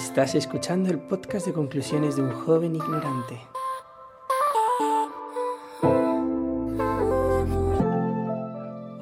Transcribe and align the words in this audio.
Estás 0.00 0.36
escuchando 0.36 0.90
el 0.90 1.00
podcast 1.00 1.44
de 1.44 1.52
conclusiones 1.52 2.14
de 2.14 2.22
un 2.22 2.30
joven 2.30 2.76
ignorante. 2.76 3.40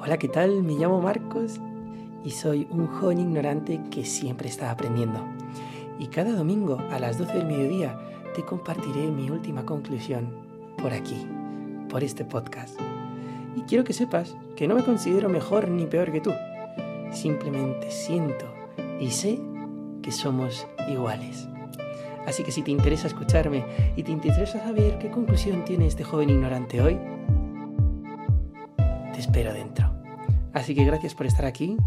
Hola, 0.01 0.17
¿qué 0.17 0.27
tal? 0.27 0.63
Me 0.63 0.73
llamo 0.73 0.99
Marcos 0.99 1.61
y 2.25 2.31
soy 2.31 2.67
un 2.71 2.87
joven 2.87 3.19
ignorante 3.19 3.79
que 3.91 4.05
siempre 4.05 4.49
está 4.49 4.71
aprendiendo. 4.71 5.23
Y 5.99 6.07
cada 6.07 6.31
domingo 6.31 6.79
a 6.89 6.97
las 6.97 7.19
12 7.19 7.31
del 7.31 7.45
mediodía 7.45 7.99
te 8.33 8.43
compartiré 8.43 9.11
mi 9.11 9.29
última 9.29 9.67
conclusión 9.67 10.33
por 10.81 10.93
aquí, 10.93 11.27
por 11.89 12.03
este 12.03 12.25
podcast. 12.25 12.79
Y 13.55 13.61
quiero 13.61 13.83
que 13.83 13.93
sepas 13.93 14.35
que 14.55 14.67
no 14.67 14.73
me 14.73 14.83
considero 14.83 15.29
mejor 15.29 15.69
ni 15.69 15.85
peor 15.85 16.11
que 16.11 16.21
tú. 16.21 16.33
Simplemente 17.11 17.91
siento 17.91 18.45
y 18.99 19.11
sé 19.11 19.39
que 20.01 20.11
somos 20.11 20.65
iguales. 20.87 21.47
Así 22.25 22.43
que 22.43 22.51
si 22.51 22.61
te 22.61 22.71
interesa 22.71 23.07
escucharme 23.07 23.63
y 23.95 24.03
te 24.03 24.11
interesa 24.11 24.59
saber 24.59 24.97
qué 24.99 25.09
conclusión 25.09 25.63
tiene 25.63 25.87
este 25.87 26.03
joven 26.03 26.29
ignorante 26.29 26.81
hoy, 26.81 26.99
te 29.13 29.19
espero 29.19 29.53
dentro. 29.53 29.89
Así 30.53 30.75
que 30.75 30.83
gracias 30.83 31.15
por 31.15 31.25
estar 31.25 31.45
aquí. 31.45 31.77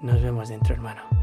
Nos 0.00 0.22
vemos 0.22 0.48
dentro, 0.48 0.74
hermano. 0.74 1.19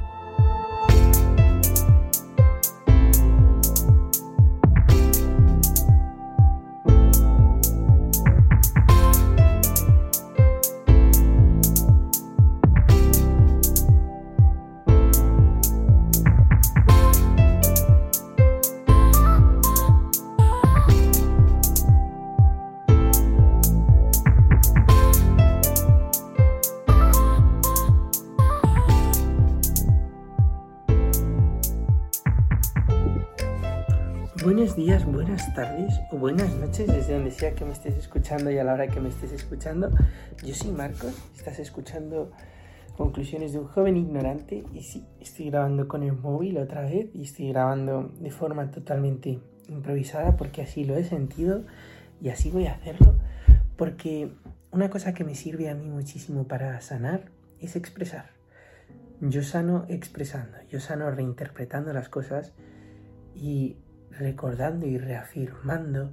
Buenas 36.12 36.54
noches 36.56 36.88
desde 36.88 37.14
donde 37.14 37.32
sea 37.32 37.54
que 37.54 37.66
me 37.66 37.74
estés 37.74 37.98
escuchando 37.98 38.50
y 38.50 38.58
a 38.58 38.64
la 38.64 38.74
hora 38.74 38.88
que 38.88 39.02
me 39.02 39.10
estés 39.10 39.34
escuchando. 39.34 39.90
Yo 40.42 40.54
soy 40.54 40.72
Marcos, 40.72 41.14
estás 41.36 41.60
escuchando 41.60 42.32
conclusiones 42.96 43.52
de 43.52 43.60
un 43.60 43.68
joven 43.68 43.98
ignorante 43.98 44.64
y 44.74 44.84
sí, 44.84 45.06
estoy 45.20 45.50
grabando 45.50 45.88
con 45.88 46.04
el 46.04 46.14
móvil 46.14 46.60
otra 46.60 46.82
vez 46.82 47.10
y 47.14 47.24
estoy 47.24 47.50
grabando 47.50 48.10
de 48.20 48.32
forma 48.32 48.72
totalmente 48.72 49.40
improvisada 49.68 50.38
porque 50.38 50.62
así 50.62 50.86
lo 50.86 50.96
he 50.96 51.04
sentido 51.04 51.66
y 52.22 52.30
así 52.30 52.52
voy 52.52 52.68
a 52.68 52.74
hacerlo 52.74 53.16
porque 53.76 54.32
una 54.72 54.90
cosa 54.90 55.14
que 55.14 55.26
me 55.26 55.36
sirve 55.36 55.70
a 55.70 55.76
mí 55.76 55.90
muchísimo 55.90 56.48
para 56.48 56.80
sanar 56.80 57.26
es 57.60 57.76
expresar. 57.76 58.32
Yo 59.20 59.44
sano 59.44 59.86
expresando, 59.90 60.58
yo 60.70 60.80
sano 60.80 61.12
reinterpretando 61.12 61.92
las 61.92 62.08
cosas 62.08 62.54
y 63.36 63.78
recordando 64.12 64.86
y 64.86 64.98
reafirmando 64.98 66.12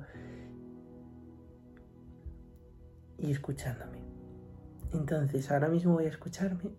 y 3.18 3.30
escuchándome. 3.30 3.98
Entonces 4.92 5.50
ahora 5.50 5.68
mismo 5.68 5.94
voy 5.94 6.06
a 6.06 6.10
escucharme 6.10 6.70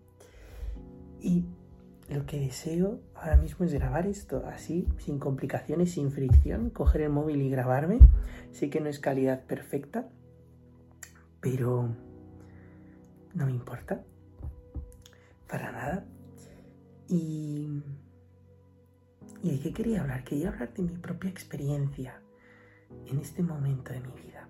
y 1.20 1.44
lo 2.08 2.24
que 2.24 2.38
deseo 2.38 3.00
ahora 3.14 3.36
mismo 3.36 3.66
es 3.66 3.72
grabar 3.72 4.06
esto 4.06 4.44
así, 4.46 4.86
sin 4.98 5.18
complicaciones, 5.18 5.92
sin 5.92 6.12
fricción, 6.12 6.70
coger 6.70 7.02
el 7.02 7.10
móvil 7.10 7.42
y 7.42 7.50
grabarme. 7.50 7.98
Sé 8.52 8.70
que 8.70 8.80
no 8.80 8.88
es 8.88 9.00
calidad 9.00 9.42
perfecta, 9.44 10.08
pero 11.40 11.88
no 13.34 13.46
me 13.46 13.52
importa. 13.52 14.04
Para 15.48 15.72
nada. 15.72 16.04
Y 17.08 17.82
¿Y 19.46 19.50
de 19.50 19.60
qué 19.60 19.72
quería 19.72 20.00
hablar? 20.00 20.24
Quería 20.24 20.48
hablar 20.48 20.74
de 20.74 20.82
mi 20.82 20.96
propia 20.98 21.30
experiencia 21.30 22.20
en 23.06 23.20
este 23.20 23.44
momento 23.44 23.92
de 23.92 24.00
mi 24.00 24.10
vida. 24.10 24.48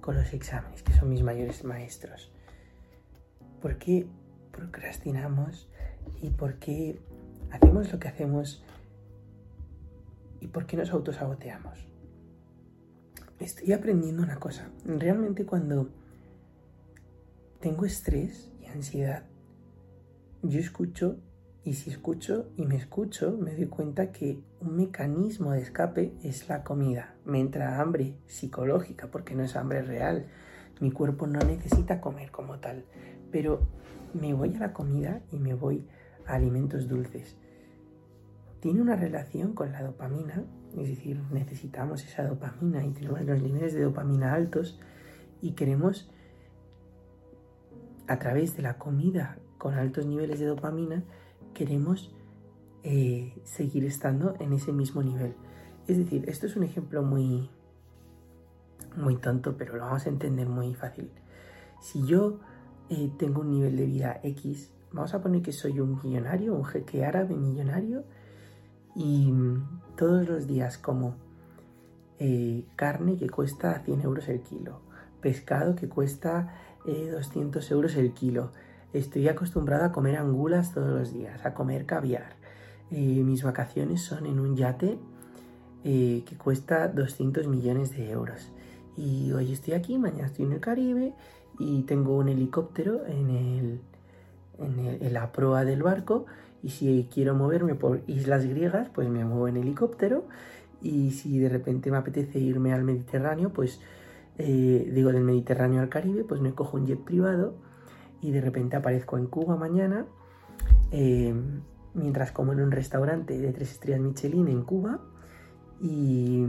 Con 0.00 0.16
los 0.16 0.32
exámenes, 0.32 0.82
que 0.82 0.92
son 0.92 1.08
mis 1.08 1.22
mayores 1.22 1.62
maestros. 1.62 2.32
¿Por 3.62 3.78
qué 3.78 4.08
procrastinamos 4.50 5.70
y 6.20 6.30
por 6.30 6.58
qué 6.58 6.98
hacemos 7.52 7.92
lo 7.92 8.00
que 8.00 8.08
hacemos 8.08 8.64
y 10.40 10.48
por 10.48 10.66
qué 10.66 10.78
nos 10.78 10.90
autosaboteamos? 10.90 11.78
Estoy 13.38 13.72
aprendiendo 13.72 14.20
una 14.20 14.40
cosa. 14.40 14.68
Realmente 14.84 15.46
cuando 15.46 15.90
tengo 17.60 17.84
estrés 17.84 18.50
y 18.60 18.66
ansiedad, 18.66 19.22
yo 20.42 20.58
escucho 20.58 21.20
y 21.68 21.74
si 21.74 21.90
escucho 21.90 22.48
y 22.56 22.64
me 22.64 22.76
escucho, 22.76 23.36
me 23.36 23.54
doy 23.54 23.66
cuenta 23.66 24.10
que 24.10 24.40
un 24.62 24.78
mecanismo 24.78 25.52
de 25.52 25.60
escape 25.60 26.14
es 26.22 26.48
la 26.48 26.64
comida. 26.64 27.14
Me 27.26 27.40
entra 27.40 27.78
hambre 27.78 28.14
psicológica, 28.24 29.08
porque 29.08 29.34
no 29.34 29.42
es 29.42 29.54
hambre 29.54 29.82
real. 29.82 30.28
Mi 30.80 30.90
cuerpo 30.90 31.26
no 31.26 31.40
necesita 31.40 32.00
comer 32.00 32.30
como 32.30 32.58
tal. 32.58 32.86
Pero 33.30 33.60
me 34.14 34.32
voy 34.32 34.56
a 34.56 34.60
la 34.60 34.72
comida 34.72 35.20
y 35.30 35.40
me 35.40 35.52
voy 35.52 35.86
a 36.26 36.36
alimentos 36.36 36.88
dulces. 36.88 37.36
Tiene 38.60 38.80
una 38.80 38.96
relación 38.96 39.52
con 39.52 39.70
la 39.70 39.82
dopamina, 39.82 40.44
es 40.74 40.88
decir, 40.88 41.20
necesitamos 41.30 42.02
esa 42.02 42.26
dopamina 42.26 42.82
y 42.82 42.92
tenemos 42.92 43.20
los 43.26 43.42
niveles 43.42 43.74
de 43.74 43.82
dopamina 43.82 44.32
altos 44.32 44.80
y 45.42 45.52
queremos, 45.52 46.10
a 48.06 48.18
través 48.18 48.56
de 48.56 48.62
la 48.62 48.78
comida 48.78 49.36
con 49.58 49.74
altos 49.74 50.06
niveles 50.06 50.40
de 50.40 50.46
dopamina, 50.46 51.04
queremos 51.54 52.14
eh, 52.84 53.34
seguir 53.44 53.84
estando 53.84 54.34
en 54.38 54.52
ese 54.52 54.72
mismo 54.72 55.02
nivel. 55.02 55.34
Es 55.86 55.98
decir, 55.98 56.28
esto 56.28 56.46
es 56.46 56.56
un 56.56 56.62
ejemplo 56.62 57.02
muy, 57.02 57.50
muy 58.96 59.16
tonto, 59.16 59.56
pero 59.56 59.76
lo 59.76 59.84
vamos 59.84 60.06
a 60.06 60.08
entender 60.08 60.48
muy 60.48 60.74
fácil. 60.74 61.10
Si 61.80 62.06
yo 62.06 62.40
eh, 62.88 63.10
tengo 63.18 63.40
un 63.40 63.50
nivel 63.50 63.76
de 63.76 63.86
vida 63.86 64.20
X, 64.22 64.70
vamos 64.92 65.12
a 65.14 65.20
poner 65.20 65.42
que 65.42 65.52
soy 65.52 65.80
un 65.80 66.00
millonario, 66.02 66.54
un 66.54 66.64
jeque 66.64 67.04
árabe 67.04 67.34
millonario, 67.34 68.04
y 68.94 69.32
todos 69.96 70.28
los 70.28 70.46
días 70.46 70.78
como 70.78 71.16
eh, 72.18 72.64
carne 72.76 73.16
que 73.16 73.28
cuesta 73.28 73.80
100 73.80 74.00
euros 74.02 74.28
el 74.28 74.42
kilo, 74.42 74.80
pescado 75.20 75.74
que 75.74 75.88
cuesta 75.88 76.54
200 76.86 77.70
euros 77.70 77.96
el 77.96 78.12
kilo, 78.14 78.52
Estoy 78.92 79.28
acostumbrado 79.28 79.84
a 79.84 79.92
comer 79.92 80.16
angulas 80.16 80.72
todos 80.72 80.88
los 80.88 81.12
días, 81.12 81.44
a 81.44 81.52
comer 81.52 81.84
caviar. 81.84 82.36
Eh, 82.90 83.22
mis 83.22 83.42
vacaciones 83.42 84.00
son 84.00 84.24
en 84.24 84.40
un 84.40 84.56
yate 84.56 84.98
eh, 85.84 86.22
que 86.24 86.36
cuesta 86.38 86.88
200 86.88 87.48
millones 87.48 87.90
de 87.90 88.10
euros. 88.10 88.50
Y 88.96 89.30
hoy 89.32 89.52
estoy 89.52 89.74
aquí, 89.74 89.98
mañana 89.98 90.26
estoy 90.26 90.46
en 90.46 90.52
el 90.52 90.60
Caribe 90.60 91.12
y 91.58 91.82
tengo 91.82 92.16
un 92.16 92.30
helicóptero 92.30 93.04
en, 93.06 93.28
el, 93.30 93.80
en, 94.58 95.12
la 95.12 95.32
proa 95.32 95.66
del 95.66 95.82
barco. 95.82 96.24
Y 96.62 96.70
si 96.70 97.08
quiero 97.12 97.34
moverme 97.34 97.74
por 97.74 98.00
islas 98.06 98.46
griegas, 98.46 98.88
pues 98.88 99.06
me 99.10 99.22
muevo 99.22 99.48
en 99.48 99.58
helicóptero. 99.58 100.24
Y 100.80 101.10
si 101.10 101.38
de 101.38 101.50
repente 101.50 101.90
me 101.90 101.98
apetece 101.98 102.38
irme 102.38 102.72
al 102.72 102.84
Mediterráneo, 102.84 103.50
pues 103.50 103.80
eh, 104.38 104.90
digo 104.94 105.12
del 105.12 105.24
Mediterráneo 105.24 105.82
al 105.82 105.90
Caribe, 105.90 106.24
pues 106.24 106.40
me 106.40 106.54
cojo 106.54 106.78
un 106.78 106.86
jet 106.86 107.00
privado 107.00 107.67
y 108.20 108.30
de 108.30 108.40
repente 108.40 108.76
aparezco 108.76 109.18
en 109.18 109.26
Cuba 109.26 109.56
mañana, 109.56 110.06
eh, 110.90 111.34
mientras 111.94 112.32
como 112.32 112.52
en 112.52 112.60
un 112.60 112.70
restaurante 112.70 113.38
de 113.38 113.52
tres 113.52 113.72
estrellas 113.72 114.00
Michelin 114.00 114.48
en 114.48 114.62
Cuba 114.62 115.00
y, 115.80 116.44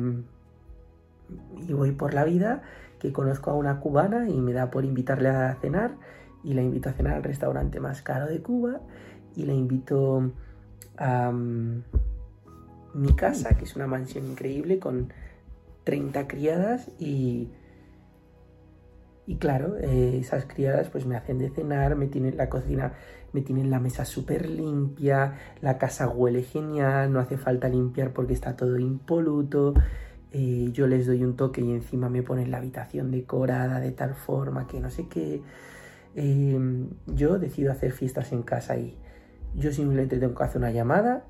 y 1.67 1.73
voy 1.73 1.91
por 1.91 2.13
la 2.13 2.23
vida 2.23 2.61
que 2.99 3.13
conozco 3.13 3.51
a 3.51 3.55
una 3.55 3.79
cubana 3.79 4.29
y 4.29 4.39
me 4.41 4.53
da 4.53 4.69
por 4.69 4.85
invitarle 4.85 5.29
a 5.29 5.55
cenar 5.55 5.95
y 6.43 6.53
la 6.53 6.61
invito 6.61 6.89
a 6.89 6.93
cenar 6.93 7.13
al 7.15 7.23
restaurante 7.23 7.79
más 7.79 8.01
caro 8.01 8.27
de 8.27 8.41
Cuba 8.41 8.81
y 9.35 9.45
la 9.45 9.53
invito 9.53 10.31
a 10.97 11.31
mm, 11.31 11.83
mi 12.93 13.13
casa, 13.13 13.57
que 13.57 13.65
es 13.65 13.75
una 13.75 13.87
mansión 13.87 14.25
increíble 14.25 14.79
con 14.79 15.13
30 15.83 16.27
criadas 16.27 16.89
y 16.99 17.49
y 19.29 19.35
claro, 19.35 19.77
eh, 19.77 20.17
esas 20.19 20.45
criadas 20.45 20.89
pues 20.89 21.05
me 21.05 21.15
hacen 21.15 21.37
de 21.37 21.51
cenar, 21.51 21.95
me 21.95 22.07
tienen 22.07 22.35
la 22.35 22.49
cocina, 22.49 22.93
me 23.31 23.41
tienen 23.41 23.69
la 23.69 23.79
mesa 23.79 24.03
súper 24.03 24.49
limpia, 24.49 25.35
la 25.61 25.77
casa 25.77 26.09
huele 26.09 26.41
genial, 26.41 27.13
no 27.13 27.19
hace 27.19 27.37
falta 27.37 27.69
limpiar 27.69 28.11
porque 28.11 28.33
está 28.33 28.55
todo 28.55 28.79
impoluto. 28.79 29.75
Eh, 30.31 30.69
yo 30.71 30.87
les 30.87 31.05
doy 31.05 31.23
un 31.23 31.35
toque 31.35 31.61
y 31.61 31.71
encima 31.71 32.09
me 32.09 32.23
ponen 32.23 32.49
la 32.49 32.57
habitación 32.57 33.11
decorada 33.11 33.79
de 33.79 33.91
tal 33.91 34.15
forma 34.15 34.65
que 34.65 34.79
no 34.79 34.89
sé 34.89 35.07
qué. 35.07 35.43
Em, 36.15 36.89
yo 37.05 37.37
decido 37.37 37.71
hacer 37.71 37.91
fiestas 37.91 38.31
en 38.31 38.41
casa 38.41 38.77
y 38.77 38.97
Yo 39.55 39.71
simplemente 39.71 40.17
tengo 40.17 40.33
que 40.33 40.43
hacer 40.43 40.57
una 40.57 40.71
llamada 40.71 41.23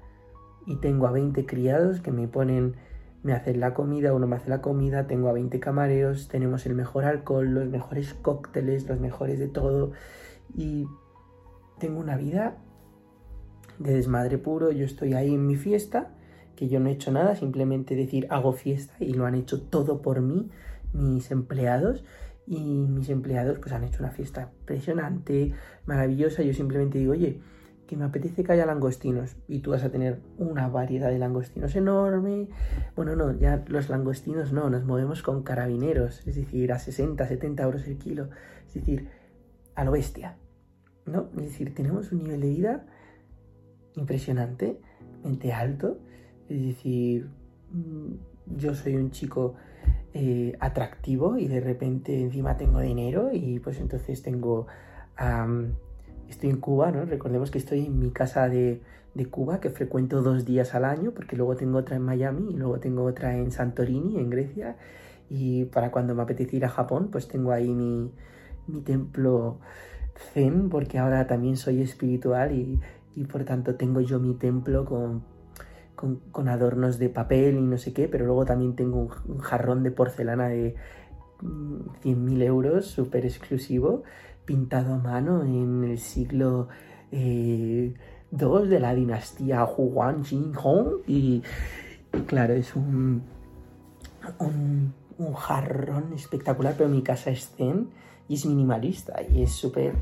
y 0.65 0.77
tengo 0.77 1.05
a 1.07 1.11
20 1.11 1.45
criados 1.45 1.99
que 1.99 2.11
me 2.13 2.29
ponen, 2.29 2.75
me 3.23 3.33
hacen 3.33 3.59
la 3.59 3.73
comida, 3.73 4.13
uno 4.13 4.27
me 4.27 4.37
hace 4.37 4.49
la 4.49 4.61
comida, 4.61 5.07
tengo 5.07 5.29
a 5.29 5.33
20 5.33 5.59
camareros, 5.59 6.27
tenemos 6.27 6.65
el 6.65 6.75
mejor 6.75 7.05
alcohol, 7.05 7.53
los 7.53 7.67
mejores 7.67 8.13
cócteles, 8.13 8.87
los 8.87 8.99
mejores 8.99 9.39
de 9.39 9.47
todo. 9.47 9.91
Y 10.55 10.87
tengo 11.79 11.99
una 11.99 12.17
vida 12.17 12.57
de 13.77 13.93
desmadre 13.93 14.37
puro, 14.37 14.71
yo 14.71 14.85
estoy 14.85 15.13
ahí 15.13 15.33
en 15.33 15.47
mi 15.47 15.55
fiesta, 15.55 16.11
que 16.55 16.67
yo 16.67 16.79
no 16.79 16.89
he 16.89 16.93
hecho 16.93 17.11
nada, 17.11 17.35
simplemente 17.35 17.95
decir 17.95 18.27
hago 18.29 18.53
fiesta 18.53 18.93
y 18.99 19.13
lo 19.13 19.25
han 19.25 19.35
hecho 19.35 19.61
todo 19.61 20.01
por 20.01 20.21
mí, 20.21 20.49
mis 20.93 21.31
empleados, 21.31 22.03
y 22.49 22.87
mis 22.87 23.09
empleados 23.09 23.59
pues 23.59 23.71
han 23.73 23.83
hecho 23.83 23.99
una 23.99 24.11
fiesta 24.11 24.49
impresionante, 24.59 25.53
maravillosa, 25.85 26.41
yo 26.41 26.53
simplemente 26.53 26.97
digo, 26.97 27.11
oye, 27.11 27.39
que 27.89 27.97
me 27.97 28.05
apetece 28.05 28.43
que 28.43 28.51
haya 28.51 28.67
langostinos 28.67 29.35
y 29.47 29.61
tú 29.61 29.71
vas 29.71 29.83
a 29.83 29.89
tener 29.89 30.19
una 30.37 30.67
variedad 30.67 31.09
de 31.09 31.17
langostinos 31.17 31.75
enorme. 31.75 32.47
Bueno, 32.95 33.15
no, 33.15 33.35
ya 33.35 33.63
los 33.65 33.89
langostinos 33.89 34.53
no, 34.53 34.69
nos 34.69 34.85
movemos 34.85 35.23
con 35.23 35.41
carabineros, 35.41 36.19
es 36.27 36.35
decir, 36.35 36.71
a 36.71 36.77
60, 36.77 37.27
70 37.27 37.63
euros 37.63 37.87
el 37.87 37.97
kilo, 37.97 38.29
es 38.67 38.75
decir, 38.75 39.09
a 39.73 39.83
lo 39.85 39.91
bestia, 39.91 40.37
¿no? 41.07 41.29
Es 41.37 41.45
decir, 41.45 41.73
tenemos 41.73 42.11
un 42.11 42.19
nivel 42.19 42.41
de 42.41 42.49
vida 42.49 42.85
impresionante, 43.95 44.79
mente 45.23 45.51
alto, 45.51 45.97
es 46.47 46.61
decir, 46.61 47.27
mm, 47.71 48.55
yo 48.55 48.75
soy 48.75 48.97
un 48.97 49.09
chico 49.09 49.55
eh, 50.13 50.55
atractivo 50.59 51.39
y 51.39 51.47
de 51.47 51.59
repente 51.59 52.21
encima 52.21 52.55
tengo 52.55 52.81
dinero 52.81 53.31
y 53.33 53.59
pues 53.59 53.79
entonces 53.79 54.21
tengo... 54.21 54.67
estoy 56.29 56.49
en 56.49 56.57
Cuba, 56.57 56.91
¿no? 56.91 57.05
Recordemos 57.05 57.51
que 57.51 57.57
estoy 57.57 57.85
en 57.85 57.99
mi 57.99 58.11
casa 58.11 58.49
de, 58.49 58.81
Cuba, 59.29 59.59
que 59.59 59.69
frecuento 59.69 60.21
dos 60.21 60.45
días 60.45 60.75
al 60.75 60.85
año, 60.85 61.11
porque 61.11 61.35
luego 61.35 61.57
tengo 61.57 61.79
otra 61.79 61.97
en 61.97 62.03
Miami 62.03 62.51
y 62.51 62.53
luego 62.53 62.79
tengo 62.79 63.03
otra 63.03 63.35
en 63.35 63.51
Santorini, 63.51 64.17
en 64.17 64.29
Grecia. 64.29 64.77
Y 65.29 65.65
para 65.65 65.91
cuando 65.91 66.15
me 66.15 66.21
apetece 66.21 66.55
ir 66.55 66.65
a 66.65 66.69
Japón, 66.69 67.09
pues 67.11 67.27
tengo 67.27 67.51
ahí 67.51 67.67
mi, 67.67 68.11
mi 68.67 68.81
templo 68.81 69.59
zen, 70.33 70.69
porque 70.69 70.99
ahora 70.99 71.27
también 71.27 71.57
soy 71.57 71.81
espiritual 71.81 72.53
y, 72.53 72.79
y 73.15 73.25
por 73.25 73.43
tanto 73.43 73.75
tengo 73.75 73.99
yo 73.99 74.19
mi 74.19 74.35
templo 74.35 74.85
con, 74.85 75.23
con, 76.31 76.47
adornos 76.47 76.97
de 76.97 77.09
papel 77.09 77.57
y 77.57 77.61
no 77.61 77.77
sé 77.77 77.93
qué, 77.93 78.07
pero 78.07 78.25
luego 78.25 78.45
también 78.45 78.75
tengo 78.75 79.09
un, 79.27 79.39
jarrón 79.39 79.83
de 79.83 79.91
porcelana 79.91 80.47
de 80.47 80.75
100.000 81.41 82.15
mm, 82.15 82.41
euros, 82.41 82.85
súper 82.85 83.25
exclusivo, 83.25 84.03
pintado 84.49 84.95
a 84.95 84.97
mano 84.97 85.43
en 85.43 85.83
el 85.83 85.99
siglo 85.99 86.69
II 87.11 87.19
eh, 87.19 87.93
de 88.31 88.79
la 88.79 88.95
dinastía 88.95 89.63
Huan 89.63 90.25
Jin 90.25 90.55
Hong 90.55 91.03
y, 91.05 91.43
claro, 92.25 92.55
es 92.55 92.75
un, 92.75 93.21
un, 94.39 94.91
un 95.19 95.33
jarrón 95.35 96.13
espectacular, 96.13 96.73
pero 96.75 96.89
mi 96.89 97.03
casa 97.03 97.29
es 97.29 97.51
zen 97.55 97.91
y 98.27 98.33
es 98.33 98.47
minimalista 98.47 99.21
y 99.21 99.43
es 99.43 99.51
súper 99.51 99.93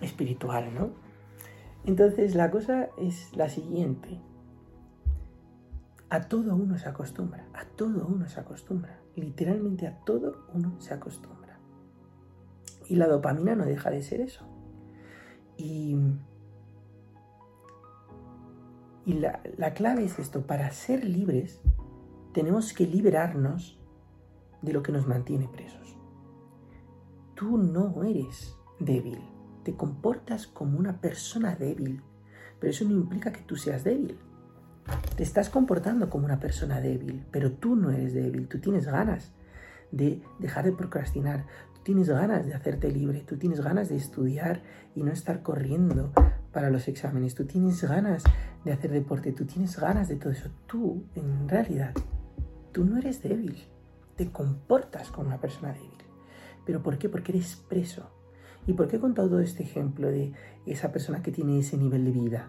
espiritual, 0.00 0.72
¿no? 0.72 0.90
Entonces 1.84 2.36
la 2.36 2.52
cosa 2.52 2.90
es 2.96 3.36
la 3.36 3.48
siguiente. 3.48 4.20
A 6.10 6.20
todo 6.28 6.54
uno 6.54 6.78
se 6.78 6.88
acostumbra, 6.88 7.44
a 7.54 7.64
todo 7.64 8.06
uno 8.06 8.28
se 8.28 8.38
acostumbra, 8.38 9.00
literalmente 9.16 9.88
a 9.88 9.98
todo 10.04 10.44
uno 10.54 10.80
se 10.80 10.94
acostumbra. 10.94 11.43
Y 12.88 12.96
la 12.96 13.06
dopamina 13.06 13.54
no 13.54 13.64
deja 13.64 13.90
de 13.90 14.02
ser 14.02 14.20
eso. 14.20 14.46
Y, 15.56 15.96
y 19.06 19.14
la, 19.14 19.40
la 19.56 19.74
clave 19.74 20.04
es 20.04 20.18
esto, 20.18 20.46
para 20.46 20.70
ser 20.70 21.04
libres 21.04 21.60
tenemos 22.32 22.72
que 22.72 22.86
liberarnos 22.86 23.78
de 24.62 24.72
lo 24.72 24.82
que 24.82 24.92
nos 24.92 25.06
mantiene 25.06 25.48
presos. 25.48 25.96
Tú 27.34 27.58
no 27.58 28.02
eres 28.02 28.56
débil 28.80 29.20
te 29.64 29.74
comportas 29.74 30.46
como 30.46 30.78
una 30.78 31.00
persona 31.00 31.56
débil, 31.56 32.02
pero 32.60 32.70
eso 32.70 32.84
no 32.84 32.92
implica 32.92 33.32
que 33.32 33.40
tú 33.40 33.56
seas 33.56 33.82
débil. 33.82 34.18
Te 35.16 35.22
estás 35.22 35.48
comportando 35.48 36.10
como 36.10 36.26
una 36.26 36.38
persona 36.38 36.80
débil, 36.80 37.24
pero 37.32 37.52
tú 37.52 37.74
no 37.74 37.90
eres 37.90 38.12
débil, 38.12 38.46
tú 38.46 38.60
tienes 38.60 38.86
ganas 38.86 39.32
de 39.90 40.22
dejar 40.38 40.66
de 40.66 40.72
procrastinar, 40.72 41.46
tienes 41.84 42.08
ganas 42.08 42.44
de 42.46 42.54
hacerte 42.54 42.90
libre, 42.90 43.24
tú 43.26 43.36
tienes 43.36 43.60
ganas 43.60 43.88
de 43.88 43.96
estudiar 43.96 44.62
y 44.94 45.02
no 45.02 45.12
estar 45.12 45.42
corriendo 45.42 46.12
para 46.52 46.70
los 46.70 46.88
exámenes, 46.88 47.34
tú 47.34 47.44
tienes 47.44 47.82
ganas 47.84 48.24
de 48.64 48.72
hacer 48.72 48.90
deporte, 48.90 49.32
tú 49.32 49.44
tienes 49.44 49.78
ganas 49.78 50.08
de 50.08 50.16
todo 50.16 50.32
eso. 50.32 50.50
Tú, 50.66 51.04
en 51.14 51.48
realidad, 51.48 51.92
tú 52.72 52.84
no 52.84 52.98
eres 52.98 53.22
débil, 53.22 53.62
te 54.16 54.30
comportas 54.32 55.10
como 55.10 55.28
una 55.28 55.40
persona 55.40 55.72
débil. 55.72 55.90
¿Pero 56.66 56.82
por 56.82 56.98
qué? 56.98 57.08
Porque 57.08 57.32
eres 57.32 57.56
preso 57.68 58.10
¿Y 58.66 58.72
por 58.72 58.88
qué 58.88 58.96
he 58.96 59.00
contado 59.00 59.40
este 59.40 59.62
ejemplo 59.62 60.10
de 60.10 60.32
esa 60.66 60.90
persona 60.90 61.22
que 61.22 61.30
tiene 61.30 61.58
ese 61.58 61.76
nivel 61.76 62.04
de 62.04 62.12
vida? 62.12 62.48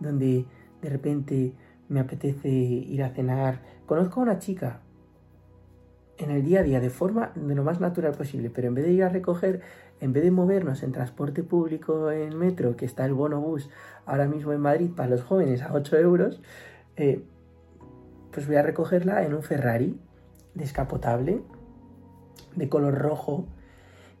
Donde 0.00 0.46
de 0.80 0.88
repente 0.88 1.52
me 1.88 2.00
apetece 2.00 2.48
ir 2.48 3.02
a 3.02 3.10
cenar. 3.10 3.62
Conozco 3.86 4.20
a 4.20 4.22
una 4.22 4.38
chica 4.38 4.82
en 6.18 6.30
el 6.30 6.44
día 6.44 6.60
a 6.60 6.62
día 6.62 6.80
de 6.80 6.90
forma 6.90 7.32
de 7.34 7.54
lo 7.54 7.64
más 7.64 7.80
natural 7.80 8.12
posible, 8.12 8.50
pero 8.50 8.68
en 8.68 8.74
vez 8.74 8.84
de 8.84 8.92
ir 8.92 9.04
a 9.04 9.08
recoger, 9.08 9.60
en 10.00 10.12
vez 10.12 10.22
de 10.24 10.30
movernos 10.30 10.82
en 10.82 10.92
transporte 10.92 11.42
público, 11.42 12.10
en 12.10 12.36
metro, 12.36 12.76
que 12.76 12.84
está 12.84 13.04
el 13.04 13.14
bono 13.14 13.40
bus 13.40 13.70
ahora 14.04 14.26
mismo 14.26 14.52
en 14.52 14.60
Madrid 14.60 14.90
para 14.94 15.08
los 15.08 15.22
jóvenes 15.22 15.62
a 15.62 15.72
8 15.72 15.96
euros, 15.98 16.40
eh, 16.96 17.22
pues 18.32 18.46
voy 18.46 18.56
a 18.56 18.62
recogerla 18.62 19.24
en 19.24 19.34
un 19.34 19.42
Ferrari 19.42 19.98
descapotable, 20.54 21.40
de 22.56 22.68
color 22.68 22.98
rojo, 22.98 23.46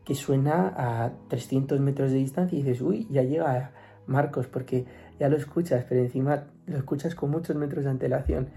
que 0.04 0.14
suena 0.14 0.72
a 0.76 1.12
300 1.28 1.80
metros 1.80 2.12
de 2.12 2.18
distancia 2.18 2.58
y 2.58 2.62
dices, 2.62 2.80
uy, 2.80 3.06
ya 3.10 3.22
llega 3.22 3.72
Marcos, 4.06 4.46
porque 4.46 4.86
ya 5.20 5.28
lo 5.28 5.36
escuchas, 5.36 5.84
pero 5.88 6.00
encima 6.00 6.44
lo 6.66 6.78
escuchas 6.78 7.14
con 7.14 7.30
muchos 7.30 7.56
metros 7.56 7.84
de 7.84 7.90
antelación. 7.90 8.48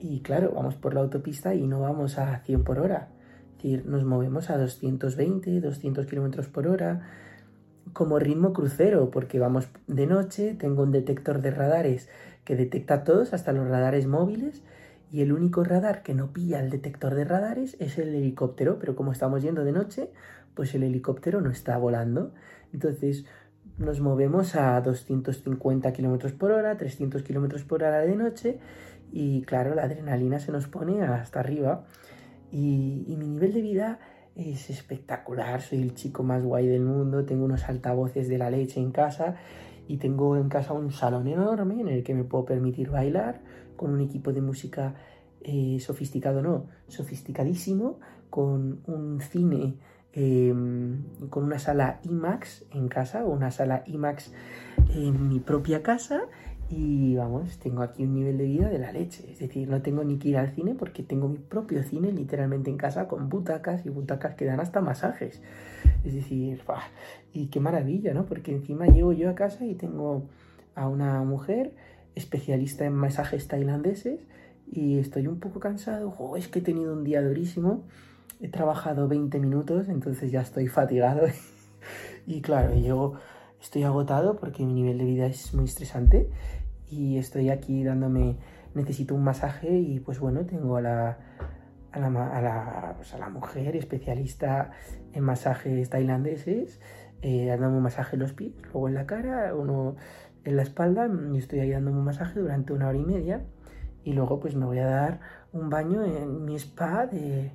Y 0.00 0.20
claro, 0.20 0.52
vamos 0.54 0.76
por 0.76 0.94
la 0.94 1.00
autopista 1.00 1.54
y 1.54 1.66
no 1.66 1.80
vamos 1.80 2.18
a 2.18 2.38
100 2.38 2.64
por 2.64 2.78
hora. 2.78 3.08
Es 3.50 3.62
decir, 3.62 3.84
nos 3.84 4.02
movemos 4.04 4.48
a 4.48 4.56
220, 4.56 5.60
200 5.60 6.06
kilómetros 6.06 6.48
por 6.48 6.66
hora, 6.66 7.02
como 7.92 8.18
ritmo 8.18 8.54
crucero, 8.54 9.10
porque 9.10 9.38
vamos 9.38 9.68
de 9.86 10.06
noche, 10.06 10.54
tengo 10.58 10.84
un 10.84 10.92
detector 10.92 11.42
de 11.42 11.50
radares 11.50 12.08
que 12.44 12.56
detecta 12.56 13.04
todos, 13.04 13.34
hasta 13.34 13.52
los 13.52 13.68
radares 13.68 14.06
móviles, 14.06 14.62
y 15.12 15.20
el 15.20 15.32
único 15.32 15.64
radar 15.64 16.02
que 16.02 16.14
no 16.14 16.32
pilla 16.32 16.60
el 16.60 16.70
detector 16.70 17.14
de 17.14 17.24
radares 17.24 17.76
es 17.78 17.98
el 17.98 18.14
helicóptero, 18.14 18.78
pero 18.78 18.96
como 18.96 19.12
estamos 19.12 19.42
yendo 19.42 19.64
de 19.64 19.72
noche, 19.72 20.10
pues 20.54 20.74
el 20.74 20.82
helicóptero 20.82 21.42
no 21.42 21.50
está 21.50 21.76
volando. 21.76 22.32
Entonces 22.72 23.26
nos 23.76 24.00
movemos 24.00 24.56
a 24.56 24.80
250 24.80 25.92
km 25.92 26.32
por 26.32 26.52
hora, 26.52 26.76
300 26.76 27.22
km 27.22 27.62
por 27.64 27.82
hora 27.82 28.00
de 28.00 28.16
noche 28.16 28.60
y 29.12 29.42
claro, 29.42 29.74
la 29.74 29.84
adrenalina 29.84 30.38
se 30.38 30.52
nos 30.52 30.66
pone 30.66 31.02
hasta 31.02 31.40
arriba. 31.40 31.84
Y, 32.52 33.04
mi 33.18 33.28
nivel 33.28 33.52
de 33.52 33.62
vida 33.62 33.98
es 34.34 34.70
espectacular, 34.70 35.60
soy 35.60 35.82
el 35.82 35.94
chico 35.94 36.22
más 36.22 36.44
guay 36.44 36.66
del 36.66 36.82
mundo, 36.82 37.24
tengo 37.24 37.44
unos 37.44 37.68
altavoces 37.68 38.28
de 38.28 38.38
la 38.38 38.50
leche 38.50 38.80
en 38.80 38.90
casa 38.90 39.36
y 39.86 39.98
tengo 39.98 40.36
en 40.36 40.48
casa 40.48 40.72
un 40.72 40.90
salón 40.92 41.28
enorme 41.28 41.80
en 41.80 41.88
el 41.88 42.02
que 42.02 42.14
me 42.14 42.24
puedo 42.24 42.44
permitir 42.44 42.90
bailar 42.90 43.40
con 43.76 43.90
un 43.90 44.00
equipo 44.00 44.32
de 44.32 44.40
música 44.40 44.94
eh, 45.42 45.78
sofisticado, 45.80 46.42
no, 46.42 46.66
sofisticadísimo, 46.88 47.98
con 48.30 48.80
un 48.86 49.20
cine 49.20 49.76
Em, 50.12 51.04
con 51.28 51.44
una 51.44 51.60
sala 51.60 52.00
IMAX 52.02 52.64
en 52.72 52.88
casa 52.88 53.24
o 53.24 53.30
una 53.30 53.52
sala 53.52 53.84
IMAX 53.86 54.32
en 54.92 55.28
mi 55.28 55.38
propia 55.38 55.84
casa 55.84 56.22
y 56.70 57.16
vamos, 57.16 57.58
tengo 57.58 57.82
aquí 57.82 58.04
un 58.04 58.14
nivel 58.14 58.38
de 58.38 58.44
vida 58.44 58.68
de 58.68 58.78
la 58.78 58.92
leche. 58.92 59.30
Es 59.30 59.40
decir, 59.40 59.68
no 59.68 59.82
tengo 59.82 60.04
ni 60.04 60.18
que 60.18 60.28
ir 60.28 60.36
al 60.36 60.54
cine 60.54 60.74
porque 60.74 61.02
tengo 61.02 61.28
mi 61.28 61.38
propio 61.38 61.82
cine 61.82 62.12
literalmente 62.12 62.70
en 62.70 62.76
casa 62.76 63.08
con 63.08 63.28
butacas 63.28 63.84
y 63.84 63.88
butacas 63.88 64.36
que 64.36 64.44
dan 64.44 64.60
hasta 64.60 64.80
masajes. 64.80 65.42
Es 66.04 66.14
decir, 66.14 66.62
y 67.32 67.48
qué 67.48 67.58
maravilla, 67.58 68.14
¿no? 68.14 68.24
Porque 68.24 68.52
encima 68.52 68.86
llego 68.86 69.12
yo 69.12 69.28
a 69.28 69.34
casa 69.34 69.66
y 69.66 69.74
tengo 69.74 70.28
a 70.76 70.88
una 70.88 71.22
mujer 71.24 71.74
especialista 72.14 72.84
en 72.84 72.94
masajes 72.94 73.48
tailandeses 73.48 74.20
y 74.70 74.98
estoy 74.98 75.26
un 75.26 75.40
poco 75.40 75.58
cansado. 75.58 76.36
es 76.36 76.46
que 76.46 76.60
he 76.60 76.62
tenido 76.62 76.92
un 76.92 77.02
día 77.02 77.20
durísimo 77.20 77.82
he 78.40 78.48
trabajado 78.48 79.06
20 79.06 79.38
minutos, 79.38 79.88
entonces 79.88 80.32
ya 80.32 80.40
estoy 80.40 80.66
fatigado. 80.68 81.26
y 82.26 82.40
claro, 82.40 82.74
yo 82.74 83.14
estoy 83.60 83.82
agotado 83.82 84.36
porque 84.36 84.64
mi 84.64 84.72
nivel 84.72 84.98
de 84.98 85.04
vida 85.04 85.26
es 85.26 85.52
muy 85.54 85.66
estresante 85.66 86.30
y 86.90 87.18
estoy 87.18 87.50
aquí 87.50 87.84
dándome, 87.84 88.36
necesito 88.74 89.14
un 89.14 89.24
masaje 89.24 89.78
y 89.78 90.00
pues 90.00 90.18
bueno, 90.18 90.44
tengo 90.44 90.76
a 90.76 90.80
la, 90.80 91.18
a 91.92 91.98
la, 91.98 92.06
a 92.06 92.42
la, 92.42 92.94
pues 92.96 93.14
a 93.14 93.18
la 93.18 93.28
mujer 93.28 93.76
especialista 93.76 94.72
en 95.12 95.24
masajes 95.24 95.88
tailandeses, 95.88 96.80
eh, 97.22 97.46
dándome 97.46 97.76
un 97.76 97.82
masaje 97.82 98.16
en 98.16 98.20
los 98.20 98.32
pies, 98.32 98.54
luego 98.62 98.88
en 98.88 98.94
la 98.94 99.06
cara, 99.06 99.54
uno 99.54 99.96
en 100.44 100.56
la 100.56 100.62
espalda 100.62 101.08
y 101.32 101.38
estoy 101.38 101.60
ahí 101.60 101.70
dando 101.70 101.90
un 101.90 102.04
masaje 102.04 102.40
durante 102.40 102.72
una 102.72 102.88
hora 102.88 102.98
y 102.98 103.04
media 103.04 103.44
y 104.04 104.12
luego 104.14 104.40
pues 104.40 104.56
me 104.56 104.64
voy 104.64 104.78
a 104.78 104.86
dar 104.86 105.20
un 105.52 105.68
baño 105.68 106.04
en 106.04 106.44
mi 106.44 106.56
spa 106.56 107.06
de 107.06 107.52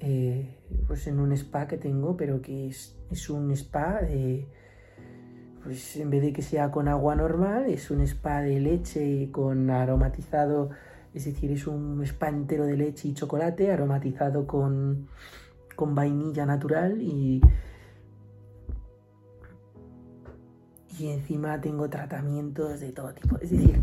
eh, 0.00 0.58
pues 0.86 1.06
en 1.06 1.18
un 1.18 1.32
spa 1.32 1.66
que 1.66 1.78
tengo 1.78 2.16
pero 2.16 2.42
que 2.42 2.68
es, 2.68 2.98
es 3.10 3.30
un 3.30 3.50
spa 3.52 4.02
de 4.02 4.46
pues 5.64 5.96
en 5.96 6.10
vez 6.10 6.22
de 6.22 6.32
que 6.32 6.42
sea 6.42 6.70
con 6.70 6.88
agua 6.88 7.16
normal 7.16 7.66
es 7.66 7.90
un 7.90 8.00
spa 8.02 8.40
de 8.42 8.60
leche 8.60 9.30
con 9.32 9.70
aromatizado 9.70 10.70
es 11.14 11.24
decir 11.24 11.50
es 11.50 11.66
un 11.66 12.02
spa 12.04 12.28
entero 12.28 12.66
de 12.66 12.76
leche 12.76 13.08
y 13.08 13.14
chocolate 13.14 13.72
aromatizado 13.72 14.46
con 14.46 15.08
con 15.74 15.94
vainilla 15.94 16.46
natural 16.46 17.00
y 17.00 17.40
y 20.98 21.08
encima 21.08 21.60
tengo 21.60 21.88
tratamientos 21.88 22.80
de 22.80 22.92
todo 22.92 23.12
tipo. 23.14 23.38
Es 23.38 23.50
decir, 23.50 23.82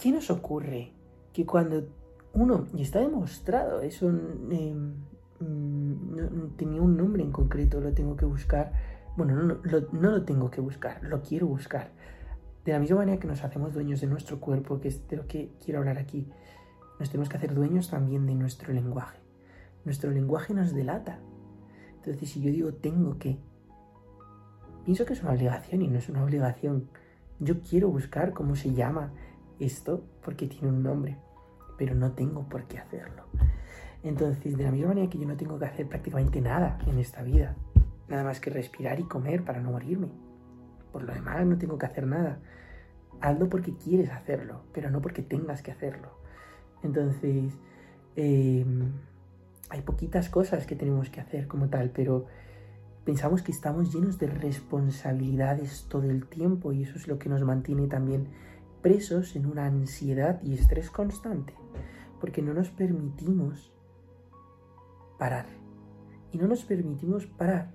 ¿qué 0.00 0.12
nos 0.12 0.30
ocurre? 0.30 0.92
Que 1.32 1.44
cuando 1.44 1.86
uno, 2.34 2.66
y 2.74 2.82
está 2.82 3.00
demostrado, 3.00 3.80
es 3.82 4.02
un... 4.02 4.48
Em, 4.50 4.94
mm, 5.40 6.56
tenía 6.56 6.80
un 6.80 6.96
nombre 6.96 7.22
en 7.22 7.32
concreto, 7.32 7.80
lo 7.80 7.92
tengo 7.92 8.16
que 8.16 8.24
buscar. 8.24 8.72
Bueno, 9.16 9.34
no, 9.34 9.60
no, 9.92 10.10
lo 10.10 10.24
tengo 10.24 10.50
que 10.50 10.60
buscar, 10.60 11.02
lo 11.02 11.22
quiero 11.22 11.46
buscar. 11.46 11.90
De 12.64 12.72
la 12.72 12.78
misma 12.78 12.98
manera 12.98 13.18
que 13.18 13.26
nos 13.26 13.42
hacemos 13.44 13.74
dueños 13.74 14.00
de 14.00 14.06
nuestro 14.06 14.40
cuerpo, 14.40 14.80
que 14.80 14.88
es 14.88 15.06
de 15.08 15.16
lo 15.16 15.26
que 15.26 15.52
quiero 15.62 15.80
hablar 15.80 15.98
aquí, 15.98 16.28
nos 16.98 17.10
tenemos 17.10 17.28
que 17.28 17.36
hacer 17.36 17.54
dueños 17.54 17.90
también 17.90 18.26
de 18.26 18.34
nuestro 18.34 18.72
lenguaje. 18.72 19.18
Nuestro 19.84 20.10
lenguaje 20.10 20.54
nos 20.54 20.72
delata. 20.72 21.18
Entonces, 21.96 22.30
si 22.30 22.40
yo 22.40 22.50
digo 22.50 22.72
tengo 22.74 23.18
que, 23.18 23.38
Pienso 24.84 25.04
que 25.04 25.12
es 25.12 25.22
una 25.22 25.32
obligación 25.32 25.82
y 25.82 25.88
no 25.88 25.98
es 25.98 26.08
una 26.08 26.24
obligación. 26.24 26.88
Yo 27.38 27.60
quiero 27.60 27.88
buscar 27.88 28.32
cómo 28.32 28.56
se 28.56 28.72
llama 28.72 29.12
esto 29.60 30.04
porque 30.24 30.48
tiene 30.48 30.68
un 30.68 30.82
nombre, 30.82 31.18
pero 31.78 31.94
no 31.94 32.12
tengo 32.12 32.48
por 32.48 32.64
qué 32.64 32.78
hacerlo. 32.78 33.24
Entonces, 34.02 34.56
de 34.56 34.64
la 34.64 34.72
misma 34.72 34.88
manera 34.88 35.08
que 35.08 35.18
yo 35.18 35.26
no 35.26 35.36
tengo 35.36 35.58
que 35.58 35.66
hacer 35.66 35.88
prácticamente 35.88 36.40
nada 36.40 36.78
en 36.86 36.98
esta 36.98 37.22
vida, 37.22 37.54
nada 38.08 38.24
más 38.24 38.40
que 38.40 38.50
respirar 38.50 39.00
y 39.00 39.04
comer 39.04 39.44
para 39.44 39.60
no 39.60 39.70
morirme. 39.70 40.08
Por 40.92 41.04
lo 41.04 41.14
demás, 41.14 41.46
no 41.46 41.58
tengo 41.58 41.78
que 41.78 41.86
hacer 41.86 42.06
nada. 42.06 42.38
Hazlo 43.20 43.48
porque 43.48 43.76
quieres 43.76 44.10
hacerlo, 44.10 44.62
pero 44.72 44.90
no 44.90 45.00
porque 45.00 45.22
tengas 45.22 45.62
que 45.62 45.70
hacerlo. 45.70 46.08
Entonces, 46.82 47.54
em, 48.16 48.92
hay 49.70 49.80
poquitas 49.82 50.28
cosas 50.28 50.66
que 50.66 50.76
tenemos 50.76 51.08
que 51.08 51.20
hacer 51.20 51.46
como 51.46 51.68
tal, 51.68 51.90
pero 51.90 52.26
Pensamos 53.04 53.42
que 53.42 53.50
estamos 53.50 53.92
llenos 53.92 54.18
de 54.18 54.28
responsabilidades 54.28 55.86
todo 55.88 56.04
el 56.04 56.26
tiempo 56.26 56.72
y 56.72 56.84
eso 56.84 56.96
es 56.96 57.08
lo 57.08 57.18
que 57.18 57.28
nos 57.28 57.42
mantiene 57.42 57.88
también 57.88 58.28
presos 58.80 59.34
en 59.34 59.46
una 59.46 59.66
ansiedad 59.66 60.40
y 60.40 60.54
estrés 60.54 60.88
constante, 60.88 61.52
porque 62.20 62.42
no 62.42 62.54
nos 62.54 62.70
permitimos 62.70 63.72
parar. 65.18 65.46
Y 66.30 66.38
no 66.38 66.46
nos 66.46 66.64
permitimos 66.64 67.26
parar 67.26 67.72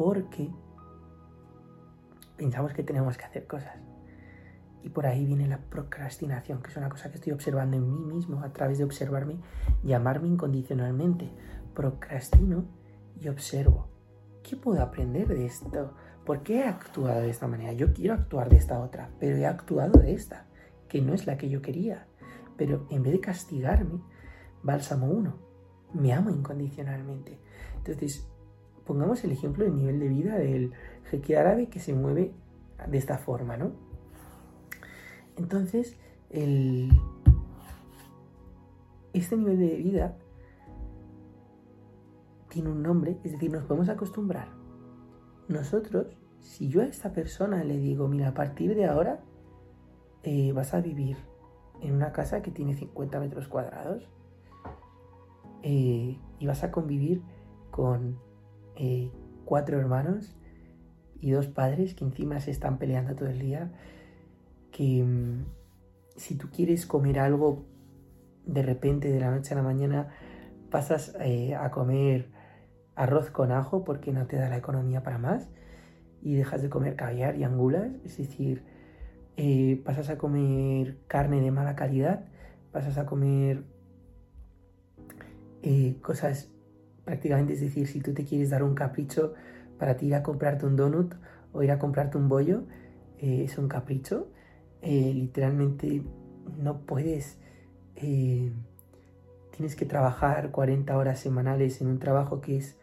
porque 0.00 0.50
pensamos 2.38 2.72
que 2.72 2.82
tenemos 2.82 3.18
que 3.18 3.24
hacer 3.26 3.46
cosas. 3.46 3.76
Y 4.82 4.88
por 4.88 5.04
ahí 5.04 5.26
viene 5.26 5.46
la 5.46 5.58
procrastinación, 5.58 6.62
que 6.62 6.70
es 6.70 6.76
una 6.78 6.88
cosa 6.88 7.10
que 7.10 7.16
estoy 7.16 7.34
observando 7.34 7.76
en 7.76 7.86
mí 7.86 8.14
mismo 8.14 8.42
a 8.42 8.50
través 8.50 8.78
de 8.78 8.84
observarme, 8.84 9.36
llamarme 9.82 10.28
incondicionalmente. 10.28 11.30
Procrastino 11.74 12.64
y 13.20 13.28
observo. 13.28 13.90
¿qué 14.42 14.56
puedo 14.56 14.80
aprender 14.80 15.28
de 15.28 15.44
esto? 15.44 15.92
¿Por 16.24 16.42
qué 16.42 16.60
he 16.60 16.64
actuado 16.64 17.20
de 17.20 17.28
esta 17.28 17.46
manera? 17.46 17.74
Yo 17.74 17.92
quiero 17.92 18.14
actuar 18.14 18.48
de 18.48 18.56
esta 18.56 18.80
otra, 18.80 19.10
pero 19.20 19.36
he 19.36 19.44
actuado 19.44 20.00
de 20.00 20.14
esta, 20.14 20.46
que 20.88 21.02
no 21.02 21.12
es 21.12 21.26
la 21.26 21.36
que 21.36 21.50
yo 21.50 21.60
quería. 21.60 22.06
Pero 22.56 22.86
en 22.88 23.02
vez 23.02 23.12
de 23.12 23.20
castigarme, 23.20 24.00
bálsamo 24.62 25.08
uno, 25.08 25.36
me 25.92 26.14
amo 26.14 26.30
incondicionalmente. 26.30 27.38
Entonces, 27.76 28.29
pongamos 28.90 29.22
el 29.22 29.30
ejemplo 29.30 29.64
del 29.64 29.76
nivel 29.76 30.00
de 30.00 30.08
vida 30.08 30.36
del 30.36 30.72
jeque 31.04 31.36
árabe 31.36 31.68
que 31.68 31.78
se 31.78 31.94
mueve 31.94 32.34
de 32.88 32.98
esta 32.98 33.18
forma, 33.18 33.56
¿no? 33.56 33.70
Entonces, 35.36 35.96
este 36.28 36.90
nivel 39.36 39.60
de 39.60 39.76
vida 39.76 40.18
tiene 42.48 42.68
un 42.68 42.82
nombre, 42.82 43.16
es 43.22 43.30
decir, 43.30 43.52
nos 43.52 43.62
podemos 43.62 43.88
acostumbrar. 43.88 44.48
Nosotros, 45.46 46.08
si 46.40 46.68
yo 46.68 46.80
a 46.80 46.86
esta 46.86 47.12
persona 47.12 47.62
le 47.62 47.78
digo, 47.78 48.08
mira, 48.08 48.30
a 48.30 48.34
partir 48.34 48.74
de 48.74 48.86
ahora 48.86 49.20
eh, 50.24 50.50
vas 50.50 50.74
a 50.74 50.80
vivir 50.80 51.16
en 51.80 51.94
una 51.94 52.10
casa 52.10 52.42
que 52.42 52.50
tiene 52.50 52.74
50 52.74 53.20
metros 53.20 53.46
cuadrados 53.46 54.10
eh, 55.62 56.18
y 56.40 56.46
vas 56.48 56.64
a 56.64 56.72
convivir 56.72 57.22
con 57.70 58.18
eh, 58.80 59.10
cuatro 59.44 59.78
hermanos 59.78 60.34
y 61.20 61.30
dos 61.32 61.48
padres 61.48 61.94
que 61.94 62.04
encima 62.04 62.40
se 62.40 62.50
están 62.50 62.78
peleando 62.78 63.14
todo 63.14 63.28
el 63.28 63.38
día, 63.38 63.70
que 64.72 65.04
mm, 65.04 65.44
si 66.16 66.34
tú 66.36 66.48
quieres 66.50 66.86
comer 66.86 67.18
algo 67.18 67.66
de 68.46 68.62
repente 68.62 69.12
de 69.12 69.20
la 69.20 69.30
noche 69.30 69.52
a 69.52 69.56
la 69.56 69.62
mañana 69.62 70.08
pasas 70.70 71.14
a 71.14 71.70
comer 71.70 72.30
arroz 72.94 73.30
con 73.30 73.52
ajo 73.52 73.84
porque 73.84 74.12
no 74.12 74.26
te 74.26 74.36
da 74.36 74.48
la 74.48 74.56
economía 74.56 75.02
para 75.02 75.18
más 75.18 75.48
y 76.22 76.34
dejas 76.34 76.62
de 76.62 76.70
comer 76.70 76.96
caviar 76.96 77.36
y 77.36 77.44
angulas, 77.44 77.90
es 78.04 78.16
decir, 78.18 78.64
eh, 79.36 79.80
pasas 79.84 80.10
a 80.10 80.18
comer 80.18 80.98
carne 81.06 81.40
de 81.40 81.50
mala 81.50 81.76
calidad, 81.76 82.24
pasas 82.72 82.98
a 82.98 83.06
comer 83.06 83.64
eh, 85.62 85.96
cosas 86.02 86.50
prácticamente, 87.10 87.54
es 87.54 87.60
decir, 87.60 87.88
si 87.88 88.00
tú 88.00 88.14
te 88.14 88.24
quieres 88.24 88.50
dar 88.50 88.62
un 88.62 88.76
capricho 88.76 89.34
para 89.80 89.96
ti 89.96 90.06
ir 90.06 90.14
a 90.14 90.22
comprarte 90.22 90.64
un 90.64 90.76
donut 90.76 91.16
o 91.52 91.60
ir 91.64 91.72
a 91.72 91.78
comprarte 91.80 92.16
un 92.18 92.28
bollo, 92.28 92.62
eh, 93.18 93.42
es 93.44 93.58
un 93.58 93.66
capricho, 93.66 94.28
literalmente 94.80 96.04
no 96.56 96.82
puedes 96.86 97.36
tienes 99.50 99.76
que 99.76 99.84
trabajar 99.86 100.52
40 100.52 100.96
horas 100.96 101.18
semanales 101.18 101.80
en 101.80 101.88
un 101.88 101.98
trabajo 101.98 102.40
que 102.40 102.56
es 102.56 102.76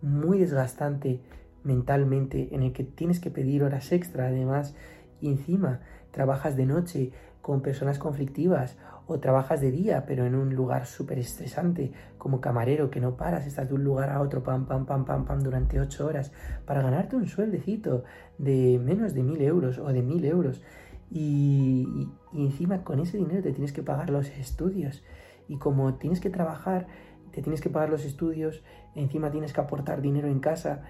muy 0.00 0.38
desgastante 0.38 1.20
mentalmente, 1.64 2.54
en 2.54 2.62
el 2.62 2.72
que 2.72 2.84
tienes 2.84 3.18
que 3.18 3.30
pedir 3.30 3.64
horas 3.64 3.90
extra 3.90 4.28
además, 4.28 4.76
y 5.20 5.28
encima 5.28 5.80
trabajas 6.12 6.56
de 6.56 6.66
noche 6.66 7.10
con 7.42 7.62
personas 7.62 7.98
conflictivas 7.98 8.76
o 9.06 9.18
trabajas 9.18 9.60
de 9.60 9.70
día 9.70 10.04
pero 10.06 10.24
en 10.26 10.34
un 10.34 10.54
lugar 10.54 10.86
súper 10.86 11.18
estresante 11.18 11.92
como 12.18 12.40
camarero 12.40 12.90
que 12.90 13.00
no 13.00 13.16
paras, 13.16 13.46
estás 13.46 13.68
de 13.68 13.74
un 13.74 13.84
lugar 13.84 14.10
a 14.10 14.20
otro 14.20 14.42
pam 14.42 14.66
pam 14.66 14.86
pam 14.86 15.04
pam 15.04 15.24
pam 15.24 15.40
durante 15.42 15.80
ocho 15.80 16.06
horas 16.06 16.32
para 16.64 16.82
ganarte 16.82 17.16
un 17.16 17.26
sueldecito 17.26 18.04
de 18.38 18.80
menos 18.82 19.14
de 19.14 19.22
mil 19.22 19.40
euros 19.40 19.78
o 19.78 19.88
de 19.88 20.02
mil 20.02 20.24
euros 20.24 20.62
y, 21.10 22.08
encima 22.32 22.84
con 22.84 23.00
ese 23.00 23.18
dinero 23.18 23.42
te 23.42 23.52
tienes 23.52 23.72
que 23.72 23.82
pagar 23.82 24.08
los 24.08 24.28
estudios 24.30 25.02
y 25.48 25.58
como 25.58 25.94
tienes 25.94 26.20
que 26.20 26.30
trabajar 26.30 26.86
te 27.32 27.42
tienes 27.42 27.60
que 27.60 27.70
pagar 27.70 27.88
los 27.90 28.04
estudios, 28.04 28.62
encima 28.94 29.30
tienes 29.30 29.52
que 29.52 29.60
aportar 29.60 30.02
dinero 30.02 30.28
en 30.28 30.38
casa, 30.38 30.82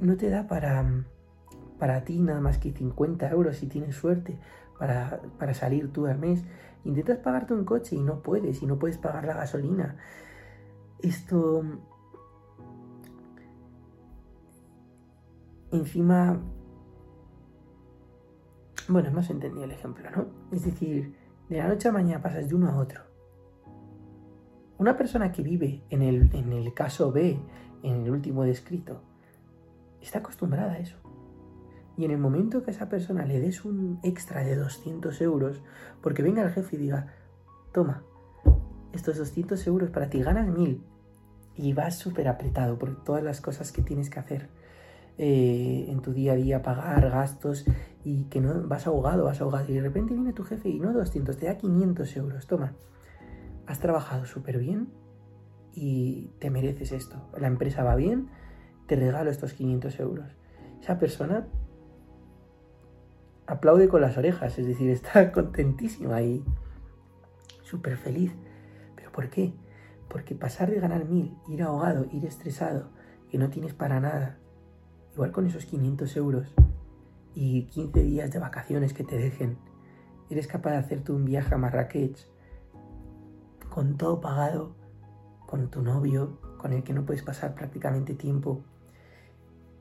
no 0.00 0.16
te 0.16 0.30
da 0.30 0.48
para, 0.48 1.04
para 1.78 2.04
ti 2.04 2.18
nada 2.18 2.40
más 2.40 2.58
que 2.58 2.72
50 2.72 3.30
euros 3.30 3.58
si 3.58 3.66
tienes 3.66 3.94
suerte 3.94 4.38
para, 4.78 5.20
para 5.38 5.54
salir 5.54 5.92
tú 5.92 6.06
al 6.06 6.18
mes. 6.18 6.44
Intentas 6.84 7.18
pagarte 7.18 7.54
un 7.54 7.64
coche 7.64 7.96
y 7.96 8.00
no 8.00 8.22
puedes, 8.22 8.62
y 8.62 8.66
no 8.66 8.78
puedes 8.78 8.98
pagar 8.98 9.24
la 9.24 9.34
gasolina. 9.34 9.96
Esto... 11.00 11.62
Encima... 15.72 16.40
Bueno, 18.88 19.08
hemos 19.08 19.30
entendido 19.30 19.64
el 19.64 19.70
ejemplo, 19.70 20.10
¿no? 20.10 20.26
Es 20.52 20.64
decir, 20.64 21.16
de 21.48 21.56
la 21.58 21.68
noche 21.68 21.88
a 21.88 21.92
mañana 21.92 22.22
pasas 22.22 22.48
de 22.48 22.54
uno 22.54 22.68
a 22.68 22.76
otro 22.76 23.14
una 24.78 24.96
persona 24.96 25.32
que 25.32 25.42
vive 25.42 25.82
en 25.90 26.02
el, 26.02 26.34
en 26.34 26.52
el 26.52 26.74
caso 26.74 27.12
B, 27.12 27.38
en 27.82 28.02
el 28.02 28.10
último 28.10 28.44
descrito, 28.44 29.02
está 30.00 30.18
acostumbrada 30.18 30.72
a 30.72 30.78
eso. 30.78 30.96
Y 31.96 32.04
en 32.04 32.10
el 32.10 32.18
momento 32.18 32.62
que 32.62 32.70
a 32.70 32.74
esa 32.74 32.88
persona 32.88 33.24
le 33.24 33.40
des 33.40 33.64
un 33.64 34.00
extra 34.02 34.42
de 34.42 34.56
200 34.56 35.20
euros, 35.20 35.62
porque 36.00 36.22
venga 36.22 36.42
el 36.42 36.50
jefe 36.50 36.76
y 36.76 36.78
diga, 36.78 37.14
toma, 37.72 38.02
estos 38.92 39.18
200 39.18 39.66
euros 39.66 39.90
para 39.90 40.10
ti, 40.10 40.20
ganas 40.20 40.48
mil, 40.48 40.82
y 41.54 41.72
vas 41.72 41.96
súper 41.96 42.28
apretado 42.28 42.78
por 42.78 43.04
todas 43.04 43.22
las 43.22 43.40
cosas 43.40 43.70
que 43.70 43.82
tienes 43.82 44.10
que 44.10 44.18
hacer 44.18 44.48
eh, 45.18 45.86
en 45.88 46.00
tu 46.00 46.12
día 46.12 46.32
a 46.32 46.36
día, 46.36 46.62
pagar 46.62 47.10
gastos, 47.10 47.64
y 48.04 48.24
que 48.24 48.40
no 48.40 48.66
vas 48.66 48.86
ahogado, 48.86 49.24
vas 49.24 49.40
ahogado, 49.40 49.70
y 49.70 49.74
de 49.74 49.80
repente 49.80 50.14
viene 50.14 50.32
tu 50.32 50.44
jefe 50.44 50.68
y 50.68 50.80
no 50.80 50.92
200, 50.92 51.36
te 51.36 51.46
da 51.46 51.56
500 51.56 52.16
euros, 52.16 52.46
toma 52.46 52.74
has 53.66 53.78
trabajado 53.78 54.26
súper 54.26 54.58
bien 54.58 54.88
y 55.72 56.30
te 56.38 56.50
mereces 56.50 56.92
esto. 56.92 57.16
La 57.38 57.46
empresa 57.46 57.82
va 57.82 57.96
bien, 57.96 58.28
te 58.86 58.96
regalo 58.96 59.30
estos 59.30 59.54
500 59.54 60.00
euros. 60.00 60.36
Esa 60.80 60.98
persona 60.98 61.46
aplaude 63.46 63.88
con 63.88 64.00
las 64.00 64.16
orejas, 64.16 64.58
es 64.58 64.66
decir, 64.66 64.90
está 64.92 65.32
contentísima 65.32 66.22
y 66.22 66.44
súper 67.62 67.96
feliz. 67.96 68.32
¿Pero 68.96 69.12
por 69.12 69.28
qué? 69.30 69.52
Porque 70.08 70.34
pasar 70.34 70.70
de 70.70 70.80
ganar 70.80 71.06
mil, 71.06 71.36
ir 71.48 71.62
ahogado, 71.62 72.06
ir 72.12 72.24
estresado, 72.24 72.90
que 73.30 73.38
no 73.38 73.50
tienes 73.50 73.74
para 73.74 74.00
nada, 74.00 74.38
igual 75.14 75.32
con 75.32 75.46
esos 75.46 75.66
500 75.66 76.16
euros 76.16 76.54
y 77.34 77.64
15 77.64 78.02
días 78.02 78.30
de 78.30 78.38
vacaciones 78.38 78.92
que 78.92 79.04
te 79.04 79.16
dejen, 79.16 79.58
eres 80.30 80.46
capaz 80.46 80.70
de 80.70 80.76
hacerte 80.76 81.12
un 81.12 81.24
viaje 81.24 81.54
a 81.54 81.58
Marrakech 81.58 82.28
con 83.70 83.96
todo 83.96 84.20
pagado, 84.20 84.76
con 85.46 85.68
tu 85.68 85.82
novio, 85.82 86.38
con 86.58 86.72
el 86.72 86.84
que 86.84 86.92
no 86.92 87.04
puedes 87.04 87.22
pasar 87.22 87.54
prácticamente 87.54 88.14
tiempo, 88.14 88.62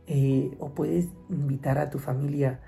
eh, 0.07 0.55
o 0.59 0.73
puedes 0.73 1.09
invitar 1.29 1.77
a 1.77 1.89
tu 1.89 1.99
familia 1.99 2.59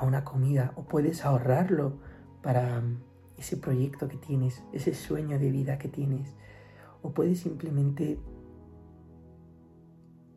a 0.00 0.06
una 0.06 0.24
comida, 0.24 0.72
o 0.76 0.84
puedes 0.84 1.26
ahorrarlo 1.26 1.98
para 2.42 2.80
mm, 2.80 3.02
ese 3.36 3.58
proyecto 3.58 4.08
que 4.08 4.16
tienes, 4.16 4.64
ese 4.72 4.94
sueño 4.94 5.38
de 5.38 5.50
vida 5.50 5.76
que 5.76 5.88
tienes, 5.88 6.34
o 7.02 7.12
puedes 7.12 7.40
simplemente 7.40 8.18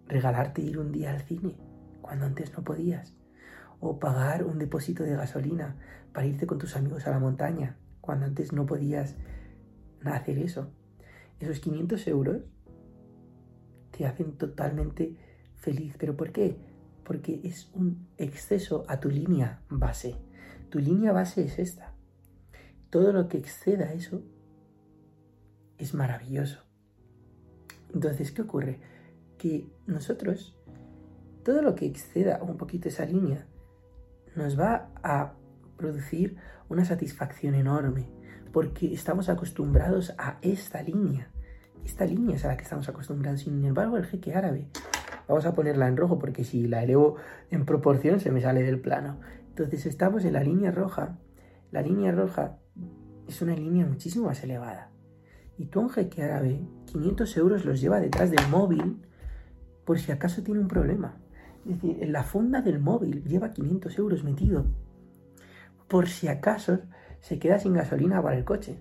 regalarte 0.05 0.61
ir 0.61 0.79
un 0.79 0.91
día 0.91 1.11
al 1.11 1.21
cine 1.21 1.55
cuando 2.01 2.25
antes 2.25 2.51
no 2.57 2.65
podías, 2.65 3.15
o 3.79 3.99
pagar 3.99 4.43
un 4.43 4.59
depósito 4.59 5.03
de 5.03 5.15
gasolina 5.15 5.77
para 6.11 6.27
irte 6.27 6.45
con 6.45 6.57
tus 6.57 6.75
amigos 6.75 7.07
a 7.07 7.11
la 7.11 7.19
montaña 7.19 7.77
cuando 8.01 8.25
antes 8.25 8.51
no 8.51 8.65
podías 8.65 9.15
hacer 10.03 10.39
eso. 10.39 10.67
Esos 11.39 11.61
500 11.61 12.05
euros 12.07 12.41
te 13.91 14.05
hacen 14.05 14.37
totalmente 14.37 15.15
feliz. 15.55 15.95
¿Pero 15.97 16.17
por 16.17 16.33
qué? 16.33 16.72
Porque 17.03 17.41
es 17.43 17.69
un 17.73 18.07
exceso 18.17 18.85
a 18.87 18.99
tu 18.99 19.09
línea 19.09 19.61
base. 19.69 20.15
Tu 20.69 20.79
línea 20.79 21.11
base 21.11 21.43
es 21.43 21.59
esta. 21.59 21.93
Todo 22.89 23.11
lo 23.11 23.27
que 23.27 23.37
exceda 23.37 23.93
eso 23.93 24.23
es 25.77 25.93
maravilloso. 25.93 26.63
Entonces, 27.93 28.31
¿qué 28.31 28.41
ocurre? 28.41 28.79
Que 29.37 29.67
nosotros, 29.85 30.57
todo 31.43 31.61
lo 31.61 31.75
que 31.75 31.85
exceda 31.85 32.41
un 32.41 32.57
poquito 32.57 32.87
esa 32.87 33.05
línea, 33.05 33.45
nos 34.35 34.59
va 34.59 34.91
a 35.03 35.35
producir 35.77 36.37
una 36.69 36.85
satisfacción 36.85 37.55
enorme 37.55 38.09
porque 38.51 38.93
estamos 38.93 39.29
acostumbrados 39.29 40.13
a 40.17 40.37
esta 40.41 40.81
línea. 40.81 41.29
Esta 41.83 42.05
línea 42.05 42.35
es 42.35 42.45
a 42.45 42.49
la 42.49 42.57
que 42.57 42.63
estamos 42.63 42.87
acostumbrados. 42.87 43.41
Sin 43.41 43.63
embargo, 43.65 43.97
el 43.97 44.05
jeque 44.05 44.33
árabe, 44.33 44.69
vamos 45.27 45.45
a 45.45 45.53
ponerla 45.53 45.87
en 45.87 45.97
rojo 45.97 46.19
porque 46.19 46.43
si 46.43 46.67
la 46.67 46.83
elevo 46.83 47.15
en 47.51 47.65
proporción 47.65 48.19
se 48.19 48.31
me 48.31 48.41
sale 48.41 48.63
del 48.63 48.79
plano. 48.79 49.19
Entonces 49.49 49.85
estamos 49.85 50.25
en 50.25 50.33
la 50.33 50.43
línea 50.43 50.71
roja. 50.71 51.17
La 51.71 51.81
línea 51.81 52.11
roja 52.11 52.57
es 53.27 53.41
una 53.41 53.55
línea 53.55 53.85
muchísimo 53.85 54.27
más 54.27 54.43
elevada. 54.43 54.89
Y 55.57 55.65
tú 55.65 55.81
un 55.81 55.89
jeque 55.89 56.23
árabe, 56.23 56.59
500 56.85 57.37
euros 57.37 57.65
los 57.65 57.79
lleva 57.79 57.99
detrás 57.99 58.31
del 58.31 58.47
móvil 58.49 59.05
por 59.85 59.99
si 59.99 60.11
acaso 60.11 60.43
tiene 60.43 60.59
un 60.59 60.67
problema. 60.67 61.17
Es 61.65 61.81
decir, 61.81 62.03
en 62.03 62.11
la 62.11 62.23
funda 62.23 62.61
del 62.61 62.79
móvil 62.79 63.23
lleva 63.23 63.51
500 63.51 63.97
euros 63.97 64.23
metido 64.23 64.65
por 65.87 66.07
si 66.07 66.27
acaso 66.27 66.79
se 67.21 67.37
queda 67.37 67.59
sin 67.59 67.73
gasolina 67.73 68.19
para 68.21 68.35
el 68.35 68.43
coche. 68.43 68.79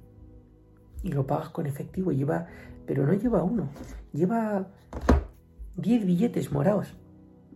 Y 1.02 1.12
lo 1.12 1.26
pagas 1.26 1.50
con 1.50 1.66
efectivo, 1.66 2.10
lleva, 2.10 2.46
pero 2.86 3.06
no 3.06 3.12
lleva 3.12 3.42
uno, 3.42 3.68
lleva 4.12 4.68
10 5.76 6.06
billetes 6.06 6.52
morados, 6.52 6.94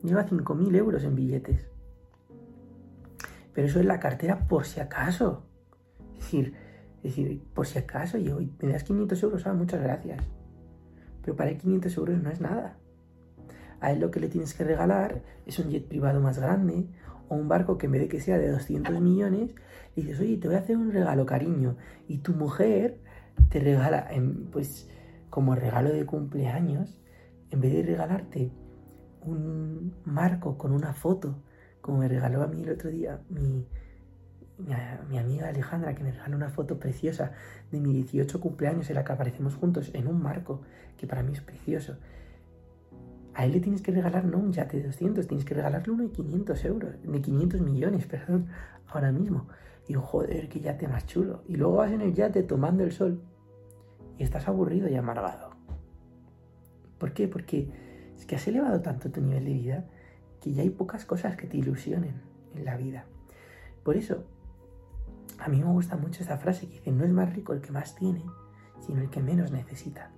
lleva 0.02 0.26
5.000 0.26 0.76
euros 0.76 1.04
en 1.04 1.14
billetes. 1.14 1.68
Pero 3.52 3.68
eso 3.68 3.80
es 3.80 3.86
la 3.86 4.00
cartera 4.00 4.46
por 4.48 4.64
si 4.64 4.80
acaso. 4.80 5.44
Es 6.14 6.24
decir, 6.24 6.54
es 6.98 7.02
decir 7.16 7.42
por 7.54 7.66
si 7.66 7.78
acaso, 7.78 8.18
yo, 8.18 8.38
me 8.60 8.72
das 8.72 8.84
500 8.84 9.22
euros, 9.22 9.46
ah, 9.46 9.54
muchas 9.54 9.82
gracias. 9.82 10.22
Pero 11.22 11.36
para 11.36 11.50
él 11.50 11.58
500 11.58 11.96
euros 11.96 12.22
no 12.22 12.30
es 12.30 12.40
nada. 12.40 12.78
A 13.80 13.92
él 13.92 14.00
lo 14.00 14.10
que 14.10 14.20
le 14.20 14.28
tienes 14.28 14.54
que 14.54 14.64
regalar 14.64 15.22
es 15.44 15.58
un 15.58 15.70
jet 15.70 15.86
privado 15.86 16.20
más 16.20 16.38
grande 16.38 16.88
o 17.28 17.34
un 17.34 17.48
barco 17.48 17.76
que 17.76 17.86
en 17.86 17.92
vez 17.92 18.02
de 18.02 18.08
que 18.08 18.20
sea 18.20 18.38
de 18.38 18.50
200 18.50 19.00
millones, 19.00 19.54
dices, 19.94 20.20
oye, 20.20 20.36
te 20.36 20.48
voy 20.48 20.56
a 20.56 20.60
hacer 20.60 20.76
un 20.76 20.92
regalo, 20.92 21.26
cariño. 21.26 21.76
Y 22.08 22.18
tu 22.18 22.32
mujer 22.32 23.00
te 23.50 23.60
regala, 23.60 24.08
pues 24.52 24.88
como 25.28 25.54
regalo 25.54 25.90
de 25.90 26.06
cumpleaños, 26.06 26.98
en 27.50 27.60
vez 27.60 27.72
de 27.72 27.82
regalarte 27.82 28.52
un 29.20 29.94
marco 30.04 30.56
con 30.56 30.72
una 30.72 30.92
foto, 30.92 31.42
como 31.80 31.98
me 31.98 32.08
regaló 32.08 32.42
a 32.42 32.46
mí 32.46 32.62
el 32.62 32.70
otro 32.70 32.90
día 32.90 33.20
mi, 33.28 33.66
mi, 35.08 35.18
amiga 35.18 35.48
Alejandra, 35.48 35.94
que 35.94 36.02
me 36.02 36.12
regaló 36.12 36.36
una 36.36 36.50
foto 36.50 36.78
preciosa 36.78 37.32
de 37.70 37.80
mi 37.80 37.92
18 37.92 38.40
cumpleaños 38.40 38.88
en 38.90 38.96
la 38.96 39.04
que 39.04 39.12
aparecemos 39.12 39.54
juntos 39.54 39.90
en 39.94 40.06
un 40.08 40.22
marco, 40.22 40.62
que 40.96 41.06
para 41.06 41.22
mí 41.22 41.32
es 41.32 41.40
precioso 41.40 41.96
a 43.36 43.44
él 43.44 43.52
le 43.52 43.60
tienes 43.60 43.82
que 43.82 43.92
regalar 43.92 44.24
no 44.24 44.38
un 44.38 44.50
yate 44.50 44.78
de 44.78 44.84
200, 44.84 45.26
tienes 45.26 45.44
que 45.44 45.54
regalarle 45.54 45.92
uno 45.92 46.04
de 46.04 46.10
500 46.10 46.64
euros, 46.64 46.90
de 47.02 47.20
500 47.20 47.60
millones, 47.60 48.06
perdón, 48.10 48.48
ahora 48.88 49.12
mismo. 49.12 49.46
Y 49.86 49.94
joder, 49.94 50.48
qué 50.48 50.60
yate 50.60 50.88
más 50.88 51.06
chulo. 51.06 51.42
Y 51.46 51.56
luego 51.56 51.76
vas 51.76 51.92
en 51.92 52.00
el 52.00 52.14
yate 52.14 52.42
tomando 52.42 52.82
el 52.82 52.92
sol 52.92 53.20
y 54.18 54.24
estás 54.24 54.48
aburrido 54.48 54.88
y 54.88 54.96
amargado. 54.96 55.55
¿Por 56.98 57.12
qué? 57.12 57.28
Porque 57.28 57.68
es 58.16 58.26
que 58.26 58.36
has 58.36 58.46
elevado 58.48 58.80
tanto 58.80 59.10
tu 59.10 59.20
nivel 59.20 59.44
de 59.44 59.52
vida 59.52 59.84
que 60.40 60.52
ya 60.52 60.62
hay 60.62 60.70
pocas 60.70 61.04
cosas 61.04 61.36
que 61.36 61.46
te 61.46 61.56
ilusionen 61.56 62.14
en 62.54 62.64
la 62.64 62.76
vida. 62.76 63.06
Por 63.82 63.96
eso, 63.96 64.24
a 65.38 65.48
mí 65.48 65.62
me 65.62 65.70
gusta 65.70 65.96
mucho 65.96 66.22
esta 66.22 66.38
frase 66.38 66.66
que 66.66 66.74
dice, 66.74 66.92
no 66.92 67.04
es 67.04 67.10
más 67.10 67.32
rico 67.32 67.52
el 67.52 67.60
que 67.60 67.72
más 67.72 67.94
tiene, 67.94 68.24
sino 68.80 69.00
el 69.00 69.10
que 69.10 69.22
menos 69.22 69.50
necesita. 69.52 70.10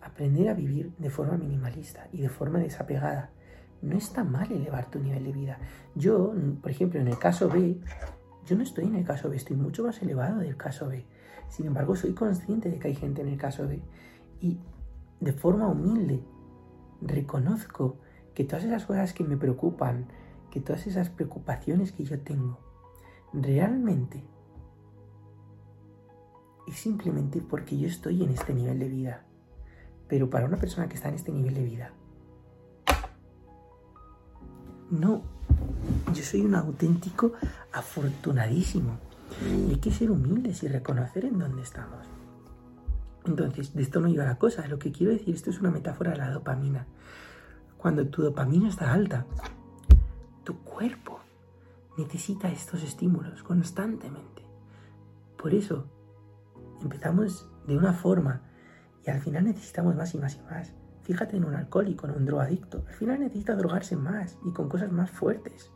Aprender 0.00 0.48
a 0.48 0.54
vivir 0.54 0.92
de 0.98 1.10
forma 1.10 1.36
minimalista 1.36 2.08
y 2.12 2.22
de 2.22 2.28
forma 2.28 2.58
desapegada. 2.58 3.30
No 3.82 3.96
está 3.96 4.24
mal 4.24 4.50
elevar 4.50 4.90
tu 4.90 4.98
nivel 4.98 5.24
de 5.24 5.32
vida. 5.32 5.58
Yo, 5.94 6.32
por 6.62 6.70
ejemplo, 6.70 7.00
en 7.00 7.08
el 7.08 7.18
caso 7.18 7.48
B, 7.48 7.78
yo 8.46 8.56
no 8.56 8.62
estoy 8.62 8.86
en 8.86 8.96
el 8.96 9.04
caso 9.04 9.28
B, 9.28 9.36
estoy 9.36 9.56
mucho 9.56 9.84
más 9.84 10.02
elevado 10.02 10.40
del 10.40 10.56
caso 10.56 10.88
B. 10.88 11.04
Sin 11.48 11.66
embargo, 11.66 11.94
soy 11.94 12.12
consciente 12.12 12.70
de 12.70 12.78
que 12.78 12.88
hay 12.88 12.94
gente 12.94 13.22
en 13.22 13.28
el 13.28 13.38
caso 13.38 13.68
B. 13.68 13.80
Y 14.40 14.58
de 15.20 15.32
forma 15.32 15.68
humilde 15.68 16.22
reconozco 17.00 17.96
que 18.34 18.44
todas 18.44 18.64
esas 18.64 18.84
cosas 18.84 19.12
que 19.12 19.24
me 19.24 19.36
preocupan, 19.36 20.06
que 20.50 20.60
todas 20.60 20.86
esas 20.86 21.10
preocupaciones 21.10 21.92
que 21.92 22.04
yo 22.04 22.20
tengo, 22.20 22.58
realmente 23.32 24.24
es 26.66 26.76
simplemente 26.76 27.40
porque 27.40 27.78
yo 27.78 27.88
estoy 27.88 28.22
en 28.22 28.30
este 28.30 28.54
nivel 28.54 28.78
de 28.78 28.88
vida. 28.88 29.24
Pero 30.08 30.30
para 30.30 30.46
una 30.46 30.56
persona 30.56 30.88
que 30.88 30.94
está 30.94 31.08
en 31.08 31.14
este 31.14 31.32
nivel 31.32 31.54
de 31.54 31.64
vida, 31.64 31.92
no, 34.90 35.22
yo 36.14 36.22
soy 36.22 36.42
un 36.42 36.54
auténtico 36.54 37.32
afortunadísimo. 37.72 38.98
Y 39.44 39.70
hay 39.70 39.76
que 39.76 39.90
ser 39.90 40.10
humildes 40.10 40.62
y 40.62 40.68
reconocer 40.68 41.26
en 41.26 41.38
dónde 41.38 41.62
estamos. 41.62 42.17
Entonces, 43.28 43.74
de 43.74 43.82
esto 43.82 44.00
no 44.00 44.08
iba 44.08 44.24
la 44.24 44.38
cosa. 44.38 44.66
Lo 44.66 44.78
que 44.78 44.90
quiero 44.90 45.12
decir, 45.12 45.34
esto 45.34 45.50
es 45.50 45.60
una 45.60 45.70
metáfora 45.70 46.12
de 46.12 46.16
la 46.16 46.30
dopamina. 46.30 46.86
Cuando 47.76 48.06
tu 48.08 48.22
dopamina 48.22 48.70
está 48.70 48.92
alta, 48.92 49.26
tu 50.44 50.58
cuerpo 50.64 51.20
necesita 51.98 52.50
estos 52.50 52.82
estímulos 52.82 53.42
constantemente. 53.42 54.42
Por 55.36 55.54
eso, 55.54 55.86
empezamos 56.80 57.48
de 57.66 57.76
una 57.76 57.92
forma 57.92 58.40
y 59.06 59.10
al 59.10 59.20
final 59.20 59.44
necesitamos 59.44 59.94
más 59.94 60.14
y 60.14 60.18
más 60.18 60.36
y 60.36 60.40
más. 60.40 60.72
Fíjate 61.02 61.36
en 61.36 61.44
un 61.44 61.54
alcohólico, 61.54 62.06
en 62.06 62.14
un 62.14 62.24
drogadicto. 62.24 62.84
Al 62.88 62.94
final 62.94 63.20
necesita 63.20 63.54
drogarse 63.56 63.94
más 63.94 64.38
y 64.44 64.52
con 64.52 64.70
cosas 64.70 64.90
más 64.90 65.10
fuertes. 65.10 65.70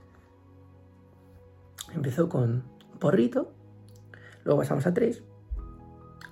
Empezó 1.93 2.31
con 2.31 2.65
porrito, 2.99 3.53
luego 4.45 4.61
pasamos 4.61 4.87
a 4.87 4.95
tres, 4.95 5.23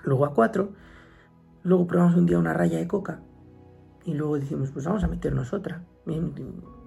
luego 0.02 0.24
a 0.24 0.32
cuatro, 0.32 0.72
luego 1.62 1.86
probamos 1.86 2.16
un 2.16 2.26
día 2.26 2.38
una 2.38 2.52
raya 2.52 2.78
de 2.78 2.88
coca 2.88 3.20
y 4.04 4.14
luego 4.14 4.38
decimos, 4.38 4.70
pues 4.70 4.84
vamos 4.84 5.04
a 5.04 5.08
meternos 5.08 5.52
otra. 5.52 5.84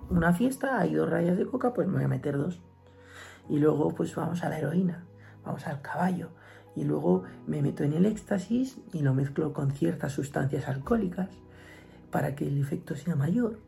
Una 0.09 0.33
fiesta, 0.33 0.79
hay 0.79 0.95
dos 0.95 1.09
rayas 1.09 1.37
de 1.37 1.45
coca, 1.45 1.73
pues 1.73 1.87
me 1.87 1.95
voy 1.95 2.03
a 2.03 2.07
meter 2.07 2.37
dos. 2.37 2.61
Y 3.49 3.59
luego 3.59 3.93
pues 3.93 4.15
vamos 4.15 4.43
a 4.43 4.49
la 4.49 4.59
heroína, 4.59 5.05
vamos 5.43 5.67
al 5.67 5.81
caballo, 5.81 6.29
y 6.75 6.83
luego 6.83 7.23
me 7.45 7.61
meto 7.61 7.83
en 7.83 7.93
el 7.93 8.05
éxtasis 8.05 8.79
y 8.93 8.99
lo 8.99 9.13
mezclo 9.13 9.53
con 9.53 9.71
ciertas 9.71 10.13
sustancias 10.13 10.67
alcohólicas 10.67 11.29
para 12.11 12.35
que 12.35 12.47
el 12.47 12.59
efecto 12.59 12.95
sea 12.95 13.15
mayor. 13.15 13.59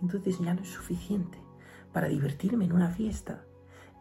Entonces 0.00 0.38
ya 0.38 0.54
no 0.54 0.62
es 0.62 0.68
suficiente. 0.68 1.38
Para 1.92 2.08
divertirme 2.08 2.64
en 2.64 2.72
una 2.72 2.88
fiesta 2.88 3.44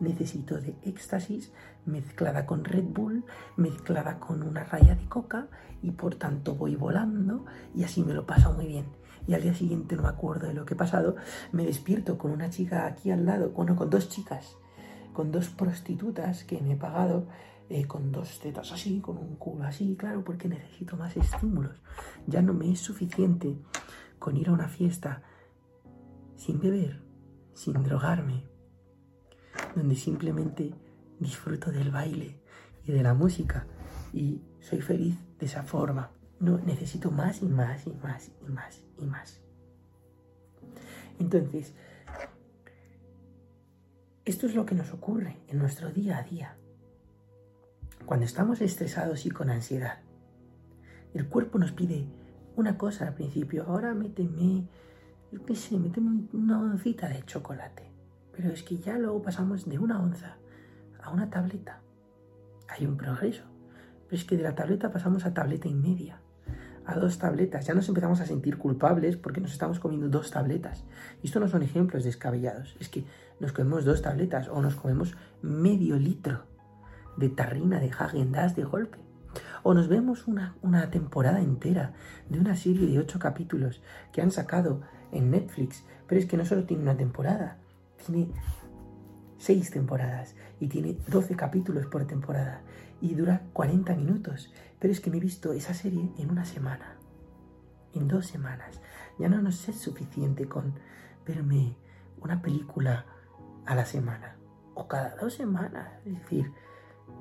necesito 0.02 0.60
de 0.60 0.76
éxtasis 0.84 1.52
mezclada 1.86 2.46
con 2.46 2.66
Red 2.66 2.86
Bull, 2.86 3.24
mezclada 3.56 4.20
con 4.20 4.44
una 4.44 4.64
raya 4.64 4.96
de 4.96 5.08
coca 5.08 5.48
y 5.82 5.92
por 5.92 6.16
tanto 6.16 6.56
voy 6.56 6.76
volando 6.76 7.46
y 7.74 7.84
así 7.84 8.04
me 8.04 8.14
lo 8.14 8.26
paso 8.26 8.54
muy 8.54 8.68
bien. 8.68 8.86
Y 9.28 9.34
al 9.36 9.44
día 9.44 9.54
siguiente 9.54 9.96
no 9.96 10.04
me 10.04 10.10
acuerdo 10.10 10.48
de 10.48 10.54
lo 10.54 10.66
que 10.66 10.74
he 10.74 10.78
pasado, 10.78 11.16
me 11.52 11.66
despierto 11.66 12.18
con 12.18 12.32
una 12.32 12.50
chica 12.50 12.86
aquí 12.86 13.12
al 13.12 13.26
lado, 13.26 13.52
bueno, 13.52 13.76
con 13.76 13.90
dos 13.90 14.10
chicas 14.10 14.58
con 15.14 15.32
dos 15.32 15.50
prostitutas 15.50 16.44
que 16.44 16.62
me 16.62 16.74
he 16.74 16.76
pagado, 16.78 17.28
eh, 17.70 17.86
con 17.86 18.12
dos 18.12 18.40
tetas 18.40 18.72
así, 18.72 19.00
con 19.00 19.18
un 19.18 19.36
culo 19.36 19.66
así, 19.66 19.96
claro, 19.96 20.24
porque 20.24 20.48
necesito 20.48 20.98
más 20.98 21.16
estímulos. 21.16 21.82
Ya 22.28 22.42
no 22.42 22.54
me 22.54 22.72
es 22.72 22.80
suficiente 22.80 23.58
con 24.20 24.38
ir 24.38 24.50
a 24.50 24.54
una 24.54 24.68
fiesta 24.68 25.24
sin 26.36 26.60
beber, 26.60 27.04
sin 27.54 27.82
drogarme, 27.84 28.46
donde 29.76 29.96
simplemente 29.96 30.74
disfruto 31.20 31.72
del 31.72 31.92
baile 31.92 32.40
y 32.84 32.92
de 32.92 33.04
la 33.04 33.14
música 33.14 33.66
y 34.14 34.42
soy 34.60 34.82
feliz 34.82 35.18
de 35.40 35.46
esa 35.46 35.64
forma. 35.64 36.12
No, 36.40 36.58
necesito 36.58 37.12
más 37.12 37.42
y 37.42 37.46
más 37.46 37.86
y 37.86 37.92
más 37.92 38.32
y 38.42 38.52
más 38.52 38.84
y 38.98 39.06
más. 39.06 39.42
Entonces, 41.20 41.74
esto 44.26 44.48
es 44.48 44.56
lo 44.56 44.66
que 44.66 44.76
nos 44.76 44.92
ocurre 44.92 45.38
en 45.48 45.60
nuestro 45.60 45.92
día 45.92 46.18
a 46.18 46.24
día. 46.24 46.58
Cuando 48.06 48.26
estamos 48.26 48.62
estresados 48.62 49.26
y 49.26 49.30
con 49.30 49.50
ansiedad, 49.50 50.00
el 51.14 51.28
cuerpo 51.28 51.60
nos 51.60 51.72
pide 51.72 52.08
una 52.56 52.78
cosa 52.78 53.08
al 53.08 53.14
principio, 53.14 53.66
ahora 53.68 53.94
méteme, 53.94 54.68
qué 55.46 55.56
sé, 55.56 55.78
méteme 55.78 56.28
una 56.34 56.60
oncita 56.60 57.08
de 57.08 57.24
chocolate. 57.24 57.91
Pero 58.42 58.56
es 58.56 58.64
que 58.64 58.78
ya 58.78 58.98
luego 58.98 59.22
pasamos 59.22 59.70
de 59.70 59.78
una 59.78 60.02
onza 60.02 60.38
a 61.04 61.12
una 61.12 61.30
tableta. 61.30 61.80
Hay 62.68 62.88
un 62.88 62.98
progreso. 62.98 63.44
Pero 64.08 64.20
es 64.20 64.26
que 64.26 64.36
de 64.36 64.42
la 64.42 64.56
tableta 64.56 64.92
pasamos 64.92 65.26
a 65.26 65.34
tableta 65.34 65.68
y 65.68 65.76
media 65.76 66.20
a 66.88 66.96
dos 66.96 67.20
tabletas. 67.20 67.68
Ya 67.68 67.76
nos 67.76 67.88
empezamos 67.88 68.20
a 68.20 68.26
sentir 68.26 68.58
culpables 68.58 69.16
porque 69.16 69.42
nos 69.42 69.52
estamos 69.52 69.80
comiendo 69.80 70.10
dos 70.10 70.32
tabletas. 70.32 70.86
Y 71.22 71.28
esto 71.28 71.40
no 71.40 71.48
son 71.48 71.62
ejemplos 71.62 72.04
descabellados. 72.04 72.76
Es 72.80 72.90
que 72.90 73.06
nos 73.40 73.52
comemos 73.52 73.86
dos 73.86 74.02
tabletas 74.02 74.48
o 74.48 74.60
nos 74.60 74.74
comemos 74.74 75.16
medio 75.44 75.98
litro 75.98 76.46
de 77.18 77.30
tarrina 77.30 77.80
de 77.80 77.92
Hagen 77.92 78.32
de 78.32 78.64
golpe. 78.64 78.98
O 79.62 79.76
nos 79.76 79.88
vemos 79.88 80.28
una, 80.28 80.56
una 80.64 80.90
temporada 80.90 81.42
entera 81.42 81.94
de 82.28 82.40
una 82.40 82.56
serie 82.56 82.88
de 82.88 82.98
ocho 82.98 83.20
capítulos 83.20 83.84
que 84.12 84.24
han 84.24 84.32
sacado 84.32 84.82
en 85.12 85.30
Netflix. 85.30 85.86
Pero 86.08 86.20
es 86.20 86.26
que 86.26 86.38
no 86.38 86.46
solo 86.46 86.64
tiene 86.64 86.82
una 86.82 86.98
temporada, 86.98 87.61
tiene 88.06 88.32
seis 89.38 89.72
temporadas 89.72 90.36
y 90.60 90.68
tiene 90.68 90.98
12 91.08 91.36
capítulos 91.36 91.88
por 91.88 92.06
temporada 92.06 92.62
y 93.02 93.16
dura 93.16 93.42
40 93.54 93.96
minutos. 93.96 94.54
Pero 94.80 94.92
es 94.92 95.00
que 95.00 95.10
me 95.10 95.18
he 95.18 95.22
visto 95.22 95.54
esa 95.54 95.74
serie 95.74 96.12
en 96.18 96.30
una 96.30 96.46
semana, 96.46 96.98
en 97.94 98.08
dos 98.08 98.28
semanas. 98.28 98.82
Ya 99.18 99.30
no 99.30 99.42
nos 99.42 99.68
es 99.68 99.78
suficiente 99.78 100.48
con 100.48 100.76
verme 101.26 101.76
una 102.22 102.42
película 102.42 103.06
a 103.66 103.76
la 103.76 103.86
semana 103.86 104.36
o 104.76 104.88
cada 104.88 105.16
dos 105.16 105.34
semanas. 105.34 105.90
Es 106.06 106.14
decir, 106.14 106.52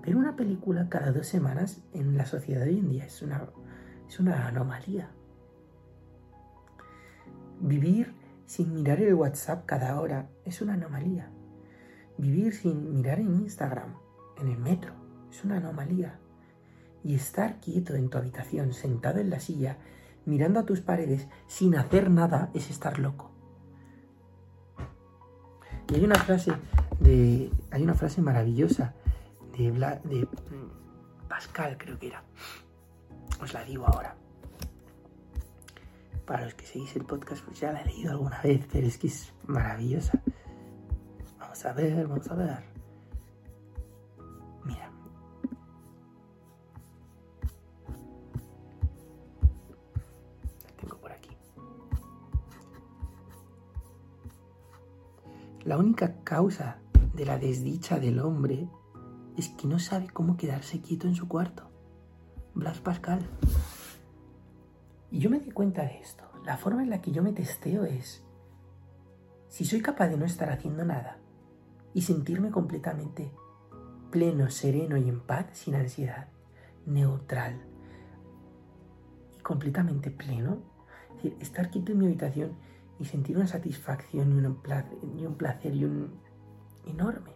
ver 0.02 0.16
una 0.16 0.36
película 0.36 0.88
cada 0.88 1.12
dos 1.12 1.26
semanas 1.26 1.82
en 1.92 2.16
la 2.16 2.26
sociedad 2.26 2.64
de 2.64 2.70
hoy 2.70 2.78
en 2.78 2.88
día 2.88 3.04
es 3.04 3.22
una, 3.22 3.48
es 4.08 4.20
una 4.20 4.46
anomalía. 4.46 5.10
Vivir 7.60 8.19
sin 8.50 8.74
mirar 8.74 9.00
el 9.00 9.14
WhatsApp 9.14 9.64
cada 9.64 10.00
hora 10.00 10.28
es 10.44 10.60
una 10.60 10.74
anomalía. 10.74 11.30
Vivir 12.18 12.52
sin 12.52 12.92
mirar 12.92 13.20
en 13.20 13.32
Instagram, 13.32 13.94
en 14.38 14.48
el 14.48 14.58
metro, 14.58 14.92
es 15.30 15.44
una 15.44 15.58
anomalía. 15.58 16.18
Y 17.04 17.14
estar 17.14 17.60
quieto 17.60 17.94
en 17.94 18.10
tu 18.10 18.18
habitación, 18.18 18.72
sentado 18.72 19.20
en 19.20 19.30
la 19.30 19.38
silla, 19.38 19.78
mirando 20.26 20.58
a 20.58 20.66
tus 20.66 20.80
paredes 20.80 21.28
sin 21.46 21.76
hacer 21.76 22.10
nada, 22.10 22.50
es 22.52 22.70
estar 22.70 22.98
loco. 22.98 23.30
Y 25.88 25.94
hay 25.94 26.04
una 26.04 26.16
frase 26.16 26.50
de. 26.98 27.52
Hay 27.70 27.84
una 27.84 27.94
frase 27.94 28.20
maravillosa 28.20 28.94
de, 29.56 29.70
de 29.70 30.28
Pascal, 31.28 31.78
creo 31.78 32.00
que 32.00 32.08
era. 32.08 32.24
Os 33.40 33.54
la 33.54 33.62
digo 33.62 33.86
ahora. 33.86 34.16
Para 36.30 36.44
los 36.44 36.54
que 36.54 36.64
seguís 36.64 36.94
el 36.94 37.04
podcast, 37.04 37.44
pues 37.44 37.58
ya 37.58 37.72
la 37.72 37.80
he 37.80 37.86
leído 37.86 38.12
alguna 38.12 38.40
vez, 38.40 38.64
pero 38.70 38.86
es 38.86 38.98
que 38.98 39.08
es 39.08 39.32
maravillosa. 39.48 40.22
Vamos 41.40 41.64
a 41.64 41.72
ver, 41.72 42.06
vamos 42.06 42.30
a 42.30 42.34
ver. 42.36 42.64
Mira. 44.64 44.92
La 50.62 50.76
tengo 50.80 50.96
por 50.98 51.10
aquí. 51.10 51.36
La 55.64 55.78
única 55.78 56.22
causa 56.22 56.78
de 57.12 57.26
la 57.26 57.38
desdicha 57.38 57.98
del 57.98 58.20
hombre 58.20 58.68
es 59.36 59.48
que 59.48 59.66
no 59.66 59.80
sabe 59.80 60.08
cómo 60.10 60.36
quedarse 60.36 60.80
quieto 60.80 61.08
en 61.08 61.16
su 61.16 61.26
cuarto. 61.26 61.68
Blas 62.54 62.78
Pascal. 62.78 63.28
Y 65.10 65.18
yo 65.18 65.30
me 65.30 65.40
di 65.40 65.50
cuenta 65.50 65.82
de 65.82 66.00
esto. 66.00 66.24
La 66.44 66.56
forma 66.56 66.82
en 66.82 66.90
la 66.90 67.02
que 67.02 67.10
yo 67.10 67.22
me 67.22 67.32
testeo 67.32 67.84
es 67.84 68.24
si 69.48 69.64
soy 69.64 69.82
capaz 69.82 70.08
de 70.08 70.16
no 70.16 70.24
estar 70.24 70.48
haciendo 70.50 70.84
nada 70.84 71.18
y 71.92 72.02
sentirme 72.02 72.50
completamente 72.50 73.32
pleno, 74.10 74.48
sereno 74.50 74.96
y 74.96 75.08
en 75.08 75.20
paz, 75.20 75.46
sin 75.52 75.74
ansiedad, 75.74 76.28
neutral 76.86 77.60
y 79.36 79.40
completamente 79.42 80.10
pleno. 80.10 80.62
Es 81.08 81.16
decir, 81.16 81.36
estar 81.40 81.70
quieto 81.70 81.92
en 81.92 81.98
mi 81.98 82.06
habitación 82.06 82.56
y 82.98 83.06
sentir 83.06 83.36
una 83.36 83.46
satisfacción 83.46 84.32
y 84.32 84.44
un 84.44 84.62
placer 84.62 84.98
y 85.16 85.26
un, 85.26 85.34
placer 85.34 85.74
y 85.74 85.84
un 85.84 86.20
enorme, 86.86 87.32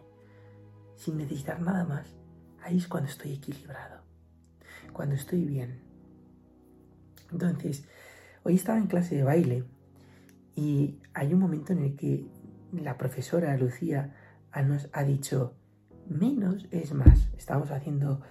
sin 0.95 1.17
necesitar 1.17 1.59
nada 1.59 1.83
más. 1.83 2.15
Ahí 2.63 2.77
es 2.77 2.87
cuando 2.87 3.09
estoy 3.09 3.33
equilibrado, 3.33 4.03
cuando 4.93 5.15
estoy 5.15 5.43
bien. 5.43 5.84
Entonces, 7.31 7.85
hoy 8.43 8.55
estaba 8.55 8.77
en 8.77 8.87
clase 8.87 9.15
de 9.15 9.23
baile 9.23 9.63
y 10.55 10.99
hay 11.13 11.33
un 11.33 11.39
momento 11.39 11.73
en 11.73 11.79
el 11.79 11.95
que 11.95 12.25
la 12.71 12.97
profesora 12.97 13.55
Lucía 13.57 14.13
nos 14.63 14.89
ha 14.93 15.03
dicho, 15.03 15.53
menos 16.07 16.67
es 16.71 16.93
más. 16.93 17.29
Estamos 17.37 17.71
haciendo 17.71 18.21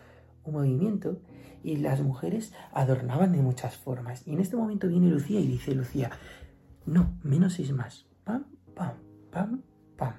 un 0.44 0.54
movimiento 0.54 1.20
y 1.62 1.76
las 1.76 2.00
mujeres 2.00 2.52
adornaban 2.72 3.32
de 3.32 3.42
muchas 3.42 3.76
formas. 3.76 4.26
Y 4.26 4.32
en 4.32 4.40
este 4.40 4.56
momento 4.56 4.88
viene 4.88 5.08
Lucía 5.08 5.40
y 5.40 5.46
dice, 5.46 5.74
Lucía, 5.74 6.10
no, 6.86 7.18
menos 7.22 7.58
es 7.58 7.72
más. 7.72 8.06
Pam, 8.24 8.46
pam, 8.74 8.94
pam, 9.30 9.62
pam. 9.96 10.14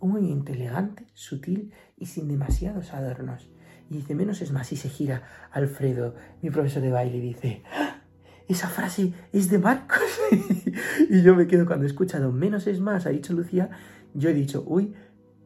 Un 0.00 0.12
movimiento 0.12 0.52
elegante, 0.52 1.06
sutil 1.14 1.72
y 1.96 2.06
sin 2.06 2.28
demasiados 2.28 2.92
adornos. 2.92 3.50
Y 3.90 3.96
dice, 3.96 4.14
menos 4.14 4.42
es 4.42 4.52
más. 4.52 4.72
Y 4.72 4.76
se 4.76 4.88
gira 4.88 5.22
Alfredo, 5.52 6.14
mi 6.42 6.50
profesor 6.50 6.82
de 6.82 6.90
baile, 6.90 7.18
y 7.18 7.20
dice, 7.20 7.62
¡Ah! 7.72 8.02
Esa 8.48 8.68
frase 8.68 9.12
es 9.32 9.50
de 9.50 9.58
Marcos. 9.58 10.00
y 11.10 11.22
yo 11.22 11.34
me 11.34 11.46
quedo 11.46 11.66
cuando 11.66 11.84
he 11.84 11.88
escuchado 11.88 12.32
menos 12.32 12.66
es 12.66 12.80
más, 12.80 13.06
ha 13.06 13.10
dicho 13.10 13.32
Lucía, 13.32 13.70
yo 14.14 14.30
he 14.30 14.34
dicho, 14.34 14.64
uy, 14.66 14.94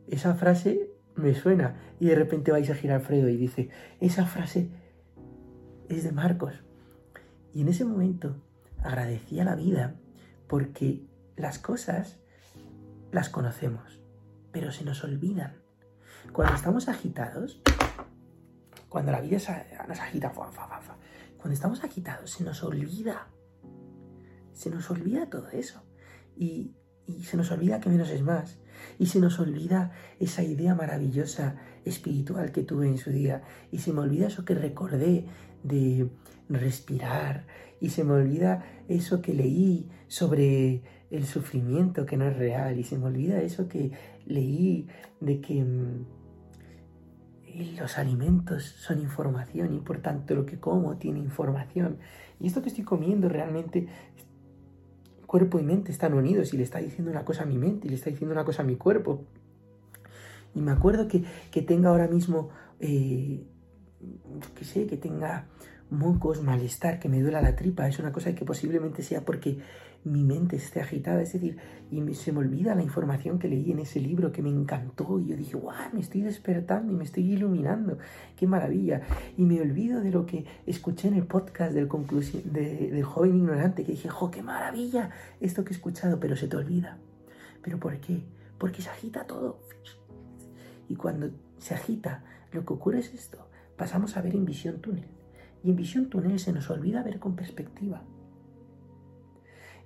esa 0.08 0.34
frase 0.34 0.90
me 1.16 1.34
suena. 1.34 1.76
Y 1.98 2.06
de 2.06 2.14
repente 2.14 2.52
vais 2.52 2.68
a 2.70 2.74
girar 2.74 3.00
Alfredo 3.00 3.28
y 3.28 3.36
dice, 3.36 3.70
esa 4.00 4.26
frase 4.26 4.70
es 5.88 6.04
de 6.04 6.12
Marcos. 6.12 6.54
Y 7.52 7.62
en 7.62 7.68
ese 7.68 7.84
momento 7.84 8.36
agradecí 8.82 9.40
a 9.40 9.44
la 9.44 9.54
vida 9.54 9.94
porque 10.46 11.02
las 11.36 11.58
cosas 11.58 12.18
las 13.12 13.28
conocemos, 13.28 14.00
pero 14.52 14.72
se 14.72 14.84
nos 14.84 15.02
olvidan. 15.04 15.54
Cuando 16.32 16.54
estamos 16.54 16.88
agitados, 16.88 17.60
cuando 18.88 19.12
la 19.12 19.20
vida 19.20 19.38
nos 19.88 20.00
agita, 20.00 20.32
cuando 21.40 21.55
estamos 21.55 21.83
agitados 21.83 22.33
se 22.33 22.44
nos 22.44 22.62
olvida, 22.62 23.29
se 24.53 24.68
nos 24.68 24.90
olvida 24.90 25.31
todo 25.31 25.48
eso. 25.48 25.83
Y, 26.37 26.74
y 27.07 27.24
se 27.24 27.38
nos 27.38 27.50
olvida 27.50 27.81
que 27.81 27.88
menos 27.88 28.11
es 28.11 28.22
más. 28.22 28.59
Y 28.98 29.07
se 29.07 29.20
nos 29.20 29.40
olvida 29.40 29.92
esa 30.18 30.42
idea 30.42 30.74
maravillosa 30.74 31.57
espiritual 31.87 32.53
que 32.53 32.62
tuve 32.62 32.88
en 32.88 32.98
su 32.98 33.11
día. 33.11 33.42
Y 33.72 33.79
se 33.79 33.92
me 33.94 34.00
olvida 34.00 34.26
eso 34.26 34.44
que 34.44 34.55
recordé 34.55 35.24
de 35.62 36.11
respirar. 36.50 37.46
Y 37.81 37.88
se 37.88 38.05
me 38.05 38.12
olvida 38.12 38.62
eso 38.88 39.22
que 39.22 39.33
leí 39.33 39.88
sobre 40.09 40.83
el 41.11 41.24
sufrimiento 41.24 42.05
que 42.05 42.18
no 42.18 42.26
es 42.26 42.37
real. 42.37 42.79
Y 42.79 42.85
se 42.85 42.98
me 42.98 43.07
olvida 43.07 43.40
eso 43.40 43.66
que 43.66 43.92
leí 44.26 44.88
de 45.20 45.40
que 45.40 45.64
mm, 45.64 46.05
los 47.78 47.98
alimentos 47.98 48.64
son 48.64 49.00
información 49.00 49.74
y 49.74 49.80
por 49.80 49.98
tanto 49.98 50.34
lo 50.34 50.46
que 50.46 50.58
como 50.58 50.96
tiene 50.96 51.20
información. 51.20 51.98
Y 52.38 52.46
esto 52.46 52.62
que 52.62 52.68
estoy 52.68 52.84
comiendo 52.84 53.28
realmente 53.28 53.88
cuerpo 55.26 55.60
y 55.60 55.62
mente 55.62 55.92
están 55.92 56.14
unidos 56.14 56.52
y 56.52 56.56
le 56.56 56.64
está 56.64 56.80
diciendo 56.80 57.10
una 57.10 57.24
cosa 57.24 57.44
a 57.44 57.46
mi 57.46 57.56
mente 57.56 57.86
y 57.86 57.90
le 57.90 57.96
está 57.96 58.10
diciendo 58.10 58.32
una 58.32 58.44
cosa 58.44 58.62
a 58.62 58.66
mi 58.66 58.76
cuerpo. 58.76 59.24
Y 60.54 60.60
me 60.60 60.72
acuerdo 60.72 61.06
que, 61.06 61.22
tenga 61.62 61.90
ahora 61.90 62.08
mismo, 62.08 62.48
eh, 62.80 63.46
que 64.56 64.64
sé, 64.64 64.86
que 64.86 64.96
tenga 64.96 65.46
mocos, 65.88 66.42
malestar, 66.42 66.98
que 66.98 67.08
me 67.08 67.20
duela 67.20 67.40
la 67.42 67.54
tripa, 67.54 67.86
es 67.86 67.98
una 68.00 68.10
cosa 68.10 68.34
que 68.34 68.44
posiblemente 68.44 69.04
sea 69.04 69.24
porque 69.24 69.58
mi 70.04 70.24
mente 70.24 70.56
esté 70.56 70.80
agitada, 70.80 71.20
es 71.20 71.32
decir, 71.32 71.58
y 71.90 72.14
se 72.14 72.32
me 72.32 72.38
olvida 72.38 72.74
la 72.74 72.82
información 72.82 73.38
que 73.38 73.48
leí 73.48 73.70
en 73.70 73.80
ese 73.80 74.00
libro 74.00 74.32
que 74.32 74.42
me 74.42 74.48
encantó 74.48 75.20
y 75.20 75.26
yo 75.26 75.36
dije, 75.36 75.56
guau, 75.56 75.76
me 75.92 76.00
estoy 76.00 76.22
despertando 76.22 76.92
y 76.92 76.96
me 76.96 77.04
estoy 77.04 77.30
iluminando, 77.30 77.98
qué 78.36 78.46
maravilla. 78.46 79.02
Y 79.36 79.44
me 79.44 79.60
olvido 79.60 80.00
de 80.00 80.10
lo 80.10 80.24
que 80.24 80.46
escuché 80.66 81.08
en 81.08 81.14
el 81.14 81.26
podcast 81.26 81.74
del, 81.74 81.88
de, 82.44 82.90
del 82.90 83.04
joven 83.04 83.36
ignorante, 83.36 83.84
que 83.84 83.92
dije, 83.92 84.08
jo, 84.08 84.30
qué 84.30 84.42
maravilla 84.42 85.10
esto 85.40 85.64
que 85.64 85.74
he 85.74 85.76
escuchado, 85.76 86.18
pero 86.18 86.34
se 86.34 86.48
te 86.48 86.56
olvida. 86.56 86.98
¿Pero 87.62 87.78
por 87.78 87.98
qué? 87.98 88.22
Porque 88.56 88.80
se 88.80 88.88
agita 88.88 89.26
todo. 89.26 89.60
Y 90.88 90.96
cuando 90.96 91.30
se 91.58 91.74
agita, 91.74 92.24
lo 92.52 92.64
que 92.64 92.72
ocurre 92.72 93.00
es 93.00 93.12
esto, 93.12 93.48
pasamos 93.76 94.16
a 94.16 94.22
ver 94.22 94.34
en 94.34 94.46
visión 94.46 94.80
túnel. 94.80 95.06
Y 95.62 95.70
en 95.70 95.76
visión 95.76 96.08
túnel 96.08 96.38
se 96.38 96.54
nos 96.54 96.70
olvida 96.70 97.02
ver 97.02 97.18
con 97.18 97.36
perspectiva 97.36 98.02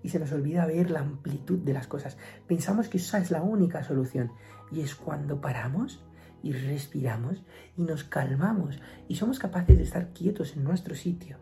y 0.05 0.11
se 0.11 0.21
nos 0.21 0.31
olvida 0.33 0.67
ver 0.67 0.91
la 0.91 1.01
amplitud 1.01 1.59
de 1.61 1.73
las 1.73 1.87
cosas. 1.87 2.19
Pensamos 2.47 2.89
que 2.89 2.99
esa 2.99 3.19
es 3.19 3.31
la 3.31 3.43
única 3.43 3.83
solución 3.83 4.33
y 4.71 4.83
es 4.83 4.95
cuando 4.95 5.41
paramos 5.41 6.05
y 6.43 6.53
respiramos 6.53 7.43
y 7.75 7.85
nos 7.85 8.05
calmamos 8.05 8.79
y 9.09 9.17
somos 9.17 9.39
capaces 9.39 9.79
de 9.79 9.83
estar 9.83 10.13
quietos 10.13 10.57
en 10.57 10.65
nuestro 10.65 10.95
sitio. 10.95 11.39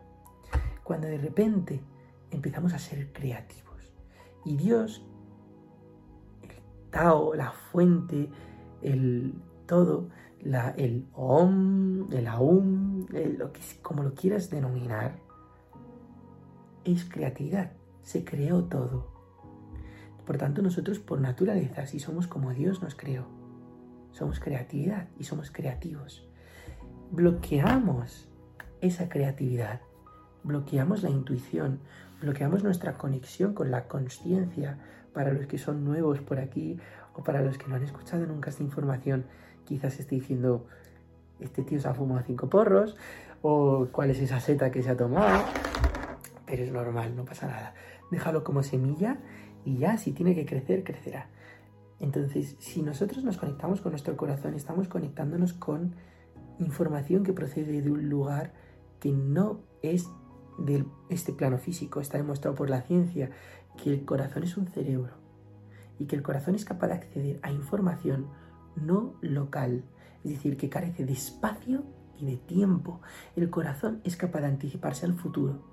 Cuando 0.81 1.07
de 1.07 1.17
repente 1.17 1.83
empezamos 2.31 2.73
a 2.73 2.79
ser 2.79 3.11
creativos. 3.11 3.91
Y 4.45 4.55
Dios, 4.55 5.05
el 6.41 6.55
Tao, 6.89 7.35
la 7.35 7.51
fuente, 7.51 8.29
el 8.81 9.33
todo, 9.65 10.07
el 10.39 11.05
Om, 11.11 12.13
el 12.13 12.27
Aum, 12.27 13.07
lo 13.09 13.51
que, 13.51 13.59
como 13.81 14.03
lo 14.03 14.13
quieras 14.13 14.49
denominar, 14.49 15.19
es 16.85 17.03
creatividad 17.03 17.82
se 18.03 18.23
creó 18.23 18.65
todo. 18.65 19.11
Por 20.25 20.37
tanto, 20.37 20.61
nosotros 20.61 20.99
por 20.99 21.19
naturaleza, 21.19 21.85
si 21.85 21.99
somos 21.99 22.27
como 22.27 22.53
Dios 22.53 22.81
nos 22.81 22.95
creó, 22.95 23.25
somos 24.11 24.39
creatividad 24.39 25.07
y 25.17 25.23
somos 25.23 25.51
creativos. 25.51 26.25
Bloqueamos 27.11 28.29
esa 28.81 29.09
creatividad, 29.09 29.81
bloqueamos 30.43 31.03
la 31.03 31.09
intuición, 31.09 31.79
bloqueamos 32.21 32.63
nuestra 32.63 32.93
conexión 32.93 33.53
con 33.53 33.71
la 33.71 33.87
conciencia 33.87 34.77
para 35.13 35.33
los 35.33 35.47
que 35.47 35.57
son 35.57 35.83
nuevos 35.83 36.19
por 36.21 36.39
aquí 36.39 36.79
o 37.13 37.23
para 37.23 37.41
los 37.41 37.57
que 37.57 37.67
no 37.67 37.75
han 37.75 37.83
escuchado 37.83 38.25
nunca 38.25 38.49
esta 38.49 38.63
información. 38.63 39.25
Quizás 39.65 39.99
esté 39.99 40.15
diciendo, 40.15 40.65
este 41.39 41.63
tío 41.63 41.79
se 41.79 41.87
ha 41.87 41.93
fumado 41.93 42.23
cinco 42.25 42.49
porros 42.49 42.95
o 43.41 43.87
cuál 43.91 44.09
es 44.09 44.19
esa 44.19 44.39
seta 44.39 44.71
que 44.71 44.81
se 44.81 44.89
ha 44.89 44.97
tomado, 44.97 45.43
pero 46.45 46.63
es 46.63 46.71
normal, 46.71 47.15
no 47.15 47.25
pasa 47.25 47.47
nada 47.47 47.73
déjalo 48.13 48.43
como 48.43 48.63
semilla 48.63 49.17
y 49.65 49.77
ya, 49.77 49.97
si 49.97 50.11
tiene 50.11 50.35
que 50.35 50.45
crecer, 50.45 50.83
crecerá. 50.83 51.29
Entonces, 51.99 52.55
si 52.59 52.81
nosotros 52.81 53.23
nos 53.23 53.37
conectamos 53.37 53.81
con 53.81 53.91
nuestro 53.91 54.15
corazón, 54.17 54.53
estamos 54.53 54.87
conectándonos 54.87 55.53
con 55.53 55.95
información 56.59 57.23
que 57.23 57.33
procede 57.33 57.81
de 57.81 57.91
un 57.91 58.09
lugar 58.09 58.53
que 58.99 59.11
no 59.11 59.61
es 59.81 60.09
de 60.59 60.85
este 61.09 61.33
plano 61.33 61.57
físico. 61.57 62.01
Está 62.01 62.17
demostrado 62.17 62.55
por 62.55 62.69
la 62.69 62.81
ciencia 62.81 63.31
que 63.81 63.91
el 63.91 64.05
corazón 64.05 64.43
es 64.43 64.57
un 64.57 64.67
cerebro 64.67 65.13
y 65.97 66.05
que 66.05 66.15
el 66.15 66.23
corazón 66.23 66.55
es 66.55 66.65
capaz 66.65 66.87
de 66.87 66.93
acceder 66.93 67.39
a 67.41 67.51
información 67.51 68.27
no 68.75 69.15
local, 69.21 69.83
es 70.23 70.31
decir, 70.31 70.57
que 70.57 70.69
carece 70.69 71.05
de 71.05 71.13
espacio 71.13 71.83
y 72.19 72.25
de 72.25 72.37
tiempo. 72.37 73.01
El 73.35 73.49
corazón 73.49 74.01
es 74.03 74.17
capaz 74.17 74.41
de 74.41 74.47
anticiparse 74.47 75.05
al 75.05 75.13
futuro 75.13 75.72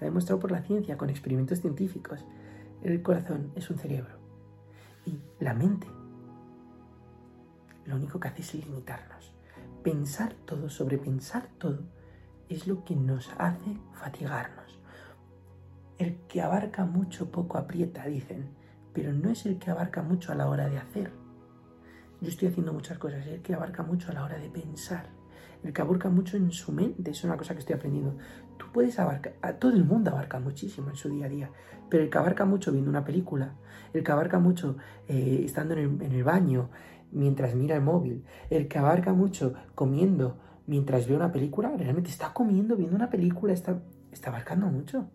Está 0.00 0.06
demostrado 0.06 0.40
por 0.40 0.50
la 0.50 0.62
ciencia 0.62 0.96
con 0.96 1.10
experimentos 1.10 1.60
científicos. 1.60 2.24
El 2.82 3.02
corazón 3.02 3.52
es 3.54 3.68
un 3.68 3.76
cerebro. 3.76 4.16
Y 5.04 5.18
la 5.40 5.52
mente 5.52 5.86
lo 7.84 7.96
único 7.96 8.18
que 8.18 8.28
hace 8.28 8.40
es 8.40 8.54
limitarnos. 8.54 9.34
Pensar 9.82 10.32
todo, 10.46 10.70
sobrepensar 10.70 11.50
todo, 11.58 11.80
es 12.48 12.66
lo 12.66 12.82
que 12.82 12.96
nos 12.96 13.30
hace 13.36 13.76
fatigarnos. 13.92 14.80
El 15.98 16.16
que 16.28 16.40
abarca 16.40 16.86
mucho 16.86 17.30
poco 17.30 17.58
aprieta, 17.58 18.06
dicen, 18.06 18.54
pero 18.94 19.12
no 19.12 19.28
es 19.28 19.44
el 19.44 19.58
que 19.58 19.70
abarca 19.70 20.00
mucho 20.00 20.32
a 20.32 20.34
la 20.34 20.48
hora 20.48 20.70
de 20.70 20.78
hacer. 20.78 21.12
Yo 22.22 22.30
estoy 22.30 22.48
haciendo 22.48 22.72
muchas 22.72 22.96
cosas, 22.96 23.26
es 23.26 23.34
el 23.34 23.42
que 23.42 23.52
abarca 23.52 23.82
mucho 23.82 24.12
a 24.12 24.14
la 24.14 24.24
hora 24.24 24.38
de 24.38 24.48
pensar 24.48 25.20
el 25.62 25.72
que 25.72 25.82
abarca 25.82 26.08
mucho 26.08 26.36
en 26.36 26.50
su 26.52 26.72
mente, 26.72 27.10
es 27.10 27.24
una 27.24 27.36
cosa 27.36 27.54
que 27.54 27.60
estoy 27.60 27.76
aprendiendo. 27.76 28.16
Tú 28.60 28.66
puedes 28.74 28.98
abarcar, 28.98 29.32
todo 29.58 29.72
el 29.72 29.86
mundo 29.86 30.10
abarca 30.10 30.38
muchísimo 30.38 30.90
en 30.90 30.96
su 30.96 31.08
día 31.08 31.24
a 31.24 31.28
día, 31.30 31.50
pero 31.88 32.02
el 32.02 32.10
que 32.10 32.18
abarca 32.18 32.44
mucho 32.44 32.70
viendo 32.72 32.90
una 32.90 33.06
película, 33.06 33.54
el 33.94 34.04
que 34.04 34.12
abarca 34.12 34.38
mucho 34.38 34.76
eh, 35.08 35.40
estando 35.46 35.72
en 35.72 36.12
el, 36.12 36.22
baño 36.24 36.68
mientras 37.10 37.54
mira 37.54 37.76
el 37.76 37.80
móvil, 37.80 38.22
el 38.50 38.68
que 38.68 38.78
abarca 38.78 39.14
mucho 39.14 39.54
comiendo 39.74 40.36
mientras 40.66 41.08
ve 41.08 41.16
una 41.16 41.32
película, 41.32 41.72
realmente 41.74 42.10
está 42.10 42.34
comiendo, 42.34 42.76
viendo 42.76 42.96
una 42.96 43.08
película, 43.08 43.54
está 43.54 43.80
abarcando 44.26 44.66
mucho. 44.66 45.08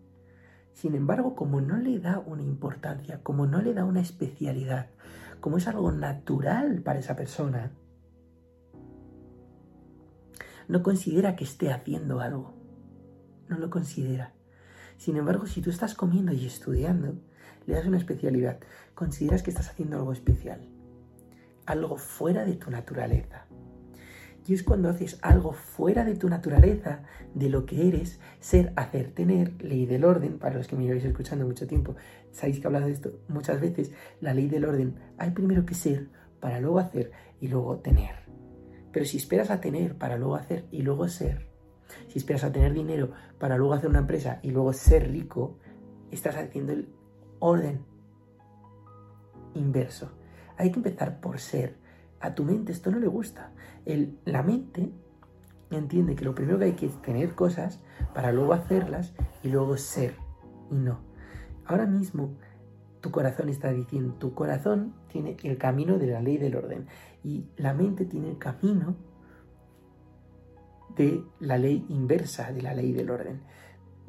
Sin 0.72 0.96
embargo, 0.96 1.36
como 1.36 1.60
no 1.60 1.76
le 1.76 2.00
da 2.00 2.18
una 2.18 2.42
importancia, 2.42 3.20
como 3.22 3.46
no 3.46 3.62
le 3.62 3.74
da 3.74 3.84
una 3.84 4.00
especialidad, 4.00 4.88
como 5.38 5.58
es 5.58 5.68
algo 5.68 5.92
natural 5.92 6.82
para 6.82 6.98
esa 6.98 7.14
persona, 7.14 7.70
no 10.66 10.82
considera 10.82 11.36
que 11.36 11.44
esté 11.44 11.72
haciendo 11.72 12.18
algo. 12.18 12.55
No 13.48 13.58
lo 13.58 13.70
considera. 13.70 14.32
Sin 14.96 15.16
embargo, 15.16 15.46
si 15.46 15.60
tú 15.60 15.70
estás 15.70 15.94
comiendo 15.94 16.32
y 16.32 16.46
estudiando, 16.46 17.14
le 17.66 17.74
das 17.74 17.86
una 17.86 17.98
especialidad, 17.98 18.58
consideras 18.94 19.42
que 19.42 19.50
estás 19.50 19.68
haciendo 19.68 19.96
algo 19.96 20.12
especial, 20.12 20.68
algo 21.66 21.96
fuera 21.96 22.44
de 22.44 22.54
tu 22.54 22.70
naturaleza. 22.70 23.46
Y 24.46 24.54
es 24.54 24.62
cuando 24.62 24.88
haces 24.88 25.18
algo 25.22 25.52
fuera 25.52 26.04
de 26.04 26.14
tu 26.14 26.28
naturaleza, 26.28 27.02
de 27.34 27.48
lo 27.48 27.66
que 27.66 27.88
eres, 27.88 28.20
ser, 28.38 28.72
hacer, 28.76 29.10
tener, 29.12 29.60
ley 29.60 29.86
del 29.86 30.04
orden, 30.04 30.38
para 30.38 30.56
los 30.56 30.68
que 30.68 30.76
me 30.76 30.84
lleváis 30.84 31.04
escuchando 31.04 31.44
mucho 31.44 31.66
tiempo, 31.66 31.96
sabéis 32.30 32.58
que 32.58 32.64
he 32.64 32.66
hablado 32.68 32.86
de 32.86 32.92
esto 32.92 33.18
muchas 33.28 33.60
veces, 33.60 33.90
la 34.20 34.34
ley 34.34 34.48
del 34.48 34.64
orden, 34.64 34.94
hay 35.18 35.30
primero 35.32 35.66
que 35.66 35.74
ser, 35.74 36.08
para 36.38 36.60
luego 36.60 36.78
hacer 36.78 37.10
y 37.40 37.48
luego 37.48 37.78
tener. 37.78 38.14
Pero 38.92 39.04
si 39.04 39.16
esperas 39.16 39.50
a 39.50 39.60
tener 39.60 39.98
para 39.98 40.16
luego 40.16 40.36
hacer 40.36 40.64
y 40.70 40.82
luego 40.82 41.08
ser, 41.08 41.48
si 42.08 42.18
esperas 42.18 42.44
a 42.44 42.52
tener 42.52 42.72
dinero 42.72 43.10
para 43.38 43.56
luego 43.56 43.74
hacer 43.74 43.90
una 43.90 44.00
empresa 44.00 44.40
y 44.42 44.50
luego 44.50 44.72
ser 44.72 45.10
rico, 45.10 45.58
estás 46.10 46.36
haciendo 46.36 46.72
el 46.72 46.88
orden 47.38 47.84
inverso. 49.54 50.10
Hay 50.56 50.70
que 50.70 50.78
empezar 50.78 51.20
por 51.20 51.38
ser. 51.38 51.76
A 52.20 52.34
tu 52.34 52.44
mente 52.44 52.72
esto 52.72 52.90
no 52.90 52.98
le 52.98 53.06
gusta. 53.06 53.52
El, 53.84 54.18
la 54.24 54.42
mente 54.42 54.90
entiende 55.70 56.14
que 56.14 56.24
lo 56.24 56.34
primero 56.34 56.58
que 56.58 56.64
hay 56.66 56.72
que 56.72 56.86
es 56.86 57.02
tener 57.02 57.34
cosas 57.34 57.80
para 58.14 58.32
luego 58.32 58.52
hacerlas 58.52 59.14
y 59.42 59.48
luego 59.48 59.76
ser. 59.76 60.14
Y 60.70 60.76
no. 60.76 61.00
Ahora 61.66 61.86
mismo 61.86 62.30
tu 63.00 63.10
corazón 63.10 63.48
está 63.48 63.72
diciendo, 63.72 64.14
tu 64.14 64.34
corazón 64.34 64.94
tiene 65.08 65.36
el 65.42 65.58
camino 65.58 65.98
de 65.98 66.06
la 66.06 66.20
ley 66.20 66.38
del 66.38 66.56
orden 66.56 66.86
y 67.22 67.44
la 67.56 67.74
mente 67.74 68.04
tiene 68.04 68.30
el 68.30 68.38
camino 68.38 68.96
de 70.96 71.24
la 71.40 71.58
ley 71.58 71.84
inversa 71.88 72.52
de 72.52 72.62
la 72.62 72.74
ley 72.74 72.92
del 72.92 73.10
orden. 73.10 73.40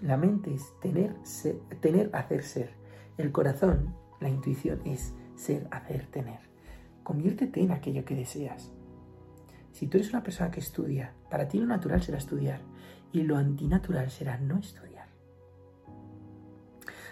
La 0.01 0.17
mente 0.17 0.53
es 0.53 0.73
tener, 0.79 1.15
tener, 1.81 2.09
hacer, 2.13 2.43
ser. 2.43 2.71
El 3.17 3.31
corazón, 3.31 3.95
la 4.19 4.29
intuición 4.29 4.81
es 4.85 5.13
ser, 5.35 5.67
hacer, 5.71 6.07
tener. 6.07 6.39
Conviértete 7.03 7.61
en 7.61 7.71
aquello 7.71 8.05
que 8.05 8.15
deseas. 8.15 8.71
Si 9.71 9.87
tú 9.87 9.97
eres 9.97 10.09
una 10.09 10.23
persona 10.23 10.51
que 10.51 10.59
estudia, 10.59 11.13
para 11.29 11.47
ti 11.47 11.59
lo 11.59 11.65
natural 11.65 12.01
será 12.01 12.17
estudiar 12.17 12.61
y 13.11 13.23
lo 13.23 13.37
antinatural 13.37 14.09
será 14.09 14.37
no 14.37 14.57
estudiar. 14.59 15.07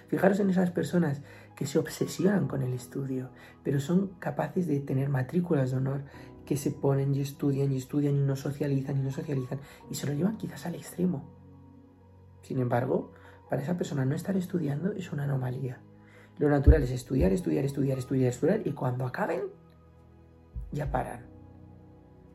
Fijaros 0.08 0.40
en 0.40 0.50
esas 0.50 0.72
personas 0.72 1.22
que 1.56 1.66
se 1.66 1.80
obsesionan 1.80 2.48
con 2.48 2.62
el 2.62 2.74
estudio, 2.74 3.30
pero 3.64 3.80
son 3.80 4.10
capaces 4.20 4.68
de 4.68 4.80
tener 4.80 5.10
matrículas 5.10 5.72
de 5.72 5.78
honor 5.78 6.04
que 6.46 6.58
se 6.58 6.72
ponen 6.72 7.14
y 7.16 7.22
estudian 7.22 7.72
y 7.72 7.78
estudian 7.78 8.16
y 8.16 8.20
no 8.20 8.36
socializan 8.36 8.98
y 8.98 9.02
no 9.02 9.12
socializan 9.12 9.60
y 9.90 9.96
se 9.96 10.08
lo 10.08 10.14
llevan 10.14 10.38
quizás 10.38 10.66
al 10.66 10.76
extremo. 10.76 11.24
Sin 12.42 12.60
embargo, 12.60 13.12
para 13.50 13.62
esa 13.62 13.78
persona 13.78 14.06
no 14.06 14.16
estar 14.16 14.38
estudiando 14.38 14.92
es 14.92 15.12
una 15.12 15.24
anomalía. 15.24 15.80
Lo 16.38 16.50
natural 16.50 16.84
es 16.84 16.92
estudiar, 16.92 17.32
estudiar, 17.32 17.66
estudiar, 17.66 17.98
estudiar, 17.98 18.30
estudiar 18.30 18.62
y 18.66 18.72
cuando 18.74 19.06
acaben 19.06 19.42
ya 20.72 20.92
paran. 20.92 21.26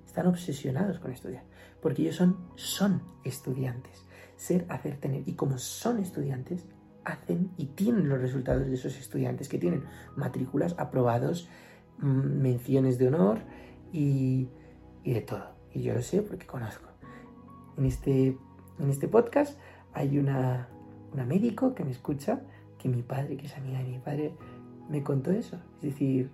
Están 0.06 0.26
obsesionados 0.26 0.98
con 0.98 1.12
estudiar 1.12 1.44
porque 1.80 2.02
ellos 2.02 2.16
son, 2.16 2.36
son 2.56 3.02
estudiantes. 3.24 4.04
Ser, 4.36 4.66
hacer, 4.68 4.98
tener. 4.98 5.28
Y 5.28 5.34
como 5.34 5.58
son 5.58 5.98
estudiantes, 5.98 6.64
hacen 7.04 7.50
y 7.56 7.66
tienen 7.66 8.08
los 8.08 8.20
resultados 8.20 8.66
de 8.66 8.74
esos 8.74 8.98
estudiantes 8.98 9.48
que 9.48 9.58
tienen 9.58 9.84
matrículas, 10.16 10.74
aprobados, 10.78 11.48
mm, 11.98 12.40
menciones 12.40 12.98
de 12.98 13.08
honor 13.08 13.38
y, 13.92 14.48
de 15.04 15.20
todo. 15.20 15.50
Y 15.72 15.82
yo 15.82 15.94
lo 15.94 16.02
sé 16.02 16.22
porque 16.22 16.46
conozco. 16.46 16.88
En 17.76 17.86
este 17.86 18.36
en 18.80 18.88
este 18.88 19.08
podcast 19.08 19.58
hay 19.92 20.18
una, 20.18 20.68
una 21.12 21.24
médico 21.24 21.74
que 21.74 21.84
me 21.84 21.90
escucha, 21.90 22.40
que 22.78 22.88
mi 22.88 23.02
padre, 23.02 23.36
que 23.36 23.46
es 23.46 23.56
amiga 23.56 23.78
de 23.78 23.84
mi 23.84 23.98
padre, 23.98 24.34
me 24.88 25.02
contó 25.02 25.30
eso. 25.30 25.58
Es 25.76 25.82
decir, 25.82 26.30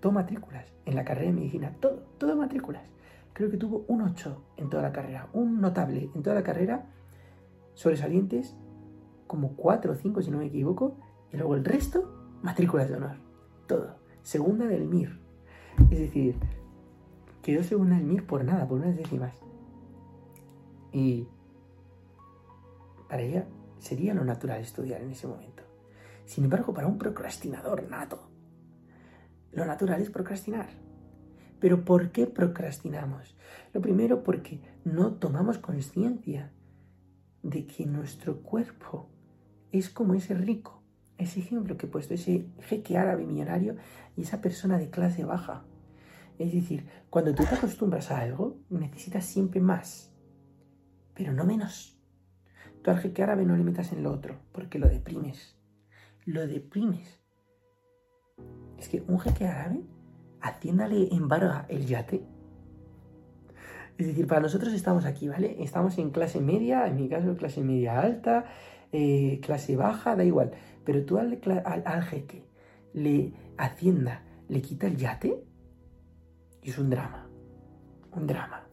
todo 0.00 0.12
matrículas 0.12 0.72
en 0.84 0.94
la 0.94 1.04
carrera 1.04 1.26
de 1.26 1.32
medicina, 1.32 1.74
todo, 1.80 2.04
todo 2.18 2.36
matrículas. 2.36 2.88
Creo 3.32 3.50
que 3.50 3.56
tuvo 3.56 3.84
un 3.88 4.02
8 4.02 4.42
en 4.56 4.70
toda 4.70 4.82
la 4.82 4.92
carrera, 4.92 5.28
un 5.32 5.60
notable 5.60 6.08
en 6.14 6.22
toda 6.22 6.36
la 6.36 6.42
carrera, 6.42 6.86
sobresalientes 7.74 8.56
como 9.26 9.56
4 9.56 9.92
o 9.92 9.94
5 9.94 10.22
si 10.22 10.30
no 10.30 10.38
me 10.38 10.46
equivoco, 10.46 10.96
y 11.32 11.36
luego 11.36 11.56
el 11.56 11.64
resto, 11.64 12.38
matrículas 12.42 12.88
de 12.88 12.94
honor, 12.94 13.16
todo. 13.66 13.96
Segunda 14.22 14.66
del 14.66 14.86
MIR. 14.86 15.18
Es 15.90 15.98
decir, 15.98 16.36
quedó 17.46 17.62
segunda 17.62 17.94
del 17.94 18.06
MIR 18.06 18.26
por 18.26 18.44
nada, 18.44 18.66
por 18.66 18.80
unas 18.80 18.96
décimas. 18.96 19.32
Y 20.92 21.28
para 23.08 23.22
ella 23.22 23.46
sería 23.78 24.14
lo 24.14 24.24
natural 24.24 24.60
estudiar 24.60 25.00
en 25.00 25.12
ese 25.12 25.28
momento. 25.28 25.62
Sin 26.24 26.42
embargo, 26.42 26.74
para 26.74 26.88
un 26.88 26.98
procrastinador 26.98 27.88
nato, 27.88 28.28
lo 29.52 29.64
natural 29.64 30.02
es 30.02 30.10
procrastinar. 30.10 30.70
Pero 31.60 31.84
¿por 31.84 32.10
qué 32.10 32.26
procrastinamos? 32.26 33.36
Lo 33.72 33.80
primero 33.80 34.24
porque 34.24 34.60
no 34.84 35.12
tomamos 35.12 35.58
conciencia 35.58 36.50
de 37.44 37.68
que 37.68 37.86
nuestro 37.86 38.42
cuerpo 38.42 39.08
es 39.70 39.88
como 39.88 40.14
ese 40.14 40.34
rico, 40.34 40.82
ese 41.16 41.38
ejemplo 41.38 41.76
que 41.76 41.86
he 41.86 41.88
puesto, 41.88 42.14
ese 42.14 42.48
jeque 42.62 42.98
árabe 42.98 43.24
millonario 43.24 43.76
y 44.16 44.22
esa 44.22 44.40
persona 44.40 44.78
de 44.78 44.90
clase 44.90 45.24
baja. 45.24 45.64
Es 46.38 46.52
decir, 46.52 46.86
cuando 47.08 47.34
tú 47.34 47.44
te 47.44 47.54
acostumbras 47.54 48.10
a 48.10 48.20
algo, 48.20 48.58
necesitas 48.68 49.24
siempre 49.24 49.60
más, 49.60 50.12
pero 51.14 51.32
no 51.32 51.44
menos. 51.44 51.98
Tú 52.82 52.90
al 52.90 52.98
jeque 52.98 53.22
árabe 53.22 53.44
no 53.44 53.56
le 53.56 53.64
metas 53.64 53.92
en 53.92 54.02
lo 54.02 54.12
otro, 54.12 54.36
porque 54.52 54.78
lo 54.78 54.88
deprimes. 54.88 55.56
Lo 56.24 56.46
deprimes. 56.46 57.20
Es 58.78 58.88
que 58.88 59.02
un 59.08 59.18
jeque 59.18 59.46
árabe, 59.46 59.82
Hacienda 60.40 60.86
le 60.86 61.12
embarga 61.14 61.66
el 61.68 61.86
yate. 61.86 62.22
Es 63.98 64.06
decir, 64.06 64.26
para 64.26 64.42
nosotros 64.42 64.74
estamos 64.74 65.06
aquí, 65.06 65.26
¿vale? 65.26 65.56
Estamos 65.62 65.96
en 65.98 66.10
clase 66.10 66.40
media, 66.40 66.86
en 66.86 66.96
mi 66.96 67.08
caso 67.08 67.34
clase 67.36 67.62
media 67.62 67.98
alta, 67.98 68.44
eh, 68.92 69.40
clase 69.42 69.74
baja, 69.74 70.14
da 70.14 70.24
igual. 70.24 70.52
Pero 70.84 71.04
tú 71.04 71.18
al, 71.18 71.40
al, 71.64 72.02
jeque, 72.02 72.44
le 72.92 73.32
Hacienda, 73.56 74.22
le 74.48 74.60
quita 74.60 74.86
el 74.86 74.96
yate 74.98 75.45
y 76.66 76.70
es 76.70 76.78
un 76.78 76.90
drama. 76.90 77.28
Un 78.12 78.26
drama. 78.26 78.66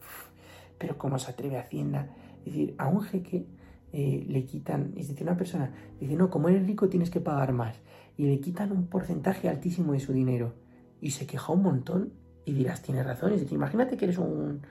Pero 0.78 0.98
¿cómo 0.98 1.16
se 1.16 1.30
atreve 1.30 1.58
Hacienda? 1.58 2.08
Es 2.38 2.46
decir, 2.46 2.74
a 2.76 2.88
un 2.88 3.02
jeque 3.02 3.46
eh, 3.92 4.26
le 4.28 4.44
quitan, 4.44 4.92
es 4.96 5.08
decir, 5.08 5.22
una 5.22 5.36
persona 5.36 5.72
dice, 6.00 6.16
no, 6.16 6.28
como 6.28 6.48
eres 6.48 6.66
rico 6.66 6.88
tienes 6.88 7.08
que 7.08 7.20
pagar 7.20 7.52
más. 7.52 7.80
Y 8.16 8.26
le 8.26 8.40
quitan 8.40 8.72
un 8.72 8.88
porcentaje 8.88 9.48
altísimo 9.48 9.92
de 9.92 10.00
su 10.00 10.12
dinero. 10.12 10.54
Y 11.00 11.12
se 11.12 11.24
queja 11.24 11.52
un 11.52 11.62
montón 11.62 12.12
y 12.44 12.52
dirás, 12.54 12.82
tienes 12.82 13.06
razón. 13.06 13.32
Es 13.32 13.42
decir, 13.42 13.54
imagínate 13.54 13.96
que 13.96 14.06
eres 14.06 14.18
un, 14.18 14.62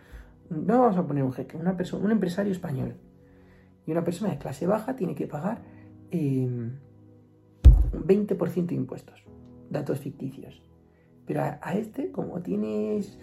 no 0.50 0.82
vamos 0.82 0.98
a 0.98 1.08
poner 1.08 1.24
un 1.24 1.32
jeque, 1.32 1.56
una 1.56 1.78
persona, 1.78 2.04
un 2.04 2.12
empresario 2.12 2.52
español. 2.52 2.98
Y 3.88 3.92
una 3.94 4.04
persona 4.04 4.32
de 4.32 4.38
clase 4.38 4.68
baja 4.68 4.98
tiene 4.98 5.16
que 5.16 5.28
pagar 5.28 5.62
eh, 6.12 6.46
un 6.46 6.82
20% 8.06 8.66
de 8.66 8.76
impuestos. 8.76 9.24
Datos 9.70 10.00
ficticios. 10.00 10.62
Pero 11.26 11.42
a, 11.42 11.74
este, 11.76 12.12
como 12.12 12.42
tienes, 12.42 13.18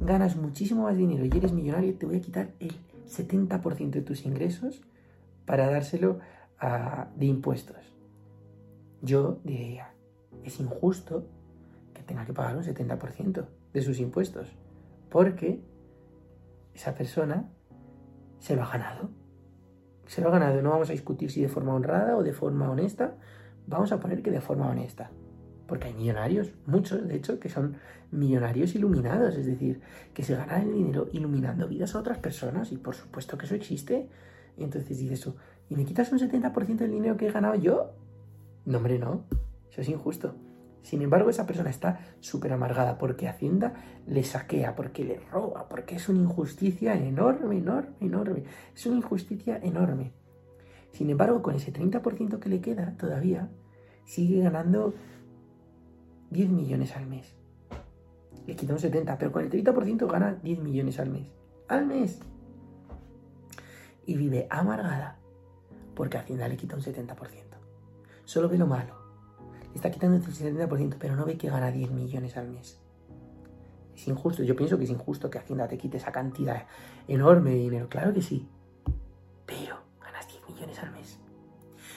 ganas 0.00 0.36
muchísimo 0.36 0.84
más 0.84 0.96
dinero 0.96 1.24
y 1.24 1.36
eres 1.36 1.52
millonario, 1.52 1.94
te 1.94 2.06
voy 2.06 2.16
a 2.16 2.20
quitar 2.20 2.50
el 2.60 2.72
70% 3.06 3.90
de 3.90 4.02
tus 4.02 4.24
ingresos 4.24 4.82
para 5.44 5.70
dárselo 5.70 6.20
de 7.16 7.26
impuestos. 7.26 7.76
Yo 9.02 9.40
diría, 9.44 9.92
es 10.44 10.60
injusto 10.60 11.26
que 11.92 12.02
tenga 12.02 12.24
que 12.24 12.32
pagar 12.32 12.56
un 12.56 12.62
70% 12.62 13.44
de 13.72 13.82
sus 13.82 13.98
impuestos, 13.98 14.52
porque 15.10 15.60
esa 16.74 16.94
persona 16.94 17.50
se 18.38 18.56
lo 18.56 18.62
ha 18.62 18.70
ganado. 18.70 19.10
Se 20.06 20.20
lo 20.20 20.28
ha 20.28 20.32
ganado. 20.32 20.62
No 20.62 20.70
vamos 20.70 20.88
a 20.88 20.92
discutir 20.92 21.30
si 21.30 21.42
de 21.42 21.48
forma 21.48 21.74
honrada 21.74 22.16
o 22.16 22.22
de 22.22 22.32
forma 22.32 22.70
honesta. 22.70 23.14
Vamos 23.66 23.92
a 23.92 24.00
poner 24.00 24.22
que 24.22 24.30
de 24.30 24.40
forma 24.40 24.68
honesta. 24.68 25.10
Porque 25.72 25.88
hay 25.88 25.94
millonarios, 25.94 26.52
muchos 26.66 27.08
de 27.08 27.16
hecho, 27.16 27.40
que 27.40 27.48
son 27.48 27.76
millonarios 28.10 28.74
iluminados, 28.74 29.36
es 29.36 29.46
decir, 29.46 29.80
que 30.12 30.22
se 30.22 30.36
ganan 30.36 30.68
el 30.68 30.74
dinero 30.74 31.08
iluminando 31.12 31.66
vidas 31.66 31.94
a 31.94 32.00
otras 32.00 32.18
personas 32.18 32.72
y 32.72 32.76
por 32.76 32.94
supuesto 32.94 33.38
que 33.38 33.46
eso 33.46 33.54
existe. 33.54 34.06
Y 34.58 34.64
entonces 34.64 34.98
dices 34.98 35.22
tú, 35.22 35.34
¿y 35.70 35.74
me 35.74 35.86
quitas 35.86 36.12
un 36.12 36.18
70% 36.18 36.76
del 36.76 36.90
dinero 36.90 37.16
que 37.16 37.26
he 37.26 37.32
ganado 37.32 37.54
yo? 37.54 37.94
No, 38.66 38.76
hombre, 38.76 38.98
no. 38.98 39.24
Eso 39.70 39.80
es 39.80 39.88
injusto. 39.88 40.34
Sin 40.82 41.00
embargo, 41.00 41.30
esa 41.30 41.46
persona 41.46 41.70
está 41.70 42.00
súper 42.20 42.52
amargada 42.52 42.98
porque 42.98 43.26
Hacienda 43.26 43.72
le 44.06 44.24
saquea, 44.24 44.74
porque 44.76 45.04
le 45.06 45.20
roba, 45.32 45.70
porque 45.70 45.96
es 45.96 46.06
una 46.06 46.20
injusticia 46.20 46.98
enorme, 46.98 47.56
enorme, 47.56 47.94
enorme. 47.98 48.44
Es 48.76 48.84
una 48.84 48.96
injusticia 48.96 49.56
enorme. 49.62 50.12
Sin 50.90 51.08
embargo, 51.08 51.40
con 51.40 51.54
ese 51.54 51.72
30% 51.72 52.40
que 52.40 52.50
le 52.50 52.60
queda 52.60 52.94
todavía, 52.98 53.48
sigue 54.04 54.42
ganando 54.42 54.92
10 56.32 56.50
millones 56.50 56.96
al 56.96 57.06
mes. 57.06 57.34
Le 58.46 58.56
quita 58.56 58.72
un 58.72 58.78
70, 58.78 59.18
pero 59.18 59.30
con 59.30 59.44
el 59.44 59.50
30% 59.50 60.10
gana 60.10 60.34
10 60.42 60.58
millones 60.60 60.98
al 60.98 61.10
mes. 61.10 61.28
Al 61.68 61.86
mes. 61.86 62.18
Y 64.06 64.16
vive 64.16 64.46
amargada 64.50 65.18
porque 65.94 66.16
Hacienda 66.16 66.48
le 66.48 66.56
quita 66.56 66.74
un 66.74 66.82
70%. 66.82 67.14
Solo 68.24 68.48
ve 68.48 68.58
lo 68.58 68.66
malo. 68.66 68.94
Le 69.68 69.76
está 69.76 69.90
quitando 69.90 70.16
el 70.16 70.22
70%, 70.22 70.96
pero 70.98 71.14
no 71.14 71.24
ve 71.24 71.36
que 71.36 71.50
gana 71.50 71.70
10 71.70 71.90
millones 71.92 72.36
al 72.36 72.48
mes. 72.48 72.80
Es 73.94 74.08
injusto. 74.08 74.42
Yo 74.42 74.56
pienso 74.56 74.78
que 74.78 74.84
es 74.84 74.90
injusto 74.90 75.30
que 75.30 75.38
Hacienda 75.38 75.68
te 75.68 75.78
quite 75.78 75.98
esa 75.98 76.12
cantidad 76.12 76.66
enorme 77.06 77.50
de 77.50 77.56
dinero. 77.56 77.88
Claro 77.88 78.12
que 78.12 78.22
sí. 78.22 78.48
Pero 79.46 79.76
ganas 80.00 80.26
10 80.28 80.48
millones 80.48 80.78
al 80.78 80.92
mes. 80.92 81.18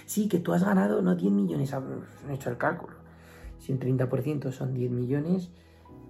Sí, 0.06 0.28
que 0.28 0.40
tú 0.40 0.54
has 0.54 0.64
ganado 0.64 1.02
no 1.02 1.16
10 1.16 1.32
millones, 1.32 1.74
han 1.74 2.04
hecho 2.30 2.50
el 2.50 2.58
cálculo 2.58 3.05
si 3.66 3.72
un 3.72 3.80
30% 3.80 4.52
son 4.52 4.76
10 4.76 4.92
millones, 4.92 5.50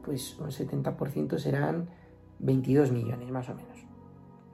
pues 0.03 0.37
un 0.39 0.49
70% 0.49 1.37
serán 1.37 1.87
22 2.39 2.91
millones 2.91 3.31
más 3.31 3.47
o 3.47 3.55
menos. 3.55 3.79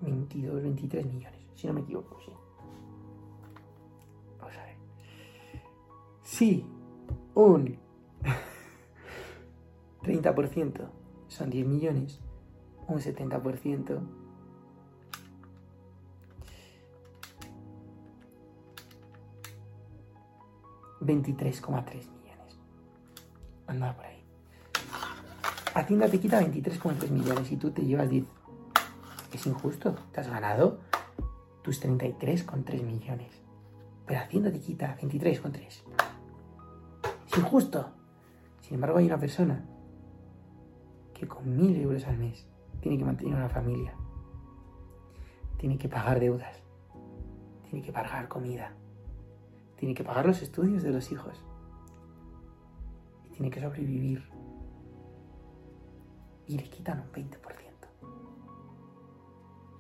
22, 0.02 0.62
23 0.62 1.06
millones, 1.08 1.40
si 1.56 1.66
no 1.66 1.74
me 1.74 1.82
equivoco, 1.82 2.20
sí. 2.24 2.32
Vamos 4.40 4.56
a 4.56 4.66
ver. 4.66 4.76
Si 6.22 6.64
un 7.34 7.76
30% 10.04 10.90
son 11.28 11.50
10 11.50 11.68
millones, 11.68 12.22
un 12.88 13.00
70% 13.00 14.00
23,3 21.02 22.11
Anda 23.72 23.94
por 23.94 24.04
ahí. 24.04 24.22
Hacienda 25.74 26.10
te 26.10 26.20
quita 26.20 26.42
23,3 26.42 27.10
millones 27.10 27.50
y 27.54 27.56
tú 27.56 27.72
te 27.72 27.82
llevas 27.82 28.10
10. 28.10 28.26
Es 29.32 29.48
injusto. 29.48 29.96
Te 30.12 30.20
has 30.20 30.28
ganado 30.28 30.80
tus 31.62 31.82
33,3 31.82 32.84
millones. 32.84 33.32
Pero 34.06 34.20
Hacienda 34.20 34.52
te 34.52 34.60
quita 34.60 34.98
23,3. 35.00 35.62
Es 37.28 37.38
injusto. 37.38 37.92
Sin 38.60 38.76
embargo, 38.76 38.98
hay 38.98 39.06
una 39.06 39.18
persona 39.18 39.64
que 41.14 41.26
con 41.26 41.58
1.000 41.58 41.82
euros 41.82 42.06
al 42.08 42.18
mes 42.18 42.46
tiene 42.82 42.98
que 42.98 43.06
mantener 43.06 43.36
una 43.36 43.48
familia. 43.48 43.94
Tiene 45.56 45.78
que 45.78 45.88
pagar 45.88 46.20
deudas. 46.20 46.58
Tiene 47.70 47.86
que 47.86 47.94
pagar 47.94 48.28
comida. 48.28 48.74
Tiene 49.78 49.96
que 49.96 50.04
pagar 50.04 50.26
los 50.26 50.42
estudios 50.42 50.84
de 50.84 50.92
los 50.92 51.10
hijos 51.14 51.42
tiene 53.42 53.56
que 53.56 53.62
sobrevivir. 53.62 54.30
Y 56.46 56.58
le 56.58 56.64
quitan 56.70 57.00
un 57.00 57.12
20%. 57.12 57.40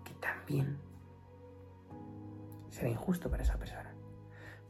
Que 0.03 0.13
también 0.15 0.79
será 2.69 2.89
injusto 2.89 3.29
para 3.29 3.43
esa 3.43 3.57
persona. 3.57 3.93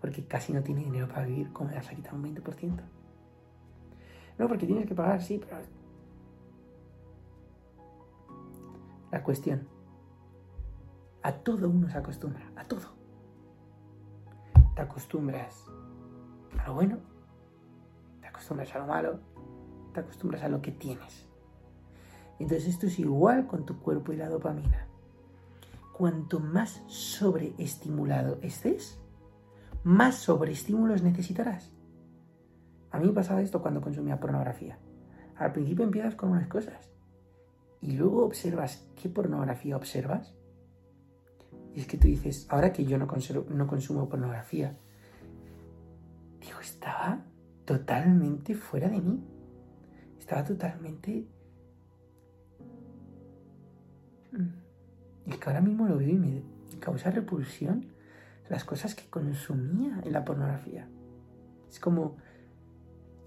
Porque 0.01 0.25
casi 0.25 0.51
no 0.51 0.61
tiene 0.61 0.83
dinero 0.83 1.07
para 1.07 1.25
vivir, 1.25 1.53
¿cómo 1.53 1.69
le 1.69 1.77
vas 1.77 1.87
a 1.87 1.95
quitar 1.95 2.13
un 2.13 2.23
20%? 2.23 2.81
No, 4.37 4.47
porque 4.47 4.65
tienes 4.65 4.87
que 4.87 4.95
pagar, 4.95 5.21
sí, 5.21 5.39
pero... 5.39 5.57
La 9.11 9.23
cuestión. 9.23 9.67
A 11.23 11.31
todo 11.31 11.69
uno 11.69 11.89
se 11.89 11.97
acostumbra, 11.97 12.51
a 12.57 12.65
todo. 12.65 12.95
Te 14.75 14.81
acostumbras 14.81 15.65
a 16.57 16.67
lo 16.67 16.73
bueno 16.73 17.11
acostumbras 18.41 18.75
a 18.75 18.79
lo 18.79 18.87
malo, 18.87 19.19
te 19.93 19.99
acostumbras 19.99 20.43
a 20.43 20.49
lo 20.49 20.61
que 20.61 20.71
tienes. 20.71 21.27
Entonces 22.39 22.69
esto 22.69 22.87
es 22.87 22.97
igual 22.97 23.45
con 23.45 23.65
tu 23.65 23.79
cuerpo 23.79 24.11
y 24.11 24.17
la 24.17 24.29
dopamina. 24.29 24.87
cuanto 25.93 26.39
más 26.39 26.81
sobreestimulado 26.87 28.39
estés, 28.41 28.99
más 29.83 30.15
sobreestímulos 30.15 31.03
necesitarás. 31.03 31.71
A 32.89 32.97
mí 32.97 33.05
me 33.05 33.13
pasaba 33.13 33.41
esto 33.41 33.61
cuando 33.61 33.81
consumía 33.81 34.19
pornografía. 34.19 34.79
Al 35.35 35.51
principio 35.51 35.85
empiezas 35.85 36.15
con 36.15 36.29
unas 36.31 36.47
cosas 36.47 36.89
y 37.81 37.91
luego 37.91 38.25
observas 38.25 38.87
qué 38.95 39.09
pornografía 39.09 39.77
observas. 39.77 40.33
Y 41.75 41.81
es 41.81 41.87
que 41.87 41.97
tú 41.97 42.07
dices, 42.07 42.47
ahora 42.49 42.73
que 42.73 42.85
yo 42.85 42.97
no, 42.97 43.07
no 43.49 43.67
consumo 43.67 44.09
pornografía, 44.09 44.75
digo, 46.39 46.59
estaba 46.59 47.23
totalmente 47.72 48.53
fuera 48.53 48.89
de 48.89 48.99
mí. 48.99 49.24
Estaba 50.19 50.43
totalmente... 50.43 51.26
Y 55.26 55.32
que 55.32 55.47
ahora 55.49 55.61
mismo 55.61 55.88
lo 55.88 55.97
veo 55.97 56.09
y 56.09 56.17
me 56.17 56.43
causa 56.80 57.11
repulsión 57.11 57.86
las 58.49 58.65
cosas 58.65 58.93
que 58.95 59.09
consumía 59.09 60.01
en 60.03 60.11
la 60.11 60.26
pornografía. 60.26 60.89
Es 61.69 61.80
como, 61.80 62.17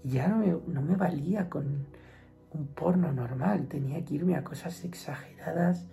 ya 0.03 0.27
no 0.27 0.37
me, 0.37 0.47
no 0.67 0.81
me 0.83 0.95
valía 0.95 1.49
con 1.49 1.87
un 2.51 2.67
porno 2.67 3.11
normal, 3.11 3.67
tenía 3.67 4.03
que 4.05 4.15
irme 4.15 4.35
a 4.35 4.43
cosas 4.43 4.83
exageradas, 4.83 5.87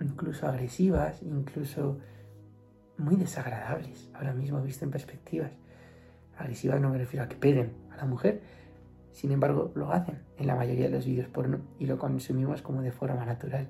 incluso 0.00 0.46
agresivas, 0.46 1.22
incluso 1.22 1.98
muy 2.98 3.16
desagradables, 3.16 4.10
ahora 4.14 4.34
mismo 4.34 4.60
visto 4.60 4.84
en 4.84 4.90
perspectivas. 4.90 5.61
Agresivas 6.42 6.80
no 6.80 6.90
me 6.90 6.98
refiero 6.98 7.24
a 7.24 7.28
que 7.28 7.36
peguen 7.36 7.72
a 7.92 7.96
la 7.96 8.04
mujer, 8.04 8.42
sin 9.12 9.32
embargo 9.32 9.72
lo 9.74 9.92
hacen 9.92 10.22
en 10.38 10.46
la 10.46 10.56
mayoría 10.56 10.86
de 10.86 10.90
los 10.90 11.06
vídeos 11.06 11.28
porno 11.28 11.60
y 11.78 11.86
lo 11.86 11.98
consumimos 11.98 12.62
como 12.62 12.82
de 12.82 12.92
forma 12.92 13.24
natural 13.24 13.68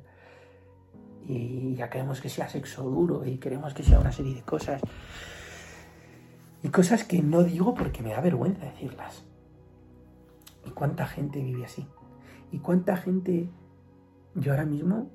y 1.27 1.75
ya 1.75 1.89
queremos 1.89 2.21
que 2.21 2.29
sea 2.29 2.49
sexo 2.49 2.83
duro 2.83 3.25
y 3.25 3.39
queremos 3.39 3.75
que 3.75 3.83
sea 3.83 4.01
una 4.01 4.13
serie 4.13 4.35
de 4.35 4.43
cosas. 4.43 4.81
Y 6.63 6.69
cosas 6.69 7.05
que 7.05 7.23
no 7.23 7.43
digo 7.43 7.75
porque 7.75 8.03
me 8.03 8.11
da 8.11 8.21
vergüenza 8.21 8.65
decirlas. 8.65 9.25
¿Y 10.65 10.71
cuánta 10.71 11.07
gente 11.07 11.43
vive 11.43 11.65
así? 11.65 11.87
¿Y 12.51 12.59
cuánta 12.59 12.97
gente... 12.97 13.49
Yo 14.35 14.53
ahora 14.53 14.65
mismo 14.65 15.11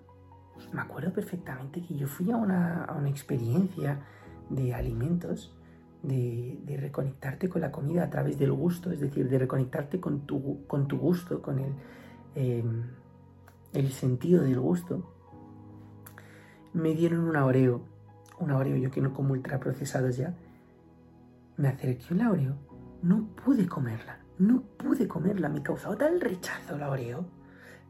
me 0.72 0.82
acuerdo 0.82 1.12
perfectamente 1.12 1.82
que 1.82 1.96
yo 1.96 2.08
fui 2.08 2.32
a 2.32 2.38
una, 2.38 2.84
a 2.84 2.94
una 2.96 3.10
experiencia 3.10 4.06
de 4.50 4.76
alimentos, 4.76 5.57
de, 6.04 6.78
reconectarte 6.80 7.50
con 7.50 7.62
la 7.62 7.72
comida 7.72 8.04
a 8.04 8.10
través 8.10 8.38
del 8.38 8.52
gusto, 8.52 8.92
es 8.92 9.00
decir, 9.00 9.30
de 9.30 9.40
reconectarte 9.40 10.00
con 10.00 10.22
tu, 10.22 10.66
con 10.68 10.88
tu 10.88 10.98
gusto, 10.98 11.42
con 11.42 11.60
el, 11.60 11.74
eh, 12.36 12.64
el 13.74 13.92
sentido 13.92 14.44
del 14.44 14.60
gusto 14.60 15.14
me 16.74 16.94
dieron 16.94 17.22
un 17.22 17.36
Oreo, 17.36 17.82
un 18.40 18.52
Oreo 18.52 18.78
yo 18.78 18.92
que 18.92 19.02
no 19.02 19.14
como 19.14 19.34
ultraprocesados 19.34 20.18
ya, 20.18 20.34
me 21.58 21.70
acerqué 21.70 22.14
a 22.14 22.18
la 22.18 22.32
Oreo, 22.32 22.56
no 23.02 23.28
pude 23.44 23.68
comerla, 23.68 24.20
no 24.38 24.62
pude 24.62 25.08
comerla, 25.08 25.50
me 25.50 25.64
causaba 25.64 25.98
tal 25.98 26.22
rechazo 26.22 26.78
la 26.78 26.90
Oreo, 26.90 27.26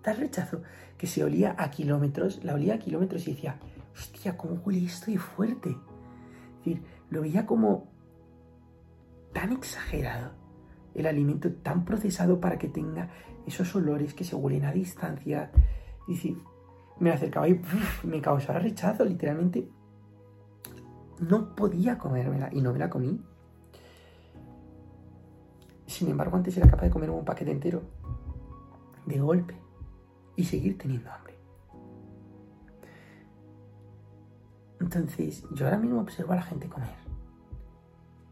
tal 0.02 0.18
rechazo, 0.18 0.62
que 0.98 1.08
se 1.08 1.24
olía 1.24 1.56
a 1.58 1.70
kilómetros, 1.70 2.44
la 2.44 2.54
olía 2.54 2.76
a 2.76 2.80
kilómetros 2.80 3.28
y 3.28 3.34
decía, 3.34 3.60
hostia, 3.94 4.38
¿cómo 4.38 4.62
huele 4.66 4.86
esto 4.86 5.12
fuerte? 5.20 5.70
Es 5.70 6.58
decir, 6.66 6.84
lo 7.10 7.22
veía 7.22 7.46
como 7.46 7.97
tan 9.38 9.52
exagerado, 9.52 10.32
el 10.96 11.06
alimento 11.06 11.54
tan 11.54 11.86
procesado 11.86 12.42
para 12.42 12.58
que 12.58 12.70
tenga 12.70 13.12
esos 13.46 13.76
olores 13.76 14.16
que 14.16 14.24
se 14.24 14.36
huelen 14.36 14.66
a 14.66 14.72
distancia, 14.72 15.52
y 16.08 16.16
decir, 16.16 16.42
me 17.00 17.12
acercaba 17.12 17.48
y 17.48 17.62
me 18.04 18.20
causaba 18.20 18.58
rechazo, 18.58 19.06
literalmente. 19.06 19.70
No 21.20 21.54
podía 21.54 22.00
comérmela 22.00 22.50
y 22.52 22.62
no 22.62 22.74
me 22.74 22.80
la 22.80 22.90
comí. 22.90 23.24
Sin 25.86 26.10
embargo, 26.10 26.36
antes 26.36 26.58
era 26.58 26.68
capaz 26.68 26.86
de 26.86 26.90
comer 26.90 27.12
un 27.12 27.24
paquete 27.24 27.52
entero 27.52 27.84
de 29.06 29.20
golpe 29.20 29.56
y 30.36 30.46
seguir 30.46 30.80
teniendo 30.80 31.12
hambre. 31.12 31.36
Entonces, 34.80 35.44
yo 35.54 35.66
ahora 35.66 35.78
mismo 35.78 36.02
observo 36.02 36.34
a 36.34 36.38
la 36.38 36.42
gente 36.42 36.68
comer. 36.68 37.07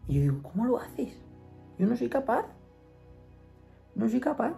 Y 0.08 0.16
yo 0.16 0.22
digo, 0.22 0.42
¿cómo 0.44 0.66
lo 0.66 0.80
haces? 0.80 1.18
Yo 1.78 1.88
no 1.88 1.96
soy 1.96 2.10
capaz. 2.10 2.46
No 3.96 4.08
soy 4.10 4.20
capaz. 4.20 4.56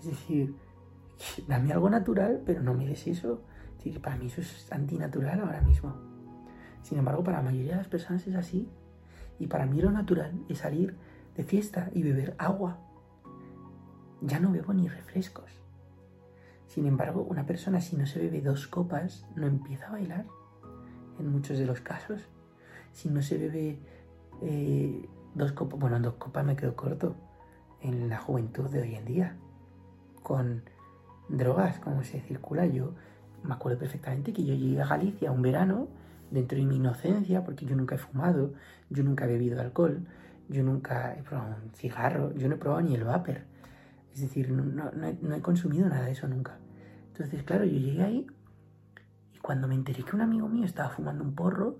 Es 0.00 0.06
decir, 0.06 0.54
dame 1.48 1.72
algo 1.72 1.88
natural, 1.90 2.42
pero 2.44 2.62
no 2.62 2.74
me 2.74 2.86
des 2.86 3.06
eso. 3.06 3.42
para 4.02 4.16
mí 4.16 4.26
eso 4.26 4.40
es 4.40 4.70
antinatural 4.72 5.40
ahora 5.40 5.60
mismo. 5.62 5.94
Sin 6.82 6.98
embargo, 6.98 7.24
para 7.24 7.38
la 7.38 7.44
mayoría 7.44 7.72
de 7.72 7.78
las 7.78 7.88
personas 7.88 8.26
es 8.26 8.34
así. 8.34 8.68
Y 9.38 9.46
para 9.46 9.66
mí 9.66 9.80
lo 9.80 9.90
natural 9.90 10.44
es 10.48 10.58
salir 10.58 10.96
de 11.34 11.44
fiesta 11.44 11.90
y 11.92 12.02
beber 12.02 12.34
agua. 12.38 12.78
Ya 14.20 14.38
no 14.38 14.52
bebo 14.52 14.72
ni 14.72 14.88
refrescos. 14.88 15.50
Sin 16.66 16.86
embargo, 16.86 17.22
una 17.22 17.46
persona 17.46 17.80
si 17.80 17.96
no 17.96 18.06
se 18.06 18.18
bebe 18.18 18.40
dos 18.40 18.66
copas 18.66 19.26
no 19.34 19.46
empieza 19.46 19.88
a 19.88 19.92
bailar. 19.92 20.26
En 21.18 21.30
muchos 21.30 21.58
de 21.58 21.66
los 21.66 21.80
casos. 21.80 22.28
Si 22.92 23.08
no 23.08 23.22
se 23.22 23.38
bebe 23.38 23.78
dos 25.34 25.52
copas, 25.52 25.78
bueno, 25.78 25.98
dos 26.00 26.14
copas 26.14 26.44
me 26.44 26.56
quedo 26.56 26.76
corto 26.76 27.14
en 27.80 28.08
la 28.08 28.18
juventud 28.18 28.68
de 28.70 28.80
hoy 28.82 28.94
en 28.94 29.04
día. 29.04 29.36
Con 30.22 30.62
drogas, 31.28 31.78
como 31.80 32.02
se 32.02 32.20
circula. 32.20 32.66
Yo 32.66 32.94
me 33.42 33.54
acuerdo 33.54 33.78
perfectamente 33.78 34.32
que 34.32 34.44
yo 34.44 34.54
llegué 34.54 34.80
a 34.80 34.86
Galicia 34.86 35.30
un 35.30 35.42
verano, 35.42 35.88
dentro 36.30 36.58
de 36.58 36.64
mi 36.64 36.76
inocencia, 36.76 37.44
porque 37.44 37.66
yo 37.66 37.76
nunca 37.76 37.94
he 37.94 37.98
fumado, 37.98 38.54
yo 38.90 39.02
nunca 39.04 39.24
he 39.24 39.28
bebido 39.28 39.60
alcohol, 39.60 40.06
yo 40.48 40.62
nunca 40.62 41.14
he 41.14 41.22
probado 41.22 41.56
un 41.62 41.70
cigarro, 41.74 42.34
yo 42.34 42.48
no 42.48 42.56
he 42.56 42.58
probado 42.58 42.82
ni 42.82 42.94
el 42.94 43.04
vapor. 43.04 43.42
Es 44.12 44.20
decir, 44.20 44.50
no, 44.50 44.90
he, 45.34 45.40
consumido 45.40 45.88
nada 45.88 46.04
de 46.04 46.12
eso 46.12 46.28
nunca. 46.28 46.58
Entonces, 47.08 47.42
claro, 47.42 47.64
yo 47.64 47.78
llegué 47.78 48.02
ahí 48.02 48.26
y 49.32 49.38
cuando 49.38 49.68
me 49.68 49.74
enteré 49.74 50.02
que 50.04 50.14
un 50.14 50.22
amigo 50.22 50.48
mío 50.48 50.64
estaba 50.64 50.90
fumando 50.90 51.24
un 51.24 51.34
porro, 51.34 51.78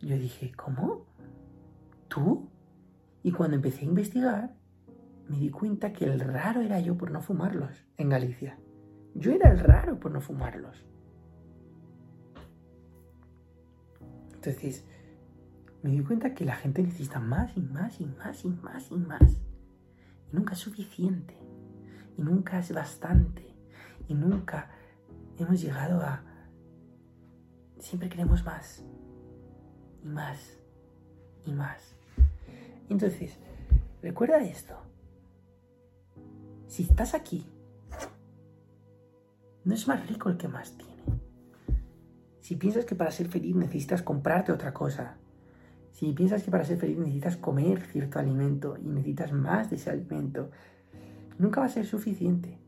yo 0.00 0.16
dije, 0.16 0.52
¿cómo? 0.56 1.06
Y 3.22 3.32
cuando 3.32 3.56
empecé 3.56 3.82
a 3.82 3.88
investigar, 3.88 4.54
me 5.28 5.38
di 5.38 5.50
cuenta 5.50 5.92
que 5.92 6.04
el 6.04 6.20
raro 6.20 6.60
era 6.60 6.80
yo 6.80 6.96
por 6.96 7.10
no 7.10 7.20
fumarlos 7.20 7.84
en 7.96 8.08
Galicia. 8.08 8.58
Yo 9.14 9.32
era 9.32 9.50
el 9.50 9.58
raro 9.58 9.98
por 9.98 10.12
no 10.12 10.20
fumarlos. 10.20 10.84
Entonces, 14.34 14.86
me 15.82 15.90
di 15.90 16.00
cuenta 16.00 16.34
que 16.34 16.44
la 16.44 16.54
gente 16.54 16.82
necesita 16.82 17.18
más 17.18 17.56
y 17.56 17.60
más 17.60 18.00
y 18.00 18.06
más 18.06 18.44
y 18.44 18.48
más 18.50 18.90
y 18.90 18.96
más. 18.96 19.38
Y 20.30 20.36
nunca 20.36 20.54
es 20.54 20.60
suficiente. 20.60 21.36
Y 22.16 22.22
nunca 22.22 22.58
es 22.58 22.72
bastante. 22.72 23.54
Y 24.08 24.14
nunca 24.14 24.70
hemos 25.38 25.60
llegado 25.60 26.00
a... 26.00 26.22
Siempre 27.78 28.08
queremos 28.08 28.44
más. 28.44 28.84
Y 30.04 30.08
más. 30.08 30.58
Y 31.44 31.52
más. 31.52 31.95
Entonces, 32.88 33.38
recuerda 34.02 34.38
esto. 34.38 34.74
Si 36.66 36.82
estás 36.82 37.14
aquí, 37.14 37.46
no 39.64 39.74
es 39.74 39.88
más 39.88 40.06
rico 40.08 40.28
el 40.28 40.36
que 40.36 40.48
más 40.48 40.76
tiene. 40.76 40.96
Si 42.40 42.56
piensas 42.56 42.84
que 42.84 42.94
para 42.94 43.10
ser 43.10 43.28
feliz 43.28 43.56
necesitas 43.56 44.02
comprarte 44.02 44.52
otra 44.52 44.72
cosa, 44.72 45.16
si 45.90 46.12
piensas 46.12 46.42
que 46.42 46.50
para 46.50 46.64
ser 46.64 46.78
feliz 46.78 46.98
necesitas 46.98 47.36
comer 47.36 47.80
cierto 47.80 48.18
alimento 48.18 48.76
y 48.76 48.86
necesitas 48.86 49.32
más 49.32 49.70
de 49.70 49.76
ese 49.76 49.90
alimento, 49.90 50.50
nunca 51.38 51.60
va 51.60 51.66
a 51.66 51.70
ser 51.70 51.86
suficiente. 51.86 52.58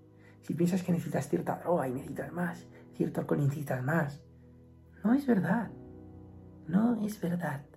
Si 0.43 0.55
piensas 0.55 0.83
que 0.83 0.93
necesitas 0.93 1.29
cierta 1.29 1.59
droga 1.59 1.87
y 1.87 1.93
necesitas 1.93 2.33
más, 2.33 2.67
cierto 2.95 3.21
alcohol 3.21 3.41
y 3.41 3.45
necesitas 3.45 3.85
más, 3.85 4.23
no 5.05 5.15
es 5.15 5.27
verdad. 5.27 5.71
No 6.67 7.05
es 7.05 7.21
verdad. 7.21 7.68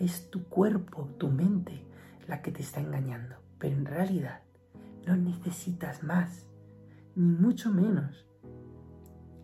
Es 0.00 0.30
tu 0.30 0.44
cuerpo, 0.44 1.08
tu 1.18 1.28
mente, 1.28 1.84
la 2.26 2.42
que 2.42 2.50
te 2.50 2.62
está 2.62 2.80
engañando. 2.80 3.36
Pero 3.58 3.76
en 3.76 3.84
realidad 3.84 4.40
no 5.06 5.14
necesitas 5.14 6.02
más, 6.02 6.46
ni 7.14 7.26
mucho 7.26 7.70
menos. 7.70 8.26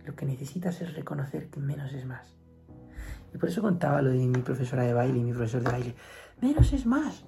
Lo 0.04 0.16
que 0.16 0.26
necesitas 0.26 0.80
es 0.80 0.94
reconocer 0.94 1.50
que 1.50 1.60
menos 1.60 1.92
es 1.92 2.06
más. 2.06 2.36
Y 3.34 3.38
por 3.38 3.50
eso 3.50 3.60
contaba 3.60 4.00
lo 4.02 4.10
de 4.10 4.26
mi 4.26 4.40
profesora 4.40 4.84
de 4.84 4.94
baile 4.94 5.18
y 5.18 5.24
mi 5.24 5.32
profesor 5.32 5.62
de 5.62 5.70
baile. 5.70 5.94
Menos 6.40 6.72
es 6.72 6.86
más. 6.86 7.24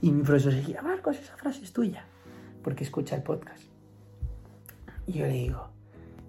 Y 0.00 0.10
mi 0.10 0.22
profesor 0.22 0.52
decía, 0.52 0.82
Marcos, 0.82 1.18
esa 1.18 1.36
frase 1.36 1.62
es 1.62 1.72
tuya. 1.72 2.04
Porque 2.62 2.84
escucha 2.84 3.14
el 3.14 3.22
podcast. 3.22 3.62
Y 5.06 5.12
yo 5.12 5.26
le 5.26 5.34
digo, 5.34 5.70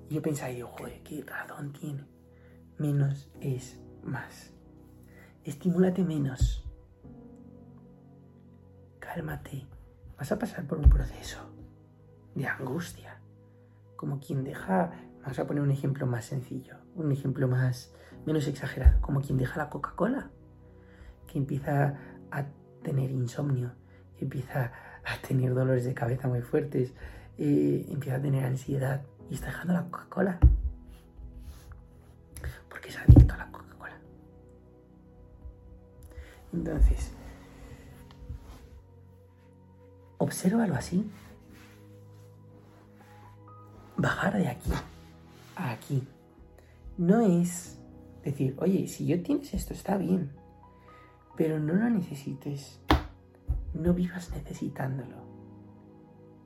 yo 0.10 0.22
pensaba, 0.22 0.52
yo, 0.52 0.68
joder, 0.68 1.02
qué 1.02 1.24
razón 1.24 1.74
tiene. 1.74 2.06
Menos 2.78 3.32
es 3.42 3.80
más. 4.04 4.55
Estimúlate 5.46 6.04
menos. 6.04 6.68
Cálmate 9.00 9.66
vas 10.18 10.32
a 10.32 10.40
pasar 10.40 10.66
por 10.66 10.80
un 10.80 10.90
proceso 10.90 11.40
de 12.34 12.48
angustia, 12.48 13.20
como 13.96 14.20
quien 14.20 14.44
deja 14.44 14.92
Vamos 15.26 15.40
a 15.40 15.48
poner 15.48 15.64
un 15.64 15.72
ejemplo 15.72 16.06
más 16.06 16.26
sencillo, 16.26 16.76
un 16.94 17.12
ejemplo 17.12 17.48
más 17.48 17.92
menos 18.28 18.46
exagerado, 18.46 19.02
como 19.02 19.22
quien 19.22 19.40
deja 19.40 19.58
la 19.58 19.72
Coca-Cola, 19.72 20.30
que 21.26 21.40
empieza 21.40 21.96
a 22.30 22.46
tener 22.84 23.10
insomnio, 23.10 23.72
empieza 24.20 24.72
a 25.04 25.28
tener 25.28 25.56
dolores 25.56 25.84
de 25.84 25.96
cabeza 25.96 26.28
muy 26.28 26.42
fuertes, 26.42 26.94
eh, 27.40 27.88
empieza 27.90 28.18
a 28.18 28.22
tener 28.22 28.46
ansiedad 28.46 29.02
y 29.28 29.34
está 29.34 29.48
dejando 29.48 29.74
la 29.74 29.86
Coca-Cola. 29.86 30.38
Porque 32.70 32.90
es 32.90 32.98
adicto 33.00 33.34
a 33.34 33.38
la 33.38 33.45
Entonces, 36.56 37.12
obsérvalo 40.18 40.76
así. 40.76 41.10
Bajar 43.98 44.38
de 44.38 44.48
aquí 44.48 44.72
a 45.56 45.72
aquí 45.72 46.06
no 46.98 47.22
es 47.22 47.78
decir, 48.24 48.56
oye, 48.60 48.88
si 48.88 49.06
yo 49.06 49.22
tienes 49.22 49.54
esto 49.54 49.74
está 49.74 49.98
bien, 49.98 50.32
pero 51.36 51.60
no 51.60 51.74
lo 51.74 51.90
necesites. 51.90 52.80
No 53.74 53.94
vivas 53.94 54.32
necesitándolo. 54.32 55.18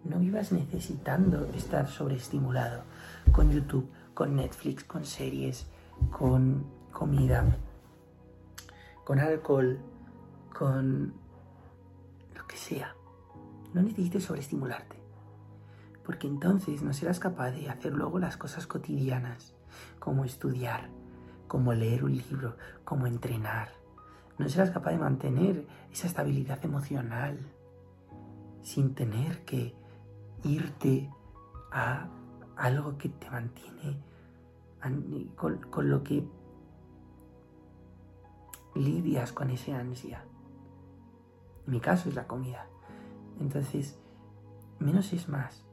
No 0.03 0.17
vivas 0.17 0.51
necesitando 0.51 1.45
estar 1.55 1.87
sobreestimulado 1.87 2.83
con 3.31 3.51
YouTube, 3.51 3.87
con 4.15 4.35
Netflix, 4.35 4.83
con 4.83 5.05
series, 5.05 5.67
con 6.11 6.65
comida, 6.91 7.45
con 9.05 9.19
alcohol, 9.19 9.79
con 10.53 11.13
lo 12.35 12.47
que 12.47 12.57
sea. 12.57 12.95
No 13.73 13.81
necesites 13.81 14.23
sobreestimularte, 14.23 14.97
porque 16.03 16.27
entonces 16.27 16.81
no 16.81 16.93
serás 16.93 17.19
capaz 17.19 17.51
de 17.51 17.69
hacer 17.69 17.93
luego 17.93 18.19
las 18.19 18.37
cosas 18.37 18.67
cotidianas, 18.67 19.53
como 19.99 20.25
estudiar, 20.25 20.89
como 21.47 21.73
leer 21.73 22.03
un 22.03 22.15
libro, 22.15 22.57
como 22.83 23.07
entrenar. 23.07 23.69
No 24.37 24.47
serás 24.49 24.71
capaz 24.71 24.91
de 24.91 24.99
mantener 24.99 25.67
esa 25.91 26.07
estabilidad 26.07 26.63
emocional 26.63 27.37
sin 28.61 28.95
tener 28.95 29.43
que 29.45 29.75
irte 30.43 31.09
a 31.71 32.07
algo 32.55 32.97
que 32.97 33.09
te 33.09 33.29
mantiene 33.29 33.97
con, 35.35 35.89
lo 35.89 36.03
que 36.03 36.25
lidias 38.75 39.31
con 39.33 39.49
esa 39.49 39.79
ansia. 39.79 40.23
Mi 41.69 41.79
caso 41.79 42.09
es 42.09 42.15
la 42.15 42.25
comida. 42.25 42.65
Entonces, 43.39 43.99
menos 44.79 45.13
es 45.13 45.29
más. 45.29 45.63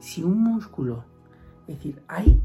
Si 0.00 0.22
un 0.22 0.42
músculo, 0.42 1.06
es 1.66 1.76
decir, 1.76 2.04
hay 2.08 2.42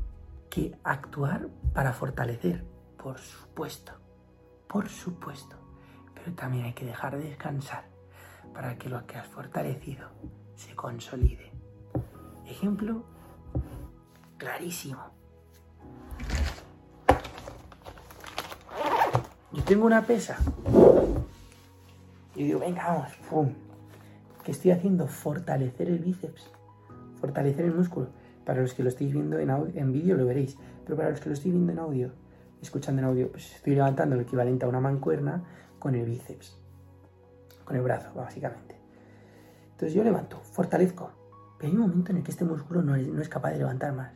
que 0.50 0.80
actuar 0.86 1.50
para 1.74 1.91
fortalecer, 1.91 2.66
por 2.98 3.18
supuesto, 3.18 3.91
por 4.70 4.88
supuesto, 4.88 5.58
pero 6.16 6.34
también 6.36 6.64
hay 6.66 6.74
que 6.74 6.86
dejar 6.86 7.18
de 7.18 7.26
descansar 7.26 7.89
para 8.54 8.78
que 8.78 8.88
lo 8.88 9.06
que 9.06 9.18
has 9.18 9.28
fortalecido 9.28 10.08
se 10.56 10.74
consolide. 10.74 11.52
Ejemplo 12.45 13.04
clarísimo. 14.38 15.02
Yo 19.52 19.64
tengo 19.66 19.86
una 19.86 20.02
pesa. 20.02 20.38
Y 22.38 22.43
digo, 22.43 22.59
venga, 22.59 22.85
vamos, 22.85 23.17
¡pum! 23.27 23.49
¿Qué 24.43 24.51
estoy 24.51 24.69
haciendo? 24.69 25.07
Fortalecer 25.07 25.89
el 25.89 25.97
bíceps, 25.97 26.51
fortalecer 27.19 27.65
el 27.65 27.73
músculo. 27.73 28.09
Para 28.45 28.61
los 28.61 28.75
que 28.75 28.83
lo 28.83 28.89
estéis 28.89 29.11
viendo 29.11 29.39
en, 29.39 29.91
vídeo 29.91 30.15
lo 30.15 30.27
veréis, 30.27 30.55
pero 30.85 30.95
para 30.95 31.09
los 31.09 31.19
que 31.19 31.29
lo 31.29 31.33
estoy 31.33 31.49
viendo 31.49 31.73
en 31.73 31.79
audio, 31.79 32.11
escuchando 32.61 33.01
en 33.01 33.07
audio, 33.07 33.31
pues 33.31 33.55
estoy 33.55 33.73
levantando 33.73 34.15
lo 34.15 34.21
equivalente 34.21 34.65
a 34.65 34.69
una 34.69 34.79
mancuerna 34.79 35.43
con 35.79 35.95
el 35.95 36.05
bíceps, 36.05 36.55
con 37.65 37.75
el 37.75 37.81
brazo, 37.81 38.13
básicamente. 38.13 38.75
Entonces 39.71 39.95
yo 39.95 40.03
levanto, 40.03 40.39
fortalezco, 40.39 41.09
pero 41.57 41.71
hay 41.71 41.75
un 41.75 41.81
momento 41.81 42.11
en 42.11 42.17
el 42.19 42.23
que 42.23 42.31
este 42.31 42.45
músculo 42.45 42.83
no 42.83 42.95
es, 42.95 43.07
no 43.07 43.19
es 43.19 43.29
capaz 43.29 43.49
de 43.49 43.57
levantar 43.57 43.93
más. 43.93 44.13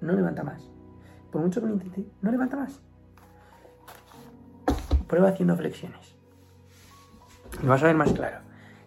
No 0.00 0.14
levanta 0.14 0.42
más. 0.42 0.68
Por 1.30 1.42
mucho 1.42 1.60
que 1.60 1.68
lo 1.68 1.74
intente, 1.74 2.06
no 2.22 2.32
levanta 2.32 2.56
más. 2.56 2.80
Prueba 5.06 5.28
haciendo 5.28 5.56
flexiones. 5.56 6.15
Y 7.62 7.66
vas 7.66 7.82
a 7.82 7.86
ver 7.86 7.96
más 7.96 8.12
claro. 8.12 8.38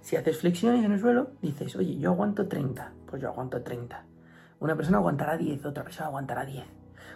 Si 0.01 0.16
haces 0.16 0.39
flexiones 0.39 0.84
en 0.84 0.91
el 0.91 0.99
suelo, 0.99 1.32
dices, 1.41 1.76
oye, 1.76 1.97
yo 1.97 2.12
aguanto 2.12 2.47
30. 2.47 2.93
Pues 3.05 3.22
yo 3.22 3.30
aguanto 3.30 3.62
30. 3.62 4.05
Una 4.60 4.76
persona 4.76 4.97
aguantará 4.97 5.38
10, 5.38 5.66
otra 5.66 5.84
persona 5.84 6.07
aguantará 6.07 6.45
10. 6.45 6.66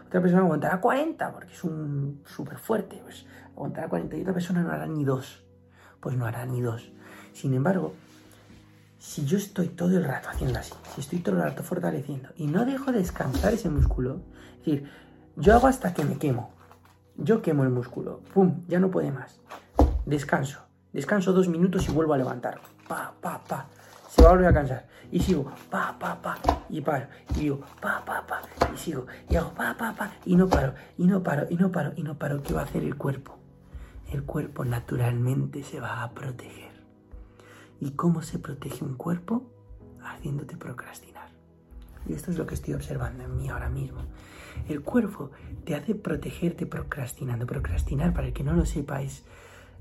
Otra 0.07 0.21
persona 0.21 0.43
aguantará 0.43 0.79
40 0.79 1.31
porque 1.33 1.53
es 1.53 1.63
un 1.63 2.21
súper 2.25 2.57
fuerte. 2.57 2.99
Pues 3.03 3.25
aguantará 3.55 3.87
40 3.89 4.17
y 4.17 4.21
otra 4.21 4.33
persona 4.33 4.61
no 4.61 4.71
hará 4.71 4.87
ni 4.87 5.03
2. 5.03 5.45
Pues 5.99 6.15
no 6.15 6.25
hará 6.25 6.45
ni 6.45 6.61
2. 6.61 6.91
Sin 7.33 7.53
embargo, 7.53 7.93
si 8.99 9.25
yo 9.25 9.37
estoy 9.37 9.69
todo 9.69 9.97
el 9.97 10.03
rato 10.03 10.29
haciendo 10.29 10.59
así, 10.59 10.73
si 10.95 11.01
estoy 11.01 11.19
todo 11.19 11.35
el 11.35 11.43
rato 11.43 11.63
fortaleciendo 11.63 12.29
y 12.35 12.47
no 12.47 12.65
dejo 12.65 12.91
descansar 12.91 13.53
ese 13.53 13.69
músculo, 13.69 14.21
es 14.51 14.57
decir, 14.59 14.89
yo 15.35 15.55
hago 15.55 15.67
hasta 15.67 15.93
que 15.93 16.05
me 16.05 16.17
quemo. 16.17 16.53
Yo 17.17 17.41
quemo 17.41 17.63
el 17.63 17.69
músculo. 17.69 18.21
¡Pum! 18.33 18.63
Ya 18.67 18.79
no 18.79 18.89
puede 18.91 19.11
más. 19.11 19.39
Descanso. 20.05 20.62
Descanso 20.93 21.33
dos 21.33 21.47
minutos 21.47 21.89
y 21.89 21.91
vuelvo 21.91 22.13
a 22.13 22.17
levantarlo. 22.17 22.61
Pa, 22.87 23.15
pa, 23.19 23.43
pa. 23.43 23.67
Se 24.07 24.21
va 24.21 24.29
a 24.29 24.31
volver 24.33 24.47
a 24.47 24.53
cansar. 24.53 24.87
Y 25.11 25.19
sigo, 25.19 25.51
pa, 25.71 25.97
pa, 25.97 26.21
pa. 26.21 26.37
Y 26.69 26.81
paro. 26.81 27.07
Y 27.35 27.39
digo, 27.39 27.61
pa, 27.81 28.05
pa, 28.05 28.25
pa. 28.27 28.41
Y 28.71 28.77
sigo. 28.77 29.07
Y 29.27 29.35
hago, 29.35 29.51
pa, 29.55 29.75
pa, 29.75 29.95
pa. 29.95 30.11
Y 30.23 30.35
no 30.35 30.47
paro. 30.47 30.75
Y 30.99 31.05
no 31.05 31.23
paro. 31.23 31.47
Y 31.49 31.55
no 31.55 31.71
paro. 31.71 31.93
Y 31.95 32.03
no 32.03 32.19
paro. 32.19 32.43
¿Qué 32.43 32.53
va 32.53 32.61
a 32.61 32.65
hacer 32.65 32.83
el 32.83 32.95
cuerpo? 32.95 33.39
El 34.11 34.23
cuerpo 34.23 34.65
naturalmente 34.65 35.63
se 35.63 35.79
va 35.79 36.03
a 36.03 36.11
proteger. 36.11 36.73
¿Y 37.79 37.91
cómo 37.91 38.21
se 38.21 38.37
protege 38.37 38.85
un 38.85 38.95
cuerpo? 38.95 39.49
Haciéndote 40.03 40.57
procrastinar. 40.57 41.29
Y 42.07 42.13
esto 42.13 42.29
es 42.29 42.37
lo 42.37 42.45
que 42.45 42.53
estoy 42.53 42.75
observando 42.75 43.23
en 43.23 43.35
mí 43.35 43.49
ahora 43.49 43.69
mismo. 43.69 44.01
El 44.69 44.81
cuerpo 44.83 45.31
te 45.65 45.73
hace 45.73 45.95
protegerte 45.95 46.67
procrastinando. 46.67 47.47
Procrastinar, 47.47 48.13
para 48.13 48.27
el 48.27 48.33
que 48.33 48.43
no 48.43 48.53
lo 48.53 48.65
sepa, 48.65 49.01
es 49.01 49.23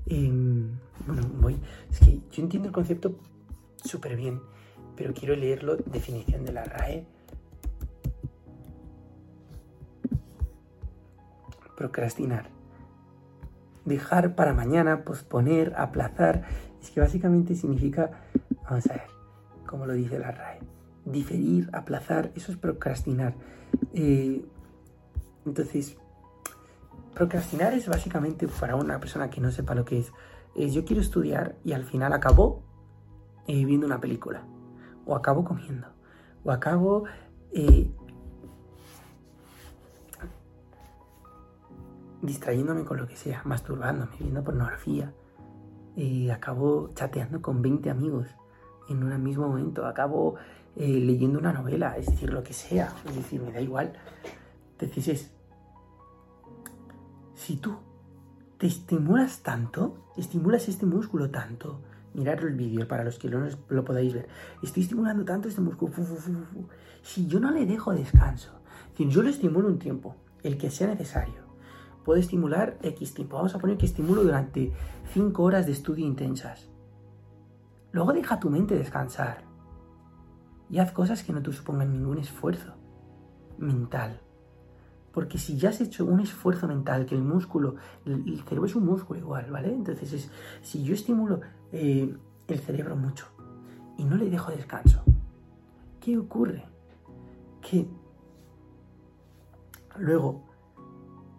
Em, 0.05 0.77
bueno, 1.07 1.21
voy. 1.39 1.59
Es 1.89 1.99
que 1.99 2.19
yo 2.31 2.43
entiendo 2.43 2.67
el 2.67 2.73
concepto 2.73 3.15
súper 3.83 4.15
bien, 4.15 4.41
pero 4.95 5.13
quiero 5.13 5.35
leerlo. 5.35 5.77
Definición 5.77 6.45
de 6.45 6.53
la 6.53 6.63
RAE. 6.63 7.05
Procrastinar. 11.77 12.49
Dejar 13.85 14.35
para 14.35 14.53
mañana, 14.53 15.03
posponer, 15.03 15.73
aplazar. 15.75 16.45
Es 16.81 16.91
que 16.91 16.99
básicamente 16.99 17.55
significa, 17.55 18.11
vamos 18.63 18.87
a 18.89 18.93
ver, 18.93 19.07
cómo 19.65 19.85
lo 19.85 19.93
dice 19.93 20.19
la 20.19 20.31
RAE. 20.31 20.59
Diferir, 21.05 21.69
aplazar, 21.73 22.31
eso 22.35 22.51
es 22.51 22.57
procrastinar. 22.57 23.35
Eh, 23.93 24.45
entonces, 25.45 25.97
Procrastinar 27.13 27.73
es 27.73 27.87
básicamente 27.87 28.47
para 28.47 28.75
una 28.75 28.99
persona 28.99 29.29
que 29.29 29.39
no 29.39 29.51
sepa 29.51 29.75
lo 29.75 29.85
que 29.85 29.99
es, 29.99 30.11
es 30.55 30.73
yo 30.73 30.83
quiero 30.83 31.01
estudiar 31.01 31.55
y 31.63 31.73
al 31.73 31.83
final 31.83 32.11
acabo 32.11 32.63
eh, 33.47 33.65
viendo 33.65 33.85
una 33.85 33.99
película, 33.99 34.43
o 35.05 35.15
acabo 35.15 35.43
comiendo, 35.43 35.87
o 36.43 36.51
acabo 36.51 37.03
eh, 37.51 37.91
distrayéndome 42.21 42.83
con 42.83 42.97
lo 42.97 43.07
que 43.07 43.15
sea, 43.15 43.41
masturbándome, 43.45 44.15
viendo 44.19 44.43
pornografía, 44.43 45.13
eh, 45.95 46.31
acabo 46.31 46.91
chateando 46.95 47.43
con 47.43 47.61
20 47.61 47.91
amigos 47.91 48.27
en 48.89 49.03
un 49.03 49.21
mismo 49.21 49.47
momento, 49.47 49.85
acabo 49.85 50.35
leyendo 50.75 51.37
una 51.37 51.53
novela, 51.53 51.95
es 51.97 52.07
decir, 52.07 52.33
lo 52.33 52.41
que 52.41 52.53
sea, 52.53 52.91
es 53.05 53.15
decir, 53.15 53.39
me 53.39 53.51
da 53.51 53.61
igual. 53.61 53.93
Entonces 54.71 55.07
es 55.07 55.31
si 57.35 57.57
tú 57.57 57.75
te 58.57 58.67
estimulas 58.67 59.41
tanto, 59.41 60.11
estimulas 60.15 60.67
este 60.69 60.85
músculo 60.85 61.29
tanto, 61.29 61.81
mirad 62.13 62.39
el 62.39 62.53
vídeo 62.53 62.87
para 62.87 63.03
los 63.03 63.17
que 63.17 63.29
no 63.29 63.45
lo 63.69 63.85
podáis 63.85 64.13
ver, 64.13 64.27
estoy 64.61 64.83
estimulando 64.83 65.25
tanto 65.25 65.47
este 65.47 65.61
músculo, 65.61 65.91
si 67.01 67.27
yo 67.27 67.39
no 67.39 67.51
le 67.51 67.65
dejo 67.65 67.91
descanso, 67.93 68.51
si 68.95 69.09
yo 69.09 69.23
lo 69.23 69.29
estimulo 69.29 69.67
un 69.67 69.79
tiempo, 69.79 70.15
el 70.43 70.57
que 70.57 70.69
sea 70.69 70.87
necesario, 70.87 71.43
puedo 72.05 72.19
estimular 72.19 72.77
X 72.81 73.13
tiempo, 73.13 73.37
vamos 73.37 73.55
a 73.55 73.59
poner 73.59 73.77
que 73.77 73.85
estimulo 73.85 74.23
durante 74.23 74.71
5 75.13 75.43
horas 75.43 75.65
de 75.65 75.71
estudio 75.71 76.05
intensas, 76.05 76.69
luego 77.91 78.13
deja 78.13 78.39
tu 78.39 78.49
mente 78.49 78.75
descansar 78.75 79.43
y 80.69 80.79
haz 80.79 80.91
cosas 80.91 81.23
que 81.23 81.33
no 81.33 81.41
te 81.41 81.51
supongan 81.51 81.91
ningún 81.91 82.19
esfuerzo 82.19 82.75
mental 83.57 84.21
porque 85.13 85.37
si 85.37 85.57
ya 85.57 85.69
has 85.69 85.79
hecho 85.79 86.05
un 86.05 86.19
esfuerzo 86.19 86.67
mental, 86.67 87.05
que 87.05 87.13
el 87.13 87.21
músculo, 87.21 87.75
el, 88.03 88.41
cerebro 88.41 88.65
es 88.65 88.75
un 88.75 88.85
músculo 88.85 89.19
igual, 89.19 89.51
¿vale? 89.51 89.71
Entonces, 89.71 90.11
es, 90.11 90.31
si 90.63 90.83
yo 90.83 90.95
estimulo 90.95 91.39
eh, 91.71 92.17
el 92.47 92.59
cerebro 92.59 92.95
mucho 92.95 93.27
y 93.97 94.05
no 94.05 94.17
le 94.17 94.29
dejo 94.31 94.51
descanso, 94.51 95.03
¿qué 95.99 96.17
ocurre? 96.17 96.65
Que 97.61 97.87
luego 99.99 100.45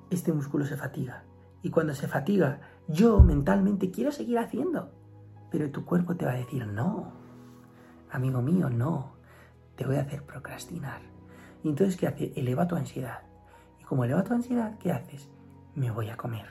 este 0.09 0.33
músculo 0.33 0.65
se 0.67 0.77
fatiga. 0.77 1.25
Y 1.61 1.71
cuando 1.71 1.95
se 1.95 2.07
fatiga, 2.07 2.61
yo 2.87 3.25
mentalmente 3.25 3.91
quiero 3.91 4.13
seguir 4.13 4.39
haciendo. 4.39 4.93
Pero 5.51 5.71
tu 5.71 5.85
cuerpo 5.85 6.15
te 6.15 6.25
va 6.25 6.33
a 6.33 6.37
decir, 6.37 6.65
no, 6.65 7.13
amigo 8.13 8.41
mío, 8.41 8.71
no, 8.71 9.15
te 9.75 9.85
voy 9.85 9.97
a 9.97 10.03
hacer 10.03 10.23
procrastinar. 10.23 11.01
Y 11.65 11.71
entonces, 11.71 11.97
¿qué 11.97 12.07
hace? 12.07 12.33
Eleva 12.37 12.69
tu 12.69 12.77
ansiedad. 12.77 13.34
Como 13.87 14.05
eleva 14.05 14.25
tu 14.25 14.35
ansiedad, 14.35 14.79
¿qué 14.79 14.93
haces? 14.93 15.29
Me 15.75 15.91
voy 15.91 16.09
a 16.09 16.17
comer. 16.17 16.47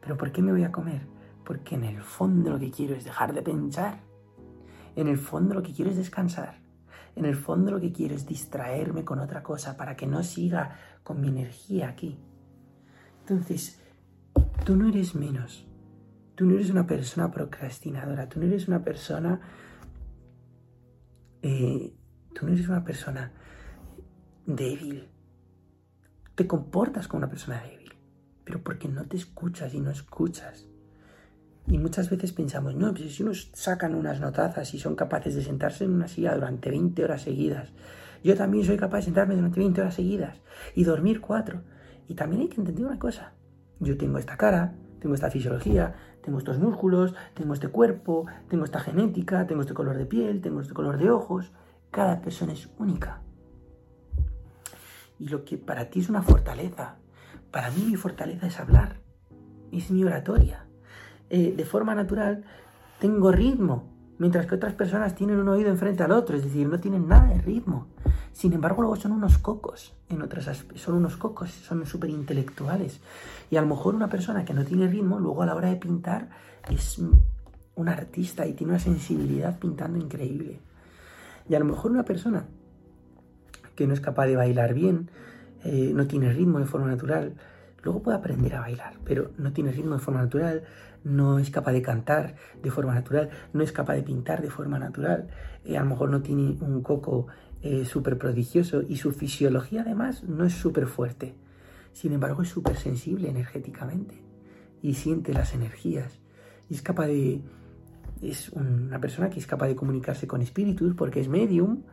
¿Pero 0.00 0.16
por 0.16 0.32
qué 0.32 0.42
me 0.42 0.52
voy 0.52 0.64
a 0.64 0.72
comer? 0.72 1.06
Porque 1.44 1.74
en 1.76 1.84
el 1.84 2.02
fondo 2.02 2.50
lo 2.50 2.58
que 2.58 2.70
quiero 2.70 2.94
es 2.94 3.04
dejar 3.04 3.32
de 3.32 3.42
pensar. 3.42 4.00
En 4.96 5.08
el 5.08 5.16
fondo 5.16 5.54
lo 5.54 5.62
que 5.62 5.72
quiero 5.72 5.90
es 5.90 5.96
descansar. 5.96 6.60
En 7.16 7.24
el 7.24 7.34
fondo 7.34 7.70
lo 7.70 7.80
que 7.80 7.92
quiero 7.92 8.14
es 8.14 8.26
distraerme 8.26 9.04
con 9.04 9.18
otra 9.18 9.42
cosa 9.42 9.76
para 9.76 9.96
que 9.96 10.06
no 10.06 10.22
siga 10.22 10.76
con 11.02 11.20
mi 11.20 11.28
energía 11.28 11.88
aquí. 11.88 12.18
Entonces, 13.20 13.80
tú 14.64 14.76
no 14.76 14.88
eres 14.88 15.14
menos. 15.14 15.66
Tú 16.34 16.46
no 16.46 16.54
eres 16.54 16.70
una 16.70 16.86
persona 16.86 17.30
procrastinadora. 17.30 18.28
Tú 18.28 18.40
no 18.40 18.46
eres 18.46 18.68
una 18.68 18.82
persona... 18.84 19.40
Eh, 21.42 21.94
tú 22.34 22.46
no 22.46 22.52
eres 22.52 22.68
una 22.68 22.84
persona 22.84 23.32
débil. 24.46 25.08
Te 26.38 26.46
comportas 26.46 27.08
como 27.08 27.18
una 27.18 27.28
persona 27.28 27.60
débil. 27.68 27.92
Pero 28.44 28.62
porque 28.62 28.86
no 28.86 29.06
te 29.06 29.16
escuchas 29.16 29.74
y 29.74 29.80
no 29.80 29.90
escuchas. 29.90 30.68
Y 31.66 31.78
muchas 31.78 32.08
veces 32.10 32.32
pensamos, 32.32 32.76
no, 32.76 32.94
pues 32.94 33.12
si 33.12 33.24
unos 33.24 33.50
sacan 33.54 33.96
unas 33.96 34.20
notazas 34.20 34.72
y 34.72 34.78
son 34.78 34.94
capaces 34.94 35.34
de 35.34 35.42
sentarse 35.42 35.82
en 35.82 35.94
una 35.94 36.06
silla 36.06 36.36
durante 36.36 36.70
20 36.70 37.02
horas 37.02 37.22
seguidas, 37.22 37.72
yo 38.22 38.36
también 38.36 38.64
soy 38.64 38.76
capaz 38.76 38.98
de 38.98 39.02
sentarme 39.06 39.34
durante 39.34 39.58
20 39.58 39.80
horas 39.80 39.94
seguidas 39.96 40.40
y 40.76 40.84
dormir 40.84 41.20
cuatro. 41.20 41.62
Y 42.06 42.14
también 42.14 42.42
hay 42.42 42.48
que 42.48 42.60
entender 42.60 42.86
una 42.86 43.00
cosa. 43.00 43.32
Yo 43.80 43.96
tengo 43.96 44.18
esta 44.18 44.36
cara, 44.36 44.74
tengo 45.00 45.16
esta 45.16 45.32
fisiología, 45.32 45.96
tengo 46.22 46.38
estos 46.38 46.60
músculos, 46.60 47.16
tengo 47.34 47.52
este 47.52 47.66
cuerpo, 47.66 48.26
tengo 48.48 48.64
esta 48.64 48.78
genética, 48.78 49.44
tengo 49.48 49.62
este 49.62 49.74
color 49.74 49.98
de 49.98 50.06
piel, 50.06 50.40
tengo 50.40 50.60
este 50.60 50.72
color 50.72 50.98
de 50.98 51.10
ojos. 51.10 51.50
Cada 51.90 52.20
persona 52.20 52.52
es 52.52 52.68
única. 52.78 53.22
Y 55.18 55.28
lo 55.28 55.44
que 55.44 55.58
para 55.58 55.90
ti 55.90 56.00
es 56.00 56.08
una 56.08 56.22
fortaleza, 56.22 56.96
para 57.50 57.70
mí 57.70 57.84
mi 57.84 57.96
fortaleza 57.96 58.46
es 58.46 58.58
hablar, 58.60 59.00
es 59.72 59.90
mi 59.90 60.04
oratoria. 60.04 60.66
Eh, 61.30 61.54
de 61.56 61.64
forma 61.64 61.94
natural 61.94 62.44
tengo 63.00 63.32
ritmo, 63.32 63.84
mientras 64.18 64.46
que 64.46 64.54
otras 64.54 64.74
personas 64.74 65.14
tienen 65.14 65.38
un 65.38 65.48
oído 65.48 65.68
enfrente 65.68 66.02
al 66.02 66.12
otro, 66.12 66.36
es 66.36 66.44
decir, 66.44 66.68
no 66.68 66.78
tienen 66.78 67.08
nada 67.08 67.28
de 67.28 67.40
ritmo. 67.40 67.88
Sin 68.32 68.52
embargo, 68.52 68.82
luego 68.82 68.96
son 68.96 69.12
unos 69.12 69.38
cocos, 69.38 69.94
en 70.08 70.22
otras 70.22 70.64
son 70.76 70.94
unos 70.94 71.16
cocos, 71.16 71.50
son 71.50 71.84
súper 71.86 72.10
intelectuales. 72.10 73.00
Y 73.50 73.56
a 73.56 73.60
lo 73.60 73.66
mejor 73.66 73.94
una 73.94 74.08
persona 74.08 74.44
que 74.44 74.54
no 74.54 74.64
tiene 74.64 74.86
ritmo, 74.86 75.18
luego 75.18 75.42
a 75.42 75.46
la 75.46 75.54
hora 75.54 75.68
de 75.68 75.76
pintar, 75.76 76.28
es 76.70 77.00
un 77.74 77.88
artista 77.88 78.46
y 78.46 78.52
tiene 78.52 78.74
una 78.74 78.80
sensibilidad 78.80 79.58
pintando 79.58 79.98
increíble. 79.98 80.60
Y 81.48 81.54
a 81.54 81.58
lo 81.58 81.64
mejor 81.64 81.90
una 81.90 82.04
persona 82.04 82.46
que 83.78 83.86
no 83.86 83.94
es 83.94 84.00
capaz 84.00 84.26
de 84.26 84.34
bailar 84.34 84.74
bien, 84.74 85.08
eh, 85.62 85.92
no 85.94 86.08
tiene 86.08 86.32
ritmo 86.32 86.58
de 86.58 86.64
forma 86.64 86.88
natural, 86.88 87.34
luego 87.84 88.02
puede 88.02 88.18
aprender 88.18 88.56
a 88.56 88.60
bailar, 88.60 88.94
pero 89.04 89.30
no 89.38 89.52
tiene 89.52 89.70
ritmo 89.70 89.94
de 89.94 90.00
forma 90.00 90.20
natural, 90.20 90.64
no 91.04 91.38
es 91.38 91.48
capaz 91.50 91.70
de 91.70 91.80
cantar 91.80 92.34
de 92.60 92.72
forma 92.72 92.92
natural, 92.92 93.30
no 93.52 93.62
es 93.62 93.70
capaz 93.70 93.94
de 93.94 94.02
pintar 94.02 94.42
de 94.42 94.50
forma 94.50 94.80
natural, 94.80 95.28
eh, 95.64 95.78
a 95.78 95.84
lo 95.84 95.90
mejor 95.90 96.10
no 96.10 96.22
tiene 96.22 96.56
un 96.60 96.82
coco 96.82 97.28
eh, 97.62 97.84
súper 97.84 98.18
prodigioso 98.18 98.82
y 98.82 98.96
su 98.96 99.12
fisiología 99.12 99.82
además 99.82 100.24
no 100.24 100.44
es 100.44 100.54
súper 100.54 100.88
fuerte. 100.88 101.36
Sin 101.92 102.12
embargo, 102.12 102.42
es 102.42 102.48
súper 102.48 102.76
sensible 102.76 103.28
energéticamente 103.28 104.16
y 104.82 104.94
siente 104.94 105.32
las 105.32 105.54
energías 105.54 106.18
y 106.68 106.74
es 106.74 106.82
capaz 106.82 107.06
de... 107.06 107.42
Es 108.22 108.48
una 108.48 109.00
persona 109.00 109.30
que 109.30 109.38
es 109.38 109.46
capaz 109.46 109.68
de 109.68 109.76
comunicarse 109.76 110.26
con 110.26 110.42
espíritus 110.42 110.96
porque 110.96 111.20
es 111.20 111.28
medium 111.28 111.84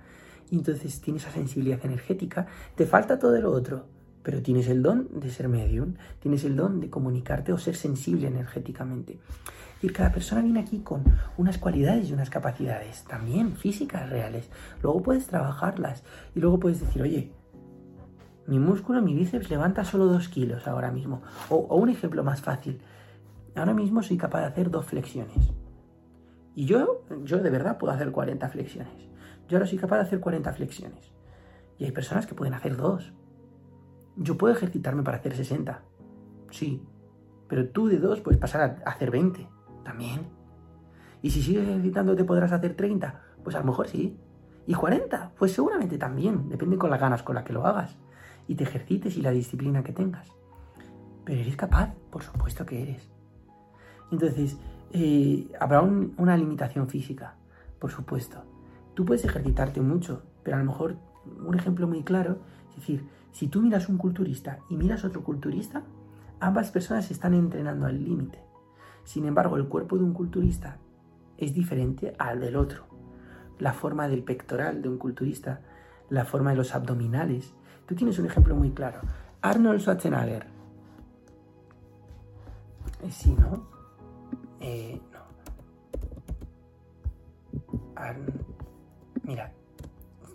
y 0.49 0.57
entonces 0.57 1.01
tiene 1.01 1.19
esa 1.19 1.31
sensibilidad 1.31 1.83
energética. 1.83 2.47
Te 2.75 2.85
falta 2.85 3.19
todo 3.19 3.39
lo 3.39 3.51
otro, 3.51 3.85
pero 4.23 4.41
tienes 4.41 4.67
el 4.67 4.81
don 4.81 5.07
de 5.19 5.29
ser 5.29 5.47
medium, 5.49 5.95
tienes 6.19 6.43
el 6.43 6.55
don 6.55 6.79
de 6.79 6.89
comunicarte 6.89 7.53
o 7.53 7.57
ser 7.57 7.75
sensible 7.75 8.27
energéticamente. 8.27 9.19
Y 9.81 9.89
cada 9.89 10.11
persona 10.11 10.41
viene 10.41 10.61
aquí 10.61 10.79
con 10.79 11.03
unas 11.37 11.57
cualidades 11.57 12.09
y 12.09 12.13
unas 12.13 12.29
capacidades 12.29 13.03
también 13.03 13.55
físicas 13.55 14.09
reales. 14.09 14.49
Luego 14.81 15.03
puedes 15.03 15.27
trabajarlas 15.27 16.03
y 16.33 16.39
luego 16.39 16.59
puedes 16.59 16.79
decir, 16.79 17.01
oye, 17.01 17.31
mi 18.47 18.59
músculo, 18.59 19.01
mi 19.01 19.13
bíceps 19.13 19.49
levanta 19.49 19.83
solo 19.83 20.05
dos 20.05 20.29
kilos 20.29 20.67
ahora 20.67 20.91
mismo. 20.91 21.21
O, 21.49 21.57
o 21.57 21.75
un 21.77 21.89
ejemplo 21.89 22.23
más 22.23 22.41
fácil, 22.41 22.79
ahora 23.55 23.73
mismo 23.73 24.01
soy 24.01 24.17
capaz 24.17 24.41
de 24.41 24.47
hacer 24.47 24.71
dos 24.71 24.85
flexiones. 24.85 25.51
Y 26.55 26.65
yo, 26.65 27.03
yo 27.23 27.39
de 27.39 27.49
verdad 27.49 27.77
puedo 27.77 27.93
hacer 27.93 28.11
40 28.11 28.47
flexiones. 28.49 29.14
Yo 29.47 29.57
ahora 29.57 29.67
soy 29.67 29.77
capaz 29.77 29.97
de 29.97 30.03
hacer 30.03 30.19
40 30.19 30.53
flexiones. 30.53 31.11
Y 31.77 31.85
hay 31.85 31.91
personas 31.91 32.25
que 32.25 32.35
pueden 32.35 32.53
hacer 32.53 32.75
dos 32.77 33.13
yo 34.15 34.37
puedo 34.37 34.53
ejercitarme 34.53 35.03
para 35.03 35.17
hacer 35.17 35.35
60. 35.35 35.81
Sí. 36.51 36.81
Pero 37.47 37.69
tú 37.69 37.87
de 37.87 37.99
dos 37.99 38.21
puedes 38.21 38.39
pasar 38.39 38.81
a 38.85 38.89
hacer 38.89 39.11
20. 39.11 39.47
También. 39.83 40.21
Y 41.21 41.31
si 41.31 41.41
sigues 41.41 41.67
ejercitando 41.67 42.15
te 42.15 42.23
podrás 42.23 42.51
hacer 42.51 42.75
30. 42.75 43.21
Pues 43.43 43.55
a 43.55 43.59
lo 43.59 43.65
mejor 43.65 43.87
sí. 43.87 44.17
Y 44.67 44.73
40. 44.73 45.33
Pues 45.37 45.51
seguramente 45.51 45.97
también. 45.97 46.49
Depende 46.49 46.77
con 46.77 46.89
las 46.89 46.99
ganas 46.99 47.23
con 47.23 47.35
las 47.35 47.43
que 47.43 47.53
lo 47.53 47.65
hagas. 47.65 47.97
Y 48.47 48.55
te 48.55 48.63
ejercites 48.63 49.17
y 49.17 49.21
la 49.21 49.31
disciplina 49.31 49.83
que 49.83 49.91
tengas. 49.91 50.29
Pero 51.25 51.41
eres 51.41 51.55
capaz. 51.55 51.93
Por 52.09 52.23
supuesto 52.23 52.65
que 52.65 52.81
eres. 52.81 53.09
Entonces, 54.11 54.57
eh, 54.91 55.47
habrá 55.59 55.81
una 55.81 56.37
limitación 56.37 56.87
física. 56.87 57.35
Por 57.79 57.91
supuesto. 57.91 58.43
Tú 58.95 59.05
puedes 59.05 59.23
ejercitarte 59.25 59.81
mucho. 59.81 60.23
Pero 60.43 60.57
a 60.57 60.59
lo 60.59 60.65
mejor 60.65 60.95
un 61.45 61.55
ejemplo 61.55 61.87
muy 61.87 62.03
claro. 62.03 62.39
Es 62.69 62.77
decir, 62.77 63.07
si 63.31 63.47
tú 63.47 63.61
miras 63.61 63.89
un 63.89 63.97
culturista 63.97 64.59
y 64.69 64.77
miras 64.77 65.03
otro 65.03 65.23
culturista, 65.23 65.83
ambas 66.39 66.71
personas 66.71 67.11
están 67.11 67.33
entrenando 67.33 67.85
al 67.85 68.03
límite. 68.03 68.39
Sin 69.03 69.25
embargo, 69.25 69.57
el 69.57 69.67
cuerpo 69.67 69.97
de 69.97 70.03
un 70.03 70.13
culturista 70.13 70.77
es 71.37 71.53
diferente 71.53 72.15
al 72.17 72.39
del 72.39 72.55
otro. 72.55 72.85
La 73.59 73.73
forma 73.73 74.07
del 74.07 74.23
pectoral 74.23 74.81
de 74.81 74.89
un 74.89 74.97
culturista, 74.97 75.61
la 76.09 76.25
forma 76.25 76.51
de 76.51 76.57
los 76.57 76.73
abdominales. 76.75 77.53
Tú 77.85 77.95
tienes 77.95 78.17
un 78.19 78.25
ejemplo 78.25 78.55
muy 78.55 78.71
claro. 78.71 79.01
Arnold 79.41 79.79
Schwarzenegger. 79.79 80.47
Eh, 83.03 83.11
sí, 83.11 83.35
¿no? 83.37 83.67
Eh, 84.59 84.99
no. 87.95 88.44
Mira, 89.25 89.51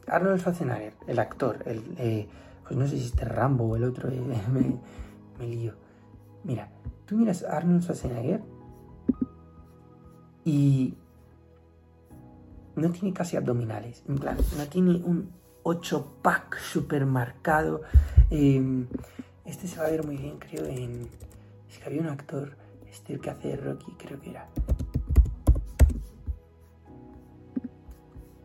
Arnold 0.08 0.40
Schwarzenegger, 0.40 0.94
el 1.06 1.18
actor, 1.18 1.62
el, 1.66 1.82
eh, 1.98 2.28
pues 2.64 2.76
no 2.76 2.86
sé 2.86 2.98
si 2.98 3.06
este 3.06 3.24
Rambo 3.24 3.64
o 3.64 3.76
el 3.76 3.84
otro, 3.84 4.08
eh, 4.08 4.20
me, 5.38 5.46
lío. 5.46 5.74
Mira, 6.42 6.68
tú 7.06 7.16
miras 7.16 7.44
a 7.44 7.56
Arnold 7.56 7.82
Schwarzenegger 7.82 8.42
y 10.44 10.94
no 12.74 12.90
tiene 12.90 13.12
casi 13.12 13.36
abdominales, 13.36 14.02
en 14.08 14.16
plan, 14.16 14.36
no 14.56 14.66
tiene 14.66 14.96
un 14.96 15.30
8-pack 15.62 16.58
super 16.58 17.06
marcado. 17.06 17.82
Em, 18.30 18.86
este 19.44 19.68
se 19.68 19.78
va 19.78 19.86
a 19.86 19.90
ver 19.90 20.04
muy 20.04 20.16
bien, 20.16 20.38
creo, 20.38 20.64
en... 20.66 21.08
Es 21.68 21.78
que 21.78 21.84
había 21.84 22.00
un 22.00 22.08
actor, 22.08 22.56
este 22.90 23.20
que 23.20 23.30
hace 23.30 23.56
Rocky, 23.56 23.92
creo 23.98 24.20
que 24.20 24.30
era. 24.30 24.48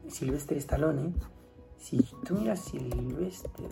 Sylvester 0.10 0.58
Stallone. 0.58 1.14
Si 1.78 1.98
tú 2.24 2.36
miras 2.36 2.60
Sylvester 2.62 3.70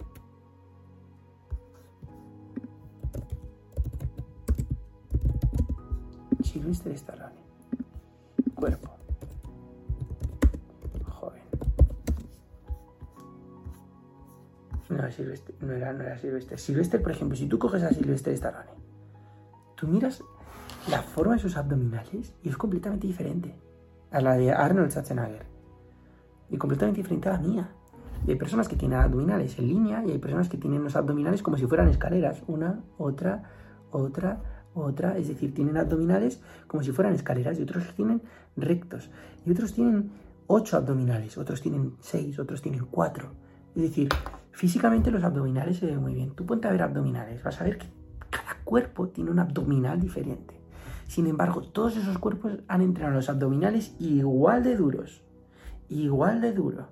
Sylvester 6.43 6.91
Stallone. 6.93 7.33
Cuerpo. 8.53 8.89
Joven. 11.05 11.41
No, 14.89 14.97
no 15.61 15.73
era, 15.73 15.93
no 15.93 16.03
era 16.03 16.17
Sylvester. 16.19 16.59
Sylvester, 16.59 17.01
por 17.01 17.11
ejemplo, 17.11 17.35
si 17.35 17.47
tú 17.47 17.57
coges 17.57 17.83
a 17.83 17.89
Sylvester 17.89 18.33
Stallone, 18.33 18.69
tú 19.75 19.87
miras 19.87 20.23
la 20.89 21.01
forma 21.01 21.33
de 21.33 21.39
sus 21.39 21.57
abdominales 21.57 22.33
y 22.43 22.49
es 22.49 22.57
completamente 22.57 23.07
diferente 23.07 23.55
a 24.11 24.21
la 24.21 24.35
de 24.35 24.51
Arnold 24.51 24.91
Schwarzenegger. 24.91 25.52
Y 26.53 26.57
completamente 26.57 27.01
diferente 27.01 27.27
a 27.27 27.33
la 27.33 27.39
mía. 27.39 27.69
Y 28.25 28.31
hay 28.31 28.37
personas 28.37 28.69
que 28.69 28.77
tienen 28.77 28.99
abdominales 28.99 29.59
en 29.59 29.67
línea 29.67 30.03
y 30.07 30.11
hay 30.11 30.19
personas 30.19 30.47
que 30.47 30.57
tienen 30.57 30.83
los 30.83 30.95
abdominales 30.95 31.43
como 31.43 31.57
si 31.57 31.67
fueran 31.67 31.89
escaleras. 31.89 32.41
Una, 32.47 32.79
otra, 32.97 33.43
otra, 33.91 34.41
otra, 34.73 35.17
es 35.17 35.27
decir, 35.27 35.53
tienen 35.53 35.75
abdominales 35.75 36.41
como 36.67 36.83
si 36.83 36.93
fueran 36.93 37.13
escaleras 37.13 37.59
y 37.59 37.63
otros 37.63 37.93
tienen 37.95 38.21
rectos. 38.55 39.09
Y 39.45 39.51
otros 39.51 39.73
tienen 39.73 40.11
ocho 40.47 40.77
abdominales, 40.77 41.37
otros 41.37 41.61
tienen 41.61 41.95
seis, 41.99 42.39
otros 42.39 42.61
tienen 42.61 42.85
cuatro. 42.89 43.33
Es 43.75 43.81
decir, 43.81 44.07
Físicamente 44.53 45.09
los 45.09 45.23
abdominales 45.23 45.77
se 45.77 45.87
ven 45.87 45.99
muy 45.99 46.13
bien. 46.13 46.31
Tú 46.35 46.45
ponte 46.45 46.67
a 46.67 46.71
ver 46.71 46.83
abdominales, 46.83 47.43
vas 47.43 47.59
a 47.59 47.63
ver 47.63 47.79
que 47.79 47.87
cada 48.29 48.55
cuerpo 48.63 49.09
tiene 49.09 49.31
un 49.31 49.39
abdominal 49.39 49.99
diferente. 49.99 50.61
Sin 51.07 51.25
embargo, 51.25 51.61
todos 51.63 51.97
esos 51.97 52.19
cuerpos 52.19 52.59
han 52.67 52.81
entrenado 52.81 53.15
los 53.15 53.29
abdominales 53.29 53.95
igual 53.99 54.63
de 54.63 54.77
duros. 54.77 55.23
Igual 55.89 56.41
de 56.41 56.53
duro. 56.53 56.87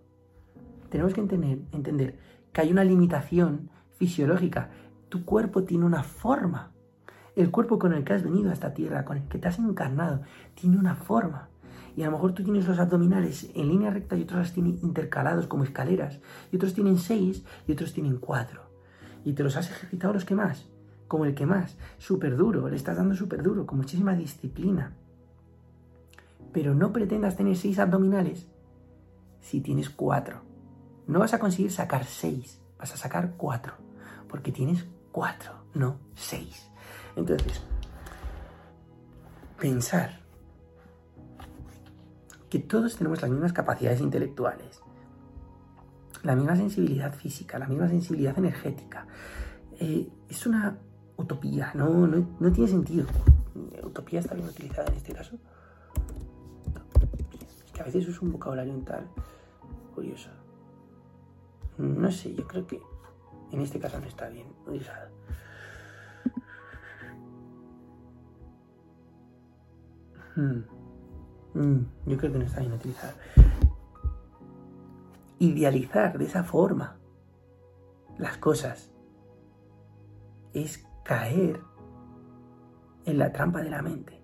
Tenemos 0.89 1.13
que 1.13 1.21
entender, 1.21 2.19
que 2.51 2.61
hay 2.61 2.71
una 2.71 2.83
limitación 2.83 3.69
fisiológica. 3.97 4.69
Tu 5.09 5.23
cuerpo 5.25 5.63
tiene 5.63 5.85
una 5.85 6.03
forma. 6.03 6.71
El 7.35 7.49
cuerpo 7.49 7.79
con 7.79 7.93
el 7.93 8.03
que 8.03 8.13
has 8.13 8.23
venido 8.23 8.49
a 8.49 8.53
esta 8.53 8.73
tierra, 8.73 9.05
con 9.05 9.17
el 9.17 9.27
que 9.27 9.39
te 9.39 9.47
has 9.47 9.59
encarnado, 9.59 10.21
tiene 10.53 10.77
una 10.77 10.95
forma. 10.95 11.49
Y 11.95 12.03
a 12.03 12.05
lo 12.05 12.13
mejor 12.13 12.33
tú 12.33 12.43
tienes 12.43 12.67
los 12.67 12.79
abdominales 12.79 13.49
en 13.55 13.67
línea 13.67 13.91
recta 13.91 14.17
y 14.17 14.23
otros 14.23 14.39
los 14.39 14.53
tienes 14.53 14.83
intercalados 14.83 15.47
como 15.47 15.63
escaleras. 15.63 16.19
Y 16.51 16.57
otros 16.57 16.73
tienen 16.73 16.97
seis 16.97 17.43
y 17.67 17.71
otros 17.71 17.93
tienen 17.93 18.17
cuatro. 18.17 18.61
Y 19.23 19.33
te 19.33 19.43
los 19.43 19.55
has 19.55 19.69
ejercitado 19.69 20.13
los 20.13 20.25
que 20.25 20.35
más 20.35 20.67
como 21.11 21.25
el 21.25 21.35
que 21.35 21.45
más, 21.45 21.75
súper 21.97 22.37
duro, 22.37 22.69
le 22.69 22.77
estás 22.77 22.95
dando 22.95 23.15
súper 23.15 23.43
duro, 23.43 23.65
con 23.65 23.79
muchísima 23.79 24.15
disciplina. 24.15 24.93
Pero 26.53 26.73
no 26.73 26.93
pretendas 26.93 27.35
tener 27.35 27.57
seis 27.57 27.79
abdominales 27.79 28.47
si 29.41 29.61
tienes 29.61 29.89
cuatro. 29.89 30.41
No 31.07 31.19
vas 31.19 31.33
a 31.33 31.39
conseguir 31.39 31.71
sacar 31.71 32.05
seis, 32.05 32.61
vas 32.77 32.93
a 32.93 32.97
sacar 32.97 33.33
cuatro, 33.37 33.73
porque 34.29 34.51
tienes 34.51 34.85
cuatro, 35.11 35.51
no 35.73 35.97
seis. 36.15 36.69
Entonces, 37.15 37.61
pensar 39.59 40.21
que 42.49 42.59
todos 42.59 42.97
tenemos 42.97 43.21
las 43.21 43.31
mismas 43.31 43.53
capacidades 43.53 44.01
intelectuales, 44.01 44.81
la 46.23 46.35
misma 46.35 46.55
sensibilidad 46.55 47.13
física, 47.13 47.57
la 47.57 47.67
misma 47.67 47.87
sensibilidad 47.87 48.37
energética, 48.37 49.07
eh, 49.79 50.07
es 50.29 50.45
una 50.45 50.77
utopía, 51.17 51.71
no, 51.73 52.07
no, 52.07 52.51
tiene 52.51 52.69
sentido. 52.69 53.07
Utopía 53.83 54.19
está 54.19 54.35
bien 54.35 54.47
utilizada 54.47 54.89
en 54.89 54.97
este 54.97 55.13
caso. 55.13 55.37
A 57.81 57.83
veces 57.83 58.07
es 58.07 58.21
un 58.21 58.31
vocabulario 58.31 58.73
un 58.73 58.85
tal 58.85 59.07
curioso. 59.95 60.29
No 61.79 62.11
sé, 62.11 62.35
yo 62.35 62.47
creo 62.47 62.67
que 62.67 62.79
en 63.51 63.59
este 63.59 63.79
caso 63.79 63.99
no 63.99 64.05
está 64.05 64.29
bien 64.29 64.45
utilizado. 64.67 65.09
Hmm. 70.35 70.61
Hmm, 71.55 71.85
yo 72.05 72.17
creo 72.17 72.31
que 72.31 72.37
no 72.37 72.45
está 72.45 72.59
bien 72.59 72.73
utilizado. 72.73 73.13
Idealizar 75.39 76.19
de 76.19 76.25
esa 76.25 76.43
forma 76.43 76.97
las 78.19 78.37
cosas 78.37 78.93
es 80.53 80.87
caer 81.03 81.59
en 83.05 83.17
la 83.17 83.33
trampa 83.33 83.61
de 83.61 83.71
la 83.71 83.81
mente. 83.81 84.21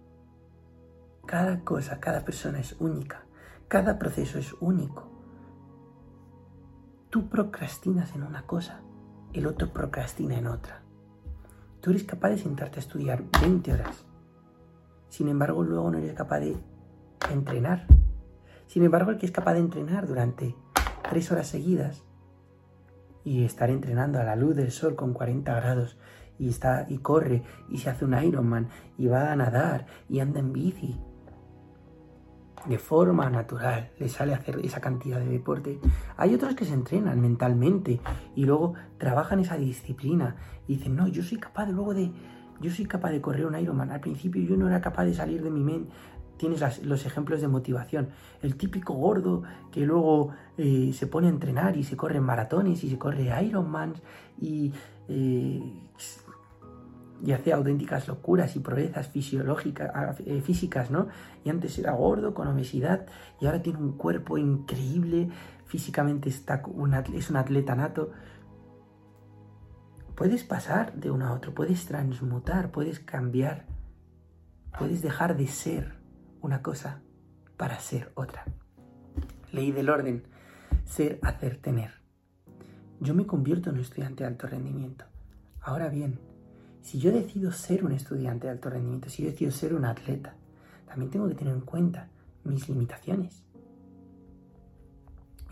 Cada 1.25 1.65
cosa, 1.65 1.99
cada 1.99 2.23
persona 2.23 2.59
es 2.59 2.77
única, 2.79 3.26
cada 3.67 3.99
proceso 3.99 4.39
es 4.39 4.53
único. 4.61 5.11
Tú 7.09 7.27
procrastinas 7.27 8.15
en 8.15 8.23
una 8.23 8.43
cosa, 8.43 8.81
el 9.33 9.45
otro 9.45 9.73
procrastina 9.73 10.37
en 10.37 10.47
otra. 10.47 10.83
Tú 11.81 11.89
eres 11.89 12.03
capaz 12.03 12.29
de 12.29 12.37
sentarte 12.37 12.77
a 12.77 12.79
estudiar 12.79 13.23
20 13.41 13.73
horas. 13.73 14.05
Sin 15.09 15.27
embargo, 15.27 15.63
luego 15.63 15.91
no 15.91 15.97
eres 15.97 16.13
capaz 16.13 16.39
de 16.39 16.57
entrenar. 17.31 17.87
Sin 18.67 18.83
embargo, 18.83 19.11
el 19.11 19.17
que 19.17 19.25
es 19.25 19.31
capaz 19.31 19.53
de 19.53 19.59
entrenar 19.59 20.07
durante 20.07 20.55
3 21.09 21.31
horas 21.31 21.47
seguidas 21.47 22.03
y 23.23 23.43
estar 23.43 23.69
entrenando 23.69 24.19
a 24.19 24.23
la 24.23 24.37
luz 24.37 24.55
del 24.55 24.71
sol 24.71 24.95
con 24.95 25.13
40 25.13 25.53
grados 25.55 25.97
y 26.39 26.49
está 26.49 26.85
y 26.87 26.99
corre 26.99 27.43
y 27.69 27.79
se 27.79 27.89
hace 27.89 28.05
un 28.05 28.17
Ironman 28.21 28.69
y 28.97 29.07
va 29.07 29.31
a 29.31 29.35
nadar 29.35 29.87
y 30.07 30.19
anda 30.19 30.39
en 30.39 30.53
bici. 30.53 30.97
De 32.67 32.77
forma 32.77 33.29
natural 33.29 33.91
le 33.97 34.09
sale 34.09 34.33
hacer 34.33 34.59
esa 34.63 34.81
cantidad 34.81 35.19
de 35.19 35.27
deporte. 35.27 35.79
Hay 36.17 36.33
otros 36.35 36.53
que 36.53 36.65
se 36.65 36.73
entrenan 36.73 37.21
mentalmente 37.21 38.01
y 38.35 38.45
luego 38.45 38.73
trabajan 38.97 39.39
esa 39.39 39.55
disciplina 39.55 40.35
y 40.67 40.75
dicen, 40.75 40.95
no, 40.95 41.07
yo 41.07 41.23
soy 41.23 41.37
capaz 41.37 41.67
luego 41.67 41.93
de, 41.93 42.11
yo 42.59 42.69
soy 42.69 42.85
capaz 42.85 43.11
de 43.11 43.21
correr 43.21 43.45
un 43.45 43.57
Ironman. 43.57 43.91
Al 43.91 44.01
principio 44.01 44.43
yo 44.43 44.57
no 44.57 44.67
era 44.67 44.81
capaz 44.81 45.05
de 45.05 45.13
salir 45.13 45.41
de 45.41 45.49
mi 45.49 45.63
mente. 45.63 45.91
Tienes 46.37 46.83
los 46.83 47.05
ejemplos 47.05 47.41
de 47.41 47.47
motivación. 47.47 48.09
El 48.41 48.57
típico 48.57 48.93
gordo 48.93 49.43
que 49.71 49.85
luego 49.85 50.33
eh, 50.57 50.91
se 50.93 51.07
pone 51.07 51.27
a 51.27 51.29
entrenar 51.31 51.77
y 51.77 51.83
se 51.83 51.95
corre 51.95 52.19
maratones 52.19 52.83
y 52.83 52.89
se 52.89 52.97
corre 52.97 53.31
Ironmans 53.43 54.01
y 54.39 54.73
eh, 55.07 55.63
y 57.23 57.31
hace 57.31 57.53
auténticas 57.53 58.07
locuras 58.07 58.55
y 58.55 58.59
proezas 58.59 59.07
fisiológicas, 59.07 59.91
ah, 59.93 60.15
eh, 60.25 60.41
físicas, 60.41 60.91
¿no? 60.91 61.07
Y 61.43 61.49
antes 61.49 61.77
era 61.79 61.93
gordo, 61.93 62.33
con 62.33 62.47
obesidad, 62.47 63.07
y 63.41 63.45
ahora 63.45 63.61
tiene 63.61 63.79
un 63.79 63.97
cuerpo 63.97 64.37
increíble, 64.37 65.29
físicamente 65.65 66.29
está 66.29 66.63
es 67.13 67.29
un 67.29 67.37
atleta 67.37 67.75
nato. 67.75 68.11
Puedes 70.15 70.43
pasar 70.43 70.93
de 70.93 71.11
uno 71.11 71.27
a 71.27 71.33
otro, 71.33 71.53
puedes 71.53 71.85
transmutar, 71.85 72.71
puedes 72.71 72.99
cambiar, 72.99 73.65
puedes 74.77 75.01
dejar 75.01 75.37
de 75.37 75.47
ser 75.47 75.95
una 76.41 76.61
cosa 76.61 77.01
para 77.55 77.79
ser 77.79 78.11
otra. 78.15 78.45
Ley 79.51 79.71
del 79.71 79.89
orden, 79.89 80.23
ser, 80.85 81.19
hacer, 81.21 81.57
tener. 81.57 81.91
Yo 82.99 83.13
me 83.13 83.27
convierto 83.27 83.69
en 83.69 83.75
un 83.75 83.81
estudiante 83.81 84.23
de 84.23 84.29
alto 84.29 84.47
rendimiento. 84.47 85.05
Ahora 85.61 85.89
bien, 85.89 86.19
si 86.87 86.99
yo 86.99 87.11
decido 87.11 87.51
ser 87.51 87.83
un 87.83 87.91
estudiante 87.91 88.47
de 88.47 88.53
alto 88.53 88.69
rendimiento, 88.69 89.09
si 89.09 89.21
yo 89.21 89.29
decido 89.29 89.51
ser 89.51 89.73
un 89.73 89.83
atleta, 89.83 90.35
también 90.87 91.11
tengo 91.11 91.27
que 91.27 91.35
tener 91.35 91.53
en 91.53 91.59
cuenta 91.59 92.07
mis 92.45 92.69
limitaciones. 92.69 93.43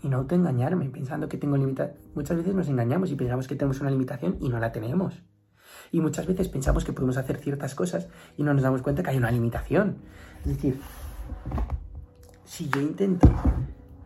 Y 0.02 0.08
no 0.08 0.16
autoengañarme 0.16 0.88
pensando 0.88 1.28
que 1.28 1.36
tengo 1.36 1.58
limitaciones. 1.58 2.08
Muchas 2.14 2.38
veces 2.38 2.54
nos 2.54 2.68
engañamos 2.68 3.10
y 3.10 3.16
pensamos 3.16 3.46
que 3.46 3.54
tenemos 3.54 3.78
una 3.82 3.90
limitación 3.90 4.38
y 4.40 4.48
no 4.48 4.58
la 4.58 4.72
tenemos. 4.72 5.22
Y 5.92 6.00
muchas 6.00 6.26
veces 6.26 6.48
pensamos 6.48 6.86
que 6.86 6.94
podemos 6.94 7.18
hacer 7.18 7.36
ciertas 7.36 7.74
cosas 7.74 8.08
y 8.38 8.42
no 8.42 8.54
nos 8.54 8.62
damos 8.62 8.80
cuenta 8.80 9.02
que 9.02 9.10
hay 9.10 9.18
una 9.18 9.30
limitación. 9.30 9.96
Es 10.40 10.56
decir, 10.56 10.80
si 12.46 12.70
yo 12.70 12.80
intento 12.80 13.28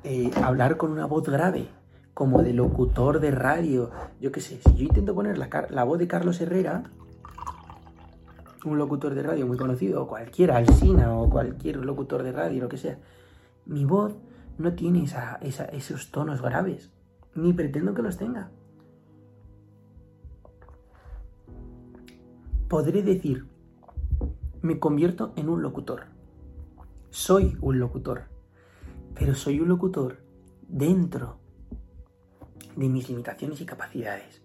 eh, 0.02 0.32
hablar 0.42 0.76
con 0.76 0.90
una 0.90 1.06
voz 1.06 1.28
grave, 1.28 1.68
como 2.12 2.42
de 2.42 2.54
locutor 2.54 3.20
de 3.20 3.30
radio, 3.30 3.92
yo 4.20 4.32
qué 4.32 4.40
sé, 4.40 4.58
si 4.66 4.74
yo 4.74 4.82
intento 4.82 5.14
poner 5.14 5.38
la, 5.38 5.48
la 5.70 5.84
voz 5.84 6.00
de 6.00 6.08
Carlos 6.08 6.40
Herrera, 6.40 6.90
un 8.64 8.78
locutor 8.78 9.14
de 9.14 9.22
radio 9.22 9.46
muy 9.46 9.56
conocido, 9.56 10.02
o 10.02 10.06
cualquiera, 10.06 10.56
Alsina, 10.56 11.14
o 11.18 11.30
cualquier 11.30 11.76
locutor 11.76 12.22
de 12.22 12.32
radio, 12.32 12.62
lo 12.62 12.68
que 12.68 12.76
sea, 12.76 12.98
mi 13.66 13.84
voz 13.84 14.14
no 14.58 14.74
tiene 14.74 15.06
esos 15.72 16.10
tonos 16.10 16.42
graves, 16.42 16.90
ni 17.34 17.52
pretendo 17.52 17.94
que 17.94 18.02
los 18.02 18.16
tenga. 18.16 18.50
Podré 22.68 23.02
decir, 23.02 23.46
me 24.62 24.78
convierto 24.78 25.32
en 25.36 25.48
un 25.48 25.62
locutor. 25.62 26.04
Soy 27.08 27.56
un 27.60 27.80
locutor, 27.80 28.24
pero 29.14 29.34
soy 29.34 29.60
un 29.60 29.68
locutor 29.68 30.18
dentro 30.68 31.38
de 32.76 32.88
mis 32.88 33.08
limitaciones 33.08 33.60
y 33.60 33.66
capacidades. 33.66 34.42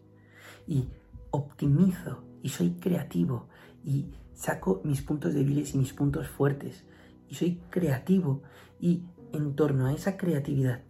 Y 0.65 0.87
optimizo 1.29 2.23
y 2.41 2.49
soy 2.49 2.71
creativo 2.71 3.47
y 3.85 4.11
saco 4.33 4.81
mis 4.83 5.01
puntos 5.01 5.33
débiles 5.33 5.75
y 5.75 5.77
mis 5.77 5.93
puntos 5.93 6.27
fuertes. 6.27 6.83
Y 7.29 7.35
soy 7.35 7.61
creativo 7.69 8.41
y 8.79 9.03
en 9.31 9.55
torno 9.55 9.85
a 9.85 9.93
esa 9.93 10.17
creatividad 10.17 10.81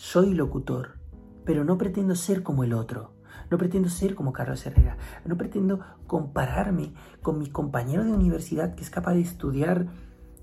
soy 0.00 0.32
locutor, 0.32 0.98
pero 1.44 1.62
no 1.62 1.76
pretendo 1.76 2.14
ser 2.14 2.42
como 2.42 2.64
el 2.64 2.72
otro. 2.72 3.12
No 3.50 3.58
pretendo 3.58 3.88
ser 3.88 4.14
como 4.14 4.32
Carlos 4.32 4.64
Herrera. 4.64 4.96
No 5.26 5.36
pretendo 5.36 5.80
compararme 6.06 6.94
con 7.20 7.38
mi 7.38 7.50
compañero 7.50 8.04
de 8.04 8.12
universidad 8.12 8.74
que 8.74 8.82
es 8.82 8.88
capaz 8.88 9.12
de 9.12 9.20
estudiar 9.20 9.88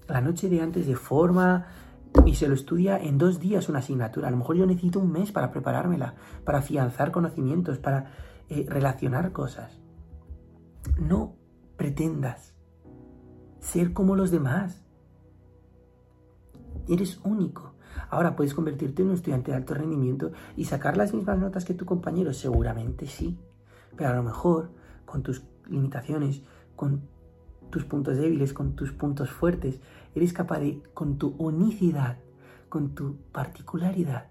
la 0.08 0.22
noche 0.22 0.48
de 0.50 0.62
antes 0.62 0.86
de 0.86 0.96
forma 0.96 1.68
y 2.26 2.36
se 2.36 2.48
lo 2.48 2.54
estudia 2.54 2.98
en 2.98 3.18
dos 3.18 3.40
días 3.40 3.68
una 3.68 3.80
asignatura. 3.80 4.28
A 4.28 4.32
lo 4.32 4.38
mejor 4.38 4.58
yo 4.58 4.66
necesito 4.66 5.00
un 5.00 5.12
mes 5.12 5.32
para 5.32 5.52
preparármela, 5.52 6.14
para 6.46 6.60
afianzar 6.60 7.12
conocimientos, 7.12 7.80
para 7.80 8.12
eh, 8.50 8.66
relacionar 8.70 9.32
cosas. 9.32 9.80
No 11.00 11.37
pretendas 11.78 12.54
ser 13.60 13.94
como 13.94 14.16
los 14.16 14.32
demás. 14.32 14.84
Eres 16.88 17.20
único. 17.24 17.74
Ahora 18.10 18.36
puedes 18.36 18.54
convertirte 18.54 19.02
en 19.02 19.10
un 19.10 19.16
estudiante 19.16 19.52
de 19.52 19.58
alto 19.58 19.74
rendimiento 19.74 20.32
y 20.56 20.66
sacar 20.66 20.98
las 20.98 21.14
mismas 21.14 21.40
notas 21.40 21.66
que 21.66 21.74
tu 21.74 21.86
compañero. 21.86 22.34
Seguramente 22.34 23.08
sí. 23.08 23.38
Pero 23.96 24.10
a 24.10 24.14
lo 24.14 24.24
mejor 24.24 24.72
con 25.06 25.24
tus 25.24 25.44
limitaciones, 25.68 26.42
con 26.76 27.02
tus 27.70 27.84
puntos 27.84 28.18
débiles, 28.18 28.54
con 28.54 28.76
tus 28.76 28.92
puntos 28.92 29.30
fuertes, 29.30 29.80
eres 30.16 30.34
capaz 30.34 30.60
de, 30.60 30.82
con 30.94 31.18
tu 31.18 31.36
unicidad, 31.38 32.18
con 32.70 32.96
tu 32.96 33.18
particularidad, 33.32 34.28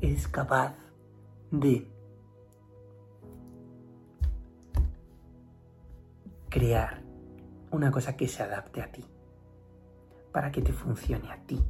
eres 0.00 0.28
capaz 0.28 0.74
de 1.50 1.90
crear 6.50 7.02
una 7.70 7.90
cosa 7.90 8.16
que 8.16 8.28
se 8.28 8.42
adapte 8.42 8.82
a 8.82 8.90
ti, 8.90 9.04
para 10.32 10.50
que 10.50 10.60
te 10.60 10.72
funcione 10.72 11.30
a 11.30 11.38
ti. 11.46 11.64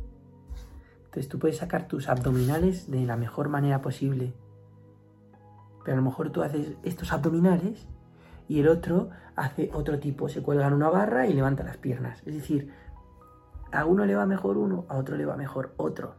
Entonces 1.04 1.28
tú 1.28 1.38
puedes 1.38 1.58
sacar 1.58 1.86
tus 1.86 2.08
abdominales 2.08 2.90
de 2.90 3.04
la 3.04 3.16
mejor 3.16 3.48
manera 3.48 3.82
posible, 3.82 4.32
pero 5.84 5.94
a 5.94 6.00
lo 6.00 6.02
mejor 6.02 6.30
tú 6.30 6.42
haces 6.42 6.72
estos 6.82 7.12
abdominales 7.12 7.86
y 8.48 8.60
el 8.60 8.68
otro 8.68 9.10
hace 9.36 9.70
otro 9.72 9.98
tipo, 9.98 10.28
se 10.28 10.42
cuelga 10.42 10.66
en 10.66 10.74
una 10.74 10.88
barra 10.88 11.26
y 11.26 11.32
levanta 11.32 11.62
las 11.62 11.76
piernas. 11.76 12.22
Es 12.26 12.34
decir, 12.34 12.72
a 13.72 13.84
uno 13.84 14.04
le 14.04 14.14
va 14.14 14.26
mejor 14.26 14.56
uno, 14.56 14.86
a 14.88 14.96
otro 14.96 15.16
le 15.16 15.24
va 15.24 15.36
mejor 15.36 15.74
otro. 15.76 16.14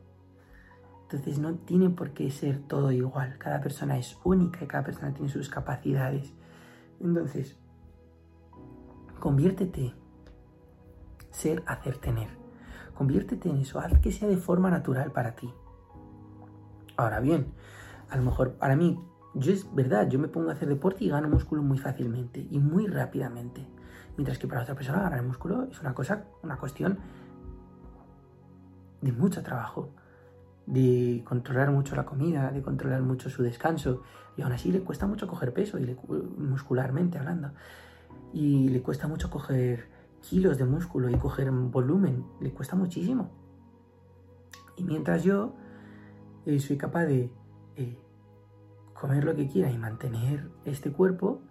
Entonces 1.04 1.40
no 1.40 1.56
tiene 1.56 1.90
por 1.90 2.12
qué 2.12 2.32
ser 2.32 2.60
todo 2.60 2.92
igual. 2.92 3.38
Cada 3.38 3.60
persona 3.60 3.98
es 3.98 4.18
única 4.24 4.64
y 4.64 4.68
cada 4.68 4.84
persona 4.84 5.14
tiene 5.14 5.30
sus 5.30 5.50
capacidades. 5.50 6.34
Entonces, 7.02 7.58
conviértete. 9.22 9.94
Ser, 11.30 11.64
hacer, 11.66 11.98
tener. 12.00 12.28
Conviértete 12.94 13.50
en 13.50 13.58
eso. 13.58 13.80
Haz 13.80 13.98
que 14.00 14.12
sea 14.12 14.28
de 14.28 14.36
forma 14.36 14.70
natural 14.70 15.14
para 15.14 15.36
ti. 15.36 15.50
Ahora 16.98 17.22
bien, 17.22 17.54
a 18.10 18.18
lo 18.18 18.24
mejor 18.24 18.56
para 18.56 18.76
mí, 18.76 19.00
yo 19.34 19.54
es 19.54 19.74
verdad, 19.74 20.10
yo 20.10 20.20
me 20.20 20.28
pongo 20.28 20.50
a 20.50 20.54
hacer 20.54 20.68
deporte 20.68 21.06
y 21.06 21.10
gano 21.10 21.30
músculo 21.30 21.64
muy 21.64 21.78
fácilmente 21.78 22.46
y 22.52 22.60
muy 22.60 22.88
rápidamente. 22.88 23.66
Mientras 24.18 24.38
que 24.38 24.48
para 24.48 24.64
otra 24.64 24.76
persona 24.76 25.02
ganar 25.02 25.24
músculo 25.24 25.64
es 25.72 25.80
una 25.80 25.94
cosa, 25.94 26.26
una 26.44 26.58
cuestión 26.58 27.00
de 29.00 29.12
mucho 29.14 29.42
trabajo, 29.42 29.92
de 30.66 31.24
controlar 31.26 31.72
mucho 31.72 31.96
la 31.96 32.06
comida, 32.06 32.52
de 32.52 32.62
controlar 32.62 33.02
mucho 33.04 33.30
su 33.30 33.42
descanso. 33.42 34.04
Y 34.36 34.42
aún 34.42 34.52
así 34.52 34.72
le 34.72 34.82
cuesta 34.82 35.08
mucho 35.08 35.28
coger 35.28 35.54
peso, 35.54 35.80
y 35.80 35.96
muscularmente 36.38 37.18
hablando. 37.18 37.52
Y 38.34 38.70
le 38.70 38.82
cuesta 38.82 39.08
mucho 39.08 39.30
coger 39.30 39.90
kilos 40.22 40.58
de 40.58 40.66
músculo 40.66 41.10
y 41.10 41.16
coger 41.16 41.52
volumen, 41.52 42.26
le 42.40 42.52
cuesta 42.52 42.76
muchísimo. 42.76 43.30
Y 44.78 44.84
mientras 44.84 45.24
yo 45.24 45.54
eh, 46.46 46.60
soy 46.60 46.78
capaz 46.78 47.06
de 47.06 47.32
eh, 47.76 47.98
comer 48.94 49.24
lo 49.24 49.36
que 49.36 49.48
quiera 49.48 49.72
y 49.72 49.78
mantener 49.78 50.50
este 50.66 50.92
cuerpo, 50.92 51.42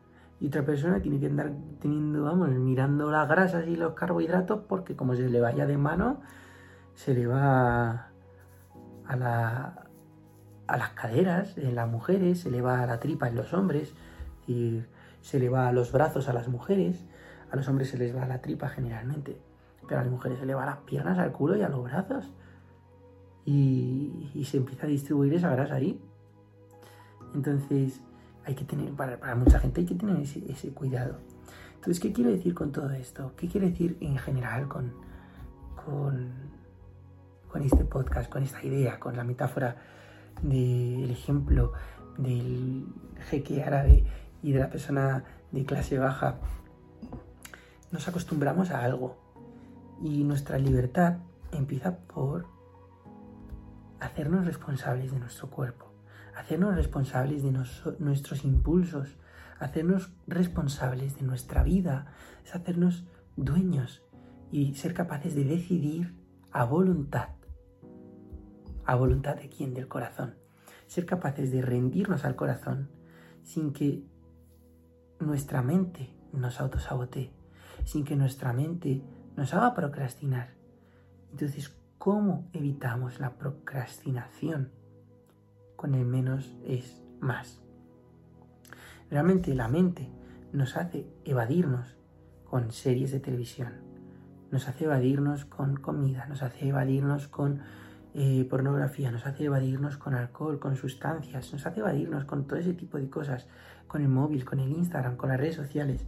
y 0.41 0.47
otra 0.47 0.65
persona 0.65 1.01
tiene 1.03 1.21
que 1.21 1.27
andar 1.27 1.53
teniendo, 1.81 2.25
vamos, 2.25 2.49
mirando 2.49 3.11
las 3.11 3.29
grasas 3.29 3.67
y 3.69 3.77
los 3.77 3.93
carbohidratos 3.93 4.61
porque 4.67 4.97
como 4.97 5.15
se 5.15 5.29
le 5.29 5.41
vaya 5.41 5.67
de 5.67 5.77
mano, 5.77 6.23
se 6.95 7.13
le 7.13 7.27
va 7.27 8.11
a, 9.07 9.85
a 10.67 10.77
las 10.79 10.91
caderas 10.95 11.59
en 11.59 11.75
las 11.75 11.91
mujeres, 11.91 12.41
se 12.41 12.51
le 12.51 12.63
va 12.63 12.83
a 12.83 12.87
la 12.87 13.01
tripa 13.01 13.29
en 13.29 13.37
los 13.37 13.53
hombres, 13.53 13.93
se 15.21 15.39
le 15.39 15.49
va 15.49 15.68
a 15.68 15.73
los 15.73 15.93
brazos 15.93 16.29
a 16.29 16.33
las 16.33 16.49
mujeres, 16.49 17.05
a 17.51 17.57
los 17.57 17.68
hombres 17.68 17.91
se 17.91 17.99
les 17.99 18.14
va 18.14 18.27
la 18.27 18.41
tripa 18.41 18.68
generalmente, 18.68 19.41
pero 19.87 20.01
a 20.01 20.05
las 20.05 20.12
mujeres 20.12 20.39
se 20.39 20.47
le 20.47 20.55
va 20.55 20.66
las 20.66 20.79
piernas, 20.79 21.18
al 21.18 21.33
culo 21.33 21.57
y 21.57 21.62
a 21.62 21.68
los 21.68 21.83
brazos. 21.83 22.31
Y, 23.45 24.45
se 24.45 24.59
empieza 24.59 24.87
a 24.87 24.89
distribuir 24.89 25.35
esa 25.35 25.51
grasa 25.51 25.75
ahí. 25.75 26.01
Entonces, 27.35 28.01
hay 28.45 28.55
que 28.55 28.64
tener, 28.64 28.93
para, 28.93 29.35
mucha 29.35 29.59
gente 29.59 29.81
hay 29.81 29.87
que 29.87 29.95
tener 29.95 30.16
ese, 30.21 30.45
ese, 30.51 30.71
cuidado. 30.71 31.18
Entonces, 31.75 32.01
¿qué 32.01 32.12
quiero 32.12 32.31
decir 32.31 32.55
con 32.55 32.73
todo 32.73 32.91
esto? 32.91 33.33
¿Qué 33.37 33.49
quiero 33.49 33.66
decir 33.66 33.97
en 34.01 34.18
general 34.18 34.68
con, 34.68 34.93
con, 35.85 36.31
con 37.49 37.62
este 37.62 37.85
podcast, 37.85 38.31
con 38.31 38.43
esta 38.43 38.62
idea, 38.64 39.01
con 39.01 39.16
la 39.16 39.25
metáfora 39.25 39.77
del 40.43 41.11
ejemplo 41.11 41.73
del 42.18 42.87
jeque 43.29 43.62
árabe 43.62 44.05
y 44.43 44.53
de 44.53 44.61
la 44.61 44.70
persona 44.70 45.24
de 45.53 45.64
clase 45.64 45.99
baja, 45.99 46.38
nos 47.91 48.07
acostumbramos 48.09 48.70
a 48.70 48.84
algo. 48.84 49.18
Y 50.03 50.24
nuestra 50.24 50.59
libertad 50.59 51.18
empieza 51.53 51.99
por 51.99 52.47
hacernos 54.01 54.47
responsables 54.47 55.12
de 55.12 55.18
nuestro 55.18 55.51
cuerpo, 55.51 55.93
hacernos 56.36 56.74
responsables 56.74 57.43
de 57.43 57.53
nuestros 57.99 58.45
impulsos, 58.45 59.18
hacernos 59.59 60.12
responsables 60.26 61.16
de 61.16 61.22
nuestra 61.22 61.62
vida, 61.62 62.07
es 62.45 62.55
hacernos 62.55 63.05
dueños 63.36 64.03
y 64.51 64.74
ser 64.74 64.95
capaces 64.95 65.34
de 65.34 65.45
decidir 65.45 66.14
a 66.51 66.64
voluntad. 66.64 67.28
A 68.86 68.95
voluntad 68.95 69.36
de 69.36 69.49
quién, 69.49 69.74
del 69.74 69.86
corazón. 69.86 70.34
Ser 70.86 71.07
capaces 71.07 71.53
de 71.53 71.62
rendirnos 71.62 72.24
al 72.24 72.36
corazón 72.36 72.88
sin 73.45 73.72
que 73.72 74.05
nuestra 75.21 75.62
mente 75.62 76.14
nos 76.33 76.61
autosabotee, 76.61 77.33
sin 77.85 78.05
que 78.05 78.16
nuestra 78.16 78.53
mente 78.53 79.03
nos 79.37 79.55
haga 79.55 79.75
procrastinar. 79.75 80.55
Entonces, 81.31 81.75
¿cómo 81.99 82.49
evitamos 82.53 83.21
la 83.21 83.37
procrastinación? 83.37 84.71
Con 85.77 85.95
el 85.95 86.05
menos 86.05 86.55
es 86.64 87.01
más. 87.21 87.61
Realmente 89.11 89.55
la 89.55 89.68
mente 89.68 90.09
nos 90.53 90.77
hace 90.77 91.07
evadirnos 91.25 91.97
con 92.45 92.73
series 92.73 93.12
de 93.12 93.21
televisión, 93.21 93.73
nos 94.51 94.68
hace 94.68 94.85
evadirnos 94.85 95.45
con 95.45 95.77
comida, 95.77 96.27
nos 96.27 96.43
hace 96.43 96.68
evadirnos 96.68 97.29
con 97.29 97.61
eh, 98.14 98.45
pornografía, 98.51 99.12
nos 99.12 99.27
hace 99.27 99.45
evadirnos 99.45 99.97
con 99.97 100.14
alcohol, 100.14 100.59
con 100.59 100.75
sustancias, 100.77 101.53
nos 101.53 101.64
hace 101.66 101.81
evadirnos 101.81 102.25
con 102.25 102.47
todo 102.47 102.59
ese 102.59 102.75
tipo 102.75 102.99
de 102.99 103.09
cosas, 103.09 103.47
con 103.91 104.03
el 104.03 104.09
móvil, 104.09 104.45
con 104.45 104.61
el 104.61 104.70
Instagram, 104.70 105.16
con 105.16 105.30
las 105.30 105.41
redes 105.41 105.57
sociales, 105.57 106.07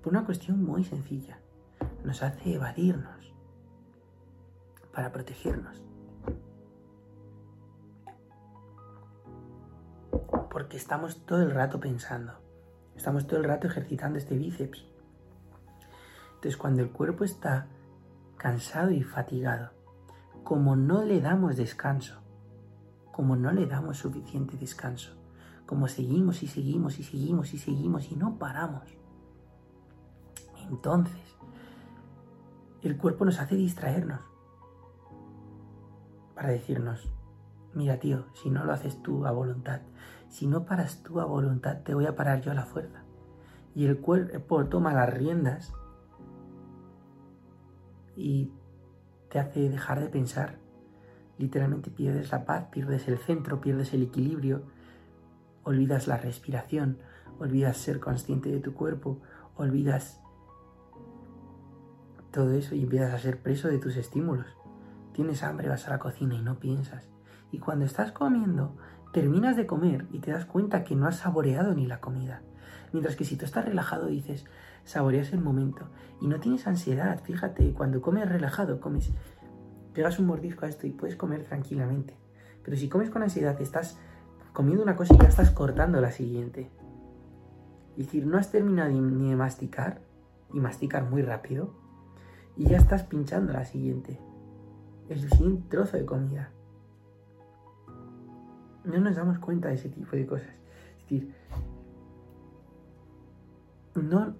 por 0.00 0.12
una 0.12 0.24
cuestión 0.24 0.62
muy 0.62 0.84
sencilla. 0.84 1.40
Nos 2.04 2.22
hace 2.22 2.54
evadirnos 2.54 3.34
para 4.92 5.10
protegernos. 5.10 5.82
Porque 10.48 10.76
estamos 10.76 11.26
todo 11.26 11.42
el 11.42 11.50
rato 11.50 11.80
pensando, 11.80 12.34
estamos 12.94 13.26
todo 13.26 13.40
el 13.40 13.44
rato 13.46 13.66
ejercitando 13.66 14.16
este 14.16 14.36
bíceps. 14.36 14.86
Entonces 16.36 16.56
cuando 16.56 16.82
el 16.82 16.90
cuerpo 16.90 17.24
está 17.24 17.66
cansado 18.36 18.92
y 18.92 19.02
fatigado, 19.02 19.72
como 20.44 20.76
no 20.76 21.02
le 21.02 21.20
damos 21.20 21.56
descanso, 21.56 22.20
como 23.10 23.34
no 23.34 23.50
le 23.50 23.66
damos 23.66 23.98
suficiente 23.98 24.56
descanso, 24.56 25.23
como 25.66 25.88
seguimos 25.88 26.42
y 26.42 26.46
seguimos 26.46 26.98
y 26.98 27.02
seguimos 27.02 27.54
y 27.54 27.58
seguimos 27.58 28.10
y 28.10 28.16
no 28.16 28.38
paramos. 28.38 28.82
Entonces, 30.68 31.36
el 32.82 32.96
cuerpo 32.96 33.24
nos 33.24 33.40
hace 33.40 33.56
distraernos 33.56 34.20
para 36.34 36.48
decirnos, 36.48 37.10
mira 37.74 37.98
tío, 37.98 38.26
si 38.34 38.50
no 38.50 38.64
lo 38.64 38.72
haces 38.72 39.02
tú 39.02 39.26
a 39.26 39.30
voluntad, 39.30 39.80
si 40.28 40.46
no 40.46 40.64
paras 40.64 41.02
tú 41.02 41.20
a 41.20 41.24
voluntad, 41.24 41.82
te 41.82 41.94
voy 41.94 42.06
a 42.06 42.16
parar 42.16 42.40
yo 42.40 42.50
a 42.50 42.54
la 42.54 42.64
fuerza. 42.64 43.04
Y 43.74 43.86
el 43.86 43.98
cuerpo 44.00 44.66
toma 44.66 44.92
las 44.92 45.12
riendas 45.12 45.72
y 48.16 48.52
te 49.30 49.38
hace 49.38 49.68
dejar 49.68 50.00
de 50.00 50.08
pensar. 50.08 50.58
Literalmente 51.38 51.90
pierdes 51.90 52.30
la 52.30 52.44
paz, 52.44 52.66
pierdes 52.70 53.08
el 53.08 53.18
centro, 53.18 53.60
pierdes 53.60 53.92
el 53.92 54.02
equilibrio, 54.02 54.62
olvidas 55.64 56.06
la 56.06 56.16
respiración, 56.16 56.98
olvidas 57.38 57.76
ser 57.76 58.00
consciente 58.00 58.50
de 58.50 58.60
tu 58.60 58.74
cuerpo, 58.74 59.20
olvidas 59.56 60.20
todo 62.30 62.52
eso 62.52 62.74
y 62.74 62.82
empiezas 62.82 63.14
a 63.14 63.18
ser 63.18 63.40
preso 63.40 63.68
de 63.68 63.78
tus 63.78 63.96
estímulos. 63.96 64.46
Tienes 65.12 65.42
hambre, 65.42 65.68
vas 65.68 65.86
a 65.86 65.90
la 65.90 65.98
cocina 65.98 66.34
y 66.34 66.42
no 66.42 66.58
piensas. 66.58 67.08
Y 67.52 67.60
cuando 67.60 67.84
estás 67.84 68.10
comiendo, 68.10 68.76
terminas 69.12 69.56
de 69.56 69.66
comer 69.66 70.06
y 70.10 70.18
te 70.18 70.32
das 70.32 70.44
cuenta 70.44 70.82
que 70.82 70.96
no 70.96 71.06
has 71.06 71.18
saboreado 71.18 71.74
ni 71.74 71.86
la 71.86 72.00
comida. 72.00 72.42
Mientras 72.92 73.14
que 73.14 73.24
si 73.24 73.36
tú 73.36 73.44
estás 73.44 73.64
relajado 73.64 74.06
dices, 74.06 74.44
saboreas 74.84 75.32
el 75.32 75.40
momento 75.40 75.88
y 76.20 76.26
no 76.26 76.40
tienes 76.40 76.66
ansiedad. 76.66 77.20
Fíjate, 77.22 77.72
cuando 77.72 78.02
comes 78.02 78.28
relajado, 78.28 78.80
comes, 78.80 79.12
pegas 79.92 80.18
un 80.18 80.26
mordisco 80.26 80.66
a 80.66 80.68
esto 80.68 80.86
y 80.86 80.90
puedes 80.90 81.16
comer 81.16 81.44
tranquilamente. 81.44 82.18
Pero 82.64 82.76
si 82.76 82.88
comes 82.88 83.10
con 83.10 83.22
ansiedad, 83.22 83.60
estás 83.60 83.98
comiendo 84.54 84.84
una 84.84 84.96
cosa 84.96 85.12
y 85.12 85.18
ya 85.18 85.28
estás 85.28 85.50
cortando 85.50 86.00
la 86.00 86.12
siguiente. 86.12 86.70
Es 87.98 88.06
decir, 88.06 88.24
no 88.26 88.38
has 88.38 88.50
terminado 88.50 88.90
ni 88.90 89.28
de 89.28 89.36
masticar 89.36 90.00
y 90.52 90.60
masticar 90.60 91.10
muy 91.10 91.22
rápido 91.22 91.74
y 92.56 92.68
ya 92.68 92.78
estás 92.78 93.02
pinchando 93.02 93.52
la 93.52 93.64
siguiente. 93.64 94.18
El 95.08 95.28
siguiente 95.28 95.68
trozo 95.68 95.96
de 95.98 96.06
comida. 96.06 96.50
No 98.84 99.00
nos 99.00 99.16
damos 99.16 99.38
cuenta 99.38 99.68
de 99.68 99.74
ese 99.74 99.88
tipo 99.88 100.14
de 100.16 100.26
cosas. 100.26 100.48
Es 100.48 101.02
decir, 101.02 101.34
no 103.94 104.36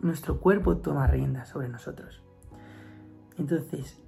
nuestro 0.00 0.40
cuerpo 0.40 0.78
toma 0.78 1.06
rienda 1.06 1.44
sobre 1.44 1.68
nosotros. 1.68 2.22
Entonces, 3.38 4.02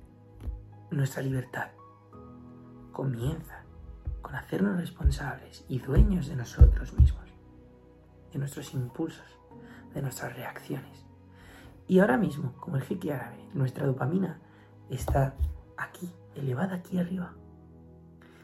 nuestra 0.91 1.23
libertad 1.23 1.69
comienza 2.93 3.62
hacernos 4.39 4.77
responsables 4.77 5.65
y 5.69 5.79
dueños 5.79 6.29
de 6.29 6.37
nosotros 6.37 6.93
mismos, 6.95 7.29
de 8.33 8.39
nuestros 8.39 8.75
impulsos, 8.75 9.39
de 9.95 10.03
nuestras 10.03 10.35
reacciones. 10.37 11.05
Y 11.87 11.99
ahora 11.99 12.17
mismo, 12.17 12.55
como 12.55 12.77
el 12.77 12.83
jeque 12.83 13.13
árabe, 13.13 13.49
nuestra 13.55 13.87
dopamina 13.87 14.41
está 14.89 15.35
aquí, 15.77 16.11
elevada 16.35 16.77
aquí 16.77 16.99
arriba. 16.99 17.35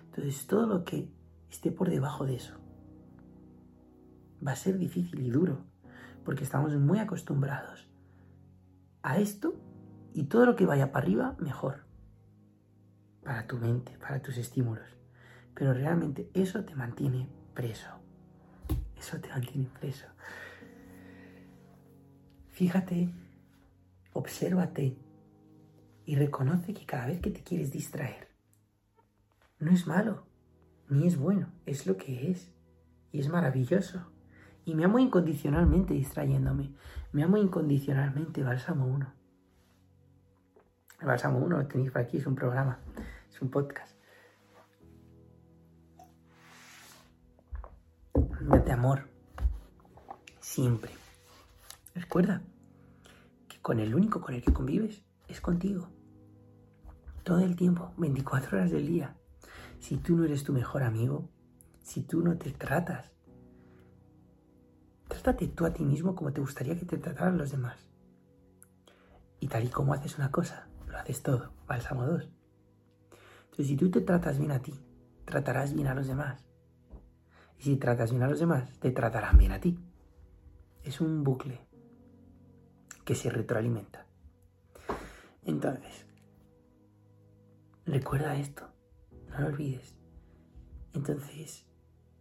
Entonces 0.07 0.47
todo 0.47 0.67
lo 0.67 0.85
que 0.85 1.11
esté 1.49 1.71
por 1.71 1.89
debajo 1.89 2.27
de 2.27 2.37
eso 2.37 2.55
va 4.47 4.53
a 4.53 4.57
ser 4.57 4.79
difícil 4.79 5.21
y 5.21 5.31
duro, 5.31 5.65
porque 6.25 6.45
estamos 6.45 6.75
muy 6.77 6.99
acostumbrados 6.99 7.89
a 9.03 9.19
esto 9.19 9.55
y 10.13 10.25
todo 10.25 10.47
lo 10.47 10.57
que 10.57 10.67
vaya 10.67 10.93
para 10.93 11.05
arriba, 11.05 11.37
mejor. 11.39 11.87
Para 13.23 13.47
tu 13.47 13.57
mente, 13.59 13.97
para 13.99 14.21
tus 14.21 14.37
estímulos. 14.39 14.99
Pero 15.59 15.75
realmente 15.75 16.31
eso 16.35 16.65
te 16.65 16.77
mantiene 16.77 17.29
preso. 17.53 17.91
Eso 18.97 19.21
te 19.21 19.29
mantiene 19.29 19.69
preso. 19.81 20.07
Fíjate, 22.47 23.13
obsérvate 24.13 24.97
y 26.05 26.15
reconoce 26.15 26.73
que 26.75 26.87
cada 26.87 27.07
vez 27.07 27.21
que 27.21 27.31
te 27.31 27.43
quieres 27.43 27.73
distraer, 27.73 28.29
no 29.59 29.73
es 29.73 29.89
malo, 29.89 30.29
ni 30.89 31.09
es 31.09 31.19
bueno, 31.19 31.53
es 31.67 31.89
lo 31.89 31.97
que 31.97 32.31
es. 32.31 32.53
Y 33.11 33.19
es 33.19 33.29
maravilloso. 33.29 34.13
Y 34.65 34.77
me 34.77 34.85
amo 34.85 35.01
incondicionalmente 35.01 35.93
distrayéndome. 35.93 36.71
Me 37.11 37.25
amo 37.25 37.37
incondicionalmente, 37.37 38.45
Bálsamo 38.45 38.87
1. 38.87 39.13
El 41.01 41.07
Bálsamo 41.07 41.39
1 41.39 41.59
lo 41.59 41.67
tenéis 41.67 41.91
por 41.91 42.03
aquí, 42.03 42.19
es 42.19 42.27
un 42.27 42.37
programa, 42.37 42.79
es 43.29 43.43
un 43.43 43.51
podcast. 43.51 43.98
De 48.49 48.73
amor. 48.73 49.11
Siempre. 50.41 50.91
Recuerda 51.95 52.41
que 53.47 53.61
con 53.61 53.79
el 53.79 53.95
único 53.95 54.23
con 54.23 54.35
el 54.35 54.43
que 54.43 54.55
convives 54.55 55.05
es 55.29 55.43
contigo. 55.43 55.91
Todo 57.25 57.41
el 57.41 57.57
tiempo, 57.57 57.93
24 57.99 58.57
horas 58.57 58.71
del 58.71 58.87
día. 58.87 59.15
Si 59.81 59.99
tú 59.99 60.17
no 60.17 60.25
eres 60.25 60.45
tu 60.45 60.55
mejor 60.55 60.83
amigo, 60.83 61.29
si 61.83 62.03
tú 62.03 62.23
no 62.23 62.39
te 62.39 62.51
tratas, 62.53 63.13
trátate 65.09 65.49
tú 65.49 65.67
a 65.67 65.75
ti 65.75 65.85
mismo 65.85 66.15
como 66.15 66.33
te 66.33 66.41
gustaría 66.41 66.79
que 66.79 66.87
te 66.87 66.97
trataran 66.97 67.37
los 67.37 67.51
demás. 67.51 67.87
Y 69.41 69.49
tal 69.49 69.65
y 69.65 69.69
como 69.69 69.93
haces 69.93 70.17
una 70.17 70.31
cosa, 70.31 70.69
lo 70.87 70.97
haces 70.97 71.23
todo. 71.23 71.53
Bálsamo 71.67 72.07
2. 72.07 72.31
Entonces, 73.45 73.67
si 73.67 73.77
tú 73.77 73.91
te 73.91 74.01
tratas 74.01 74.39
bien 74.39 74.53
a 74.53 74.61
ti, 74.61 74.73
tratarás 75.27 75.75
bien 75.75 75.89
a 75.89 75.95
los 75.95 76.07
demás. 76.07 76.48
Y 77.59 77.63
si 77.63 77.77
tratas 77.77 78.11
bien 78.11 78.23
a 78.23 78.29
los 78.29 78.41
demás, 78.41 78.73
te 78.79 78.91
tratarán 78.91 79.39
bien 79.39 79.53
a 79.53 79.61
ti. 79.61 79.79
Es 80.83 81.01
un 81.01 81.25
bucle 81.25 81.61
que 83.05 83.15
se 83.15 83.31
retroalimenta. 83.31 84.07
Entonces, 85.45 86.07
recuerda 87.85 88.37
esto 88.37 88.69
no 89.31 89.41
lo 89.41 89.47
olvides. 89.49 89.95
Entonces, 90.93 91.67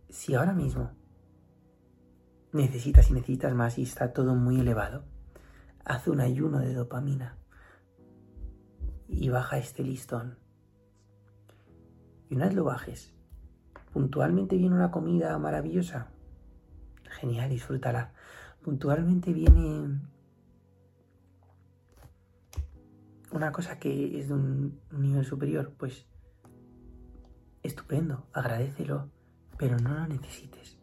si 0.10 0.36
ahora 0.36 0.54
mismo 0.54 0.92
necesitas 2.54 3.10
y 3.10 3.14
necesitas 3.14 3.54
más 3.54 3.78
y 3.78 3.84
está 3.84 4.14
todo 4.14 4.36
muy 4.36 4.60
elevado, 4.60 5.06
haz 5.86 6.08
un 6.08 6.22
ayuno 6.22 6.60
de 6.60 6.74
dopamina 6.74 7.38
y 9.08 9.30
baja 9.30 9.58
este 9.58 9.84
listón. 9.84 10.38
Y 12.30 12.36
una 12.36 12.46
vez 12.46 12.56
lo 12.56 12.66
bajes, 12.66 13.14
puntualmente 13.98 14.56
viene 14.58 14.76
una 14.76 14.92
comida 14.92 15.36
maravillosa. 15.40 16.12
Genial, 17.20 17.50
disfrútala. 17.50 18.14
Puntualmente 18.62 19.34
viene 19.34 20.00
una 23.32 23.52
cosa 23.52 23.80
que 23.80 24.20
es 24.20 24.28
de 24.28 24.36
un 24.36 24.80
nivel 24.92 25.26
superior, 25.26 25.74
pues 25.80 26.06
estupendo, 27.64 28.28
agradecelo, 28.34 29.10
pero 29.58 29.80
no 29.80 29.96
lo 29.96 30.06
necesites. 30.06 30.78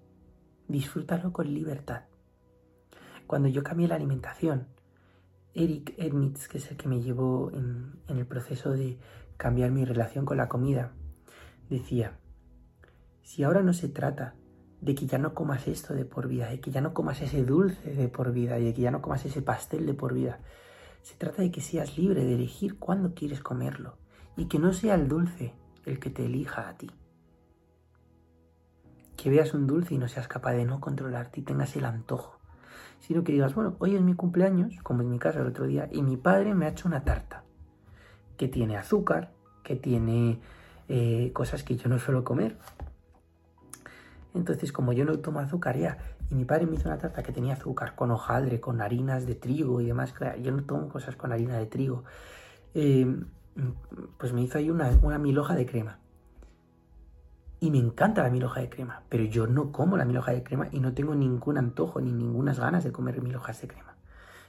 Disfrútalo 0.66 1.32
con 1.32 1.54
libertad. 1.54 2.06
Cuando 3.28 3.46
yo 3.46 3.62
cambié 3.62 3.86
la 3.86 3.94
alimentación, 3.94 4.66
Eric 5.54 5.94
Edmitz, 5.98 6.48
que 6.48 6.58
es 6.58 6.68
el 6.68 6.76
que 6.76 6.88
me 6.88 7.00
llevó 7.00 7.52
en, 7.52 7.92
en 8.08 8.18
el 8.18 8.26
proceso 8.26 8.72
de 8.72 8.98
cambiar 9.36 9.70
mi 9.70 9.84
relación 9.84 10.24
con 10.24 10.36
la 10.36 10.48
comida, 10.48 10.90
decía, 11.70 12.18
si 13.24 13.42
ahora 13.42 13.62
no 13.62 13.72
se 13.72 13.88
trata 13.88 14.34
de 14.80 14.94
que 14.94 15.06
ya 15.06 15.18
no 15.18 15.34
comas 15.34 15.66
esto 15.66 15.94
de 15.94 16.04
por 16.04 16.28
vida, 16.28 16.50
de 16.50 16.60
que 16.60 16.70
ya 16.70 16.82
no 16.82 16.92
comas 16.92 17.22
ese 17.22 17.42
dulce 17.42 17.94
de 17.94 18.08
por 18.08 18.32
vida, 18.32 18.58
y 18.58 18.64
de 18.66 18.74
que 18.74 18.82
ya 18.82 18.90
no 18.90 19.00
comas 19.00 19.24
ese 19.24 19.40
pastel 19.40 19.86
de 19.86 19.94
por 19.94 20.12
vida, 20.12 20.38
se 21.02 21.16
trata 21.16 21.42
de 21.42 21.50
que 21.50 21.62
seas 21.62 21.96
libre 21.96 22.22
de 22.22 22.34
elegir 22.34 22.78
cuándo 22.78 23.14
quieres 23.14 23.40
comerlo 23.40 23.96
y 24.36 24.46
que 24.46 24.58
no 24.58 24.72
sea 24.72 24.94
el 24.94 25.08
dulce 25.08 25.54
el 25.86 25.98
que 25.98 26.10
te 26.10 26.26
elija 26.26 26.68
a 26.68 26.76
ti. 26.76 26.90
Que 29.16 29.30
veas 29.30 29.54
un 29.54 29.66
dulce 29.66 29.94
y 29.94 29.98
no 29.98 30.06
seas 30.06 30.28
capaz 30.28 30.52
de 30.52 30.66
no 30.66 30.80
controlarte 30.80 31.40
y 31.40 31.44
tengas 31.44 31.76
el 31.76 31.86
antojo. 31.86 32.38
Sino 33.00 33.24
que 33.24 33.32
digas, 33.32 33.54
bueno, 33.54 33.76
hoy 33.78 33.96
es 33.96 34.02
mi 34.02 34.14
cumpleaños, 34.14 34.76
como 34.82 35.02
en 35.02 35.10
mi 35.10 35.18
casa 35.18 35.40
el 35.40 35.46
otro 35.46 35.66
día, 35.66 35.88
y 35.90 36.02
mi 36.02 36.16
padre 36.16 36.54
me 36.54 36.66
ha 36.66 36.70
hecho 36.70 36.88
una 36.88 37.04
tarta 37.04 37.44
que 38.36 38.48
tiene 38.48 38.76
azúcar, 38.76 39.32
que 39.62 39.76
tiene 39.76 40.40
eh, 40.88 41.30
cosas 41.32 41.62
que 41.62 41.76
yo 41.76 41.88
no 41.88 41.98
suelo 41.98 42.24
comer. 42.24 42.58
Entonces, 44.34 44.72
como 44.72 44.92
yo 44.92 45.04
no 45.04 45.18
tomo 45.20 45.38
azúcar 45.38 45.78
ya, 45.78 45.98
y 46.28 46.34
mi 46.34 46.44
padre 46.44 46.66
me 46.66 46.74
hizo 46.74 46.88
una 46.88 46.98
tarta 46.98 47.22
que 47.22 47.32
tenía 47.32 47.54
azúcar, 47.54 47.94
con 47.94 48.10
hojaldre, 48.10 48.60
con 48.60 48.80
harinas 48.80 49.26
de 49.26 49.36
trigo 49.36 49.80
y 49.80 49.86
demás, 49.86 50.12
yo 50.42 50.50
no 50.50 50.64
tomo 50.64 50.88
cosas 50.88 51.14
con 51.14 51.32
harina 51.32 51.56
de 51.56 51.66
trigo. 51.66 52.04
Eh, 52.74 53.22
pues 54.18 54.32
me 54.32 54.42
hizo 54.42 54.58
ahí 54.58 54.70
una, 54.70 54.90
una 55.02 55.18
miloja 55.18 55.54
de 55.54 55.66
crema. 55.66 55.98
Y 57.60 57.70
me 57.70 57.78
encanta 57.78 58.22
la 58.22 58.30
miloja 58.30 58.60
de 58.60 58.68
crema, 58.68 59.02
pero 59.08 59.24
yo 59.24 59.46
no 59.46 59.70
como 59.70 59.96
la 59.96 60.04
miloja 60.04 60.32
de 60.32 60.42
crema 60.42 60.68
y 60.72 60.80
no 60.80 60.92
tengo 60.92 61.14
ningún 61.14 61.56
antojo 61.56 62.00
ni 62.00 62.12
ningunas 62.12 62.58
ganas 62.58 62.84
de 62.84 62.92
comer 62.92 63.22
milojas 63.22 63.60
de 63.60 63.68
crema. 63.68 63.96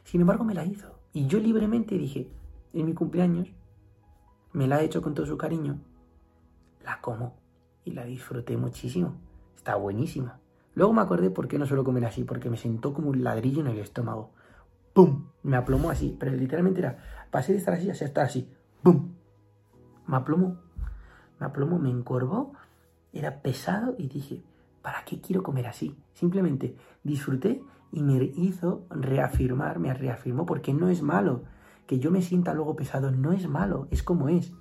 Sin 0.03 0.21
embargo, 0.21 0.43
me 0.43 0.55
la 0.55 0.65
hizo. 0.65 0.99
Y 1.13 1.27
yo 1.27 1.39
libremente 1.39 1.97
dije, 1.97 2.27
en 2.73 2.85
mi 2.87 2.93
cumpleaños, 2.93 3.47
me 4.51 4.67
la 4.67 4.77
ha 4.77 4.81
hecho 4.81 5.01
con 5.01 5.13
todo 5.13 5.25
su 5.25 5.37
cariño, 5.37 5.79
la 6.83 6.99
como 7.01 7.35
y 7.85 7.91
la 7.91 8.03
disfruté 8.03 8.57
muchísimo. 8.57 9.15
Está 9.65 9.77
buenísima. 9.77 10.37
Luego 10.75 10.93
me 10.93 11.01
acordé 11.01 11.31
por 11.31 11.47
qué 11.47 11.57
no 11.57 11.65
suelo 11.65 11.83
comer 11.83 12.05
así, 12.05 12.23
porque 12.23 12.51
me 12.51 12.55
sentó 12.55 12.93
como 12.93 13.09
un 13.09 13.23
ladrillo 13.23 13.61
en 13.61 13.67
el 13.67 13.79
estómago. 13.79 14.29
¡Pum! 14.93 15.29
Me 15.41 15.57
aplomó 15.57 15.89
así, 15.89 16.15
pero 16.19 16.33
literalmente 16.33 16.81
era, 16.81 16.99
pasé 17.31 17.53
de 17.53 17.57
estar 17.57 17.73
así 17.73 17.89
a 17.89 17.93
estar 17.93 18.25
así. 18.25 18.47
¡Bum! 18.83 19.15
Me 20.05 20.17
aplomó, 20.17 20.59
me 21.39 21.47
aplomó, 21.47 21.79
me 21.79 21.89
encorvó, 21.89 22.53
era 23.11 23.41
pesado 23.41 23.95
y 23.97 24.07
dije, 24.07 24.43
¿para 24.83 25.03
qué 25.03 25.19
quiero 25.19 25.41
comer 25.41 25.65
así? 25.65 25.97
Simplemente 26.13 26.75
disfruté 27.01 27.63
y 27.91 28.03
me 28.03 28.23
hizo 28.23 28.85
reafirmar, 28.91 29.79
me 29.79 29.95
reafirmó, 29.95 30.45
porque 30.45 30.75
no 30.75 30.89
es 30.89 31.01
malo. 31.01 31.41
Que 31.87 31.97
yo 31.97 32.11
me 32.11 32.21
sienta 32.21 32.53
luego 32.53 32.75
pesado 32.75 33.09
no 33.09 33.31
es 33.31 33.47
malo, 33.47 33.87
es 33.89 34.03
como 34.03 34.29
es. 34.29 34.53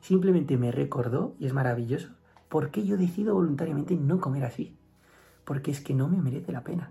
Simplemente 0.00 0.56
me 0.56 0.72
recordó, 0.72 1.36
y 1.38 1.46
es 1.46 1.52
maravilloso, 1.52 2.08
por 2.50 2.72
qué 2.72 2.84
yo 2.84 2.98
decido 2.98 3.34
voluntariamente 3.34 3.96
no 3.96 4.20
comer 4.20 4.44
así. 4.44 4.76
Porque 5.44 5.70
es 5.70 5.80
que 5.80 5.94
no 5.94 6.08
me 6.08 6.20
merece 6.20 6.52
la 6.52 6.64
pena. 6.64 6.90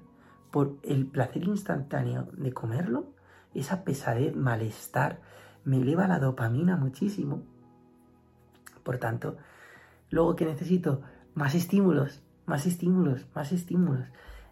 Por 0.51 0.78
el 0.82 1.05
placer 1.05 1.43
instantáneo 1.43 2.30
de 2.32 2.53
comerlo, 2.53 3.14
esa 3.53 3.84
pesadez, 3.84 4.36
malestar, 4.36 5.22
me 5.66 5.78
eleva 5.78 6.07
la 6.07 6.18
dopamina 6.18 6.78
muchísimo. 6.78 7.43
Por 8.84 8.97
tanto, 8.97 9.38
luego 10.10 10.36
que 10.36 10.45
necesito 10.45 11.01
más 11.36 11.53
estímulos, 11.53 12.24
más 12.45 12.66
estímulos, 12.66 13.28
más 13.36 13.51
estímulos. 13.51 14.07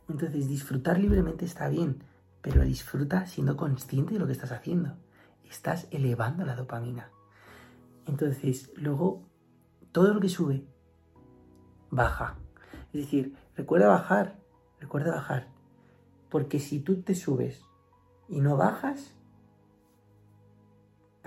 Entonces, 0.10 0.50
disfrutar 0.50 1.00
libremente 1.00 1.46
está 1.46 1.70
bien, 1.70 2.04
pero 2.42 2.64
disfruta 2.64 3.26
siendo 3.28 3.56
consciente 3.56 4.14
de 4.14 4.20
lo 4.20 4.28
que 4.28 4.34
estás 4.34 4.52
haciendo. 4.52 4.98
Estás 5.50 5.88
elevando 5.90 6.46
la 6.46 6.56
dopamina. 6.56 7.10
Entonces, 8.06 8.72
luego, 8.76 9.24
todo 9.94 10.14
lo 10.14 10.20
que 10.20 10.30
sube, 10.30 10.68
baja. 11.90 12.38
Es 12.94 13.02
decir, 13.02 13.36
recuerda 13.56 13.88
bajar, 13.88 14.40
recuerda 14.80 15.12
bajar. 15.12 15.48
Porque 16.30 16.60
si 16.60 16.80
tú 16.80 17.02
te 17.02 17.16
subes 17.16 17.64
y 18.28 18.42
no 18.42 18.58
bajas, 18.58 19.18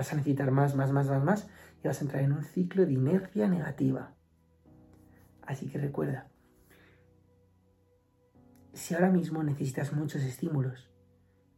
Vas 0.01 0.15
a 0.15 0.17
necesitar 0.17 0.51
más, 0.51 0.75
más, 0.75 0.93
más, 0.93 1.07
más, 1.09 1.23
más 1.23 1.49
y 1.85 1.87
vas 1.87 2.01
a 2.01 2.05
entrar 2.05 2.23
en 2.23 2.33
un 2.33 2.43
ciclo 2.43 2.87
de 2.87 2.93
inercia 2.95 3.47
negativa. 3.49 4.15
Así 5.43 5.69
que 5.69 5.77
recuerda, 5.77 6.31
si 8.73 8.95
ahora 8.95 9.11
mismo 9.11 9.43
necesitas 9.43 9.93
muchos 9.93 10.23
estímulos, 10.23 10.91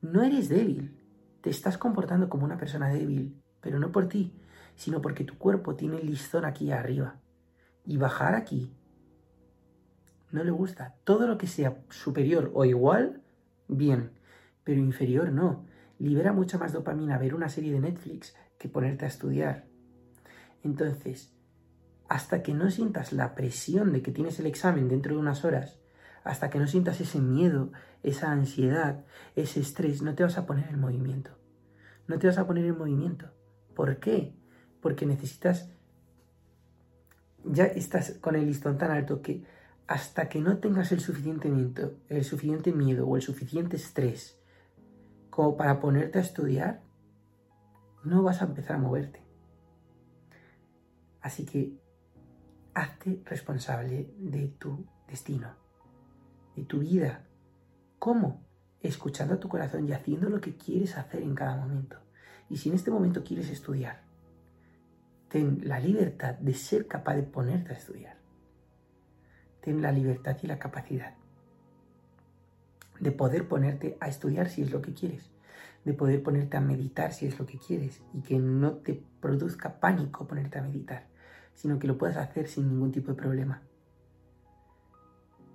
no 0.00 0.24
eres 0.24 0.48
débil, 0.48 1.00
te 1.40 1.50
estás 1.50 1.78
comportando 1.78 2.28
como 2.28 2.44
una 2.44 2.58
persona 2.58 2.88
débil, 2.88 3.40
pero 3.60 3.78
no 3.78 3.92
por 3.92 4.08
ti, 4.08 4.34
sino 4.74 5.00
porque 5.00 5.22
tu 5.22 5.38
cuerpo 5.38 5.76
tiene 5.76 5.98
el 5.98 6.06
listón 6.08 6.44
aquí 6.44 6.72
arriba. 6.72 7.20
Y 7.86 7.96
bajar 7.96 8.34
aquí 8.34 8.74
no 10.32 10.42
le 10.42 10.50
gusta. 10.50 10.96
Todo 11.04 11.26
lo 11.26 11.38
que 11.38 11.46
sea 11.46 11.76
superior 11.90 12.50
o 12.54 12.64
igual, 12.64 13.22
bien, 13.68 14.10
pero 14.64 14.80
inferior 14.80 15.30
no. 15.30 15.66
Libera 15.98 16.32
mucha 16.32 16.58
más 16.58 16.72
dopamina 16.72 17.18
ver 17.18 17.34
una 17.34 17.48
serie 17.48 17.72
de 17.72 17.80
Netflix 17.80 18.34
que 18.58 18.68
ponerte 18.68 19.04
a 19.04 19.08
estudiar. 19.08 19.66
Entonces, 20.64 21.32
hasta 22.08 22.42
que 22.42 22.54
no 22.54 22.70
sientas 22.70 23.12
la 23.12 23.34
presión 23.34 23.92
de 23.92 24.02
que 24.02 24.12
tienes 24.12 24.38
el 24.40 24.46
examen 24.46 24.88
dentro 24.88 25.14
de 25.14 25.20
unas 25.20 25.44
horas, 25.44 25.78
hasta 26.24 26.50
que 26.50 26.58
no 26.58 26.66
sientas 26.66 27.00
ese 27.00 27.20
miedo, 27.20 27.72
esa 28.02 28.30
ansiedad, 28.30 29.04
ese 29.36 29.60
estrés, 29.60 30.02
no 30.02 30.14
te 30.14 30.22
vas 30.22 30.38
a 30.38 30.46
poner 30.46 30.68
en 30.68 30.80
movimiento. 30.80 31.30
No 32.06 32.18
te 32.18 32.26
vas 32.26 32.38
a 32.38 32.46
poner 32.46 32.64
en 32.64 32.78
movimiento. 32.78 33.30
¿Por 33.74 33.98
qué? 33.98 34.34
Porque 34.80 35.06
necesitas... 35.06 35.70
Ya 37.44 37.64
estás 37.64 38.12
con 38.20 38.36
el 38.36 38.46
listón 38.46 38.78
tan 38.78 38.92
alto 38.92 39.20
que 39.20 39.44
hasta 39.92 40.30
que 40.30 40.40
no 40.40 40.56
tengas 40.56 40.90
el 40.92 41.00
suficiente 41.00 41.50
miedo, 41.50 41.98
el 42.08 42.24
suficiente 42.24 42.72
miedo 42.72 43.06
o 43.06 43.16
el 43.16 43.20
suficiente 43.20 43.76
estrés 43.76 44.40
como 45.28 45.58
para 45.58 45.80
ponerte 45.80 46.18
a 46.18 46.22
estudiar, 46.22 46.80
no 48.02 48.22
vas 48.22 48.40
a 48.40 48.46
empezar 48.46 48.76
a 48.76 48.78
moverte. 48.78 49.22
Así 51.20 51.44
que 51.44 51.78
hazte 52.72 53.20
responsable 53.26 54.14
de 54.16 54.48
tu 54.58 54.86
destino, 55.06 55.56
de 56.56 56.64
tu 56.64 56.78
vida. 56.78 57.26
¿Cómo? 57.98 58.46
Escuchando 58.80 59.34
a 59.34 59.40
tu 59.40 59.50
corazón 59.50 59.86
y 59.86 59.92
haciendo 59.92 60.30
lo 60.30 60.40
que 60.40 60.56
quieres 60.56 60.96
hacer 60.96 61.20
en 61.20 61.34
cada 61.34 61.54
momento. 61.54 61.98
Y 62.48 62.56
si 62.56 62.70
en 62.70 62.76
este 62.76 62.90
momento 62.90 63.22
quieres 63.22 63.50
estudiar, 63.50 64.04
ten 65.28 65.60
la 65.68 65.78
libertad 65.78 66.32
de 66.36 66.54
ser 66.54 66.86
capaz 66.86 67.14
de 67.14 67.24
ponerte 67.24 67.74
a 67.74 67.76
estudiar. 67.76 68.21
Ten 69.62 69.80
la 69.80 69.92
libertad 69.92 70.36
y 70.42 70.46
la 70.46 70.58
capacidad 70.58 71.14
de 73.02 73.10
poder 73.10 73.48
ponerte 73.48 73.96
a 74.00 74.06
estudiar 74.06 74.48
si 74.48 74.62
es 74.62 74.70
lo 74.70 74.80
que 74.80 74.94
quieres, 74.94 75.28
de 75.84 75.92
poder 75.92 76.22
ponerte 76.22 76.56
a 76.56 76.60
meditar 76.60 77.12
si 77.12 77.26
es 77.26 77.36
lo 77.36 77.46
que 77.46 77.58
quieres 77.58 78.00
y 78.14 78.20
que 78.20 78.38
no 78.38 78.74
te 78.74 79.02
produzca 79.20 79.80
pánico 79.80 80.28
ponerte 80.28 80.60
a 80.60 80.62
meditar, 80.62 81.06
sino 81.54 81.80
que 81.80 81.88
lo 81.88 81.98
puedas 81.98 82.16
hacer 82.16 82.46
sin 82.46 82.68
ningún 82.68 82.92
tipo 82.92 83.10
de 83.10 83.16
problema. 83.16 83.60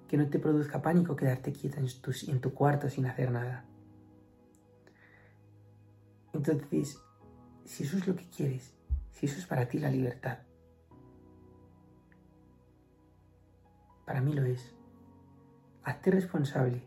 Que 0.10 0.18
no 0.18 0.28
te 0.28 0.40
produzca 0.40 0.82
pánico 0.82 1.16
quedarte 1.16 1.54
quieta 1.54 1.80
en 1.80 1.88
tu, 2.02 2.12
en 2.28 2.42
tu 2.42 2.54
cuarto 2.54 2.90
sin 2.90 3.06
hacer 3.06 3.32
nada. 3.32 3.64
Entonces, 6.34 7.00
si 7.64 7.84
eso 7.84 7.98
es 7.98 8.08
lo 8.08 8.16
que 8.16 8.30
quieres, 8.30 8.74
si 9.14 9.26
eso 9.26 9.40
es 9.40 9.46
para 9.46 9.68
ti 9.70 9.80
la 9.80 9.90
libertad, 9.90 10.40
para 14.08 14.22
mí 14.22 14.32
lo 14.32 14.46
es. 14.46 14.74
Hazte 15.84 16.12
responsable 16.12 16.82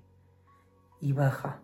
y 1.01 1.13
baja. 1.13 1.61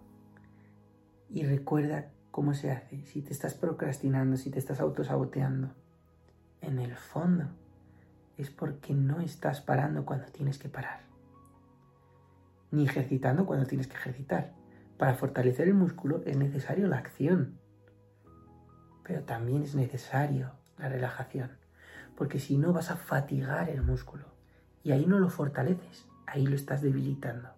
Y 1.30 1.44
recuerda 1.44 2.10
cómo 2.30 2.52
se 2.52 2.70
hace. 2.70 3.06
Si 3.06 3.22
te 3.22 3.32
estás 3.32 3.54
procrastinando, 3.54 4.36
si 4.36 4.50
te 4.50 4.58
estás 4.58 4.80
autosaboteando, 4.80 5.70
en 6.60 6.78
el 6.78 6.94
fondo 6.94 7.46
es 8.36 8.50
porque 8.50 8.92
no 8.92 9.20
estás 9.20 9.62
parando 9.62 10.04
cuando 10.04 10.26
tienes 10.26 10.58
que 10.58 10.68
parar. 10.68 11.00
Ni 12.70 12.84
ejercitando 12.84 13.46
cuando 13.46 13.64
tienes 13.64 13.86
que 13.86 13.96
ejercitar. 13.96 14.52
Para 14.98 15.14
fortalecer 15.14 15.68
el 15.68 15.74
músculo 15.74 16.20
es 16.26 16.36
necesario 16.36 16.86
la 16.86 16.98
acción. 16.98 17.58
Pero 19.04 19.22
también 19.22 19.62
es 19.62 19.74
necesario 19.74 20.52
la 20.76 20.90
relajación. 20.90 21.52
Porque 22.14 22.40
si 22.40 22.58
no 22.58 22.74
vas 22.74 22.90
a 22.90 22.96
fatigar 22.96 23.70
el 23.70 23.80
músculo. 23.80 24.35
Y 24.86 24.92
ahí 24.92 25.04
no 25.04 25.18
lo 25.18 25.30
fortaleces, 25.30 26.06
ahí 26.28 26.46
lo 26.46 26.54
estás 26.54 26.80
debilitando. 26.80 27.48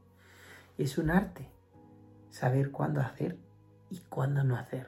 Es 0.79 0.97
un 0.97 1.11
arte 1.11 1.47
saber 2.31 2.71
cuándo 2.71 3.03
hacer 3.03 3.37
y 3.91 3.99
cuándo 4.09 4.45
no 4.45 4.57
hacer. 4.57 4.87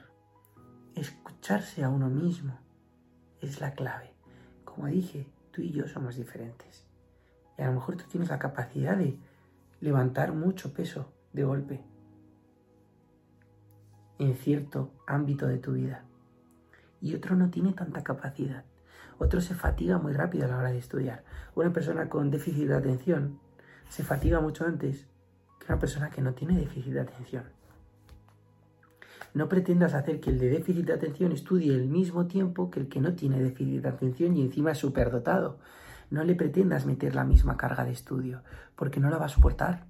Escucharse 0.95 1.83
a 1.83 1.89
uno 1.89 2.09
mismo 2.09 2.57
es 3.41 3.61
la 3.61 3.75
clave. 3.75 4.15
Como 4.65 4.87
dije, 4.87 5.27
tú 5.51 5.61
y 5.61 5.69
yo 5.69 5.87
somos 5.87 6.15
diferentes. 6.15 6.87
Y 7.59 7.61
a 7.61 7.67
lo 7.67 7.73
mejor 7.73 7.97
tú 7.97 8.05
tienes 8.09 8.29
la 8.29 8.39
capacidad 8.39 8.97
de 8.97 9.19
levantar 9.79 10.33
mucho 10.33 10.73
peso 10.73 11.13
de 11.33 11.43
golpe 11.43 11.83
en 14.17 14.33
cierto 14.33 14.91
ámbito 15.05 15.45
de 15.45 15.59
tu 15.59 15.73
vida. 15.73 16.05
Y 17.01 17.13
otro 17.13 17.35
no 17.35 17.51
tiene 17.51 17.73
tanta 17.73 18.03
capacidad. 18.03 18.65
Otro 19.23 19.39
se 19.39 19.53
fatiga 19.53 19.99
muy 19.99 20.13
rápido 20.13 20.45
a 20.45 20.47
la 20.47 20.57
hora 20.57 20.71
de 20.71 20.79
estudiar. 20.79 21.23
Una 21.53 21.71
persona 21.71 22.09
con 22.09 22.31
déficit 22.31 22.67
de 22.67 22.75
atención 22.75 23.39
se 23.87 24.01
fatiga 24.01 24.39
mucho 24.39 24.65
antes 24.65 25.05
una 25.69 25.77
persona 25.77 26.09
que 26.09 26.23
no 26.23 26.33
tiene 26.33 26.57
déficit 26.57 26.93
de 26.93 27.01
atención. 27.01 27.43
No 29.35 29.47
pretendas 29.47 29.93
hacer 29.93 30.19
que 30.19 30.31
el 30.31 30.39
de 30.39 30.49
déficit 30.49 30.87
de 30.87 30.93
atención 30.93 31.31
estudie 31.33 31.71
el 31.71 31.87
mismo 31.87 32.25
tiempo 32.25 32.71
que 32.71 32.79
el 32.79 32.89
que 32.89 32.99
no 32.99 33.13
tiene 33.13 33.39
déficit 33.39 33.83
de 33.83 33.89
atención 33.89 34.35
y 34.35 34.41
encima 34.41 34.71
es 34.71 34.79
superdotado. 34.79 35.59
No 36.09 36.23
le 36.23 36.33
pretendas 36.33 36.87
meter 36.87 37.13
la 37.13 37.23
misma 37.23 37.57
carga 37.57 37.85
de 37.85 37.91
estudio, 37.91 38.41
porque 38.75 38.99
no 38.99 39.11
la 39.11 39.19
va 39.19 39.27
a 39.27 39.29
soportar. 39.29 39.85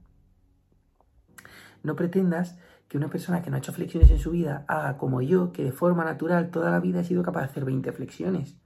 No 1.84 1.96
pretendas 1.96 2.58
que 2.90 2.98
una 2.98 3.08
persona 3.08 3.42
que 3.42 3.50
no 3.50 3.56
ha 3.56 3.60
hecho 3.60 3.72
flexiones 3.72 4.12
en 4.12 4.20
su 4.20 4.32
vida 4.32 4.66
haga 4.68 4.98
como 4.98 5.22
yo, 5.22 5.54
que 5.54 5.64
de 5.64 5.72
forma 5.72 6.04
natural 6.04 6.52
toda 6.52 6.70
la 6.70 6.82
vida 6.82 7.00
ha 7.00 7.06
sido 7.06 7.24
capaz 7.24 7.40
de 7.40 7.46
hacer 7.46 7.64
20 7.64 7.94
flexiones, 7.94 8.58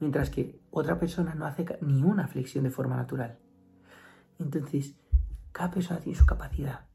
mientras 0.00 0.30
que 0.30 0.60
otra 0.70 0.98
persona 0.98 1.34
no 1.34 1.46
hace 1.46 1.64
ni 1.80 2.02
una 2.02 2.28
flexión 2.28 2.64
de 2.64 2.70
forma 2.70 2.96
natural. 2.96 3.38
Entonces, 4.38 4.94
cada 5.52 5.70
persona 5.70 6.00
tiene 6.00 6.18
su 6.18 6.26
capacidad. 6.26 6.86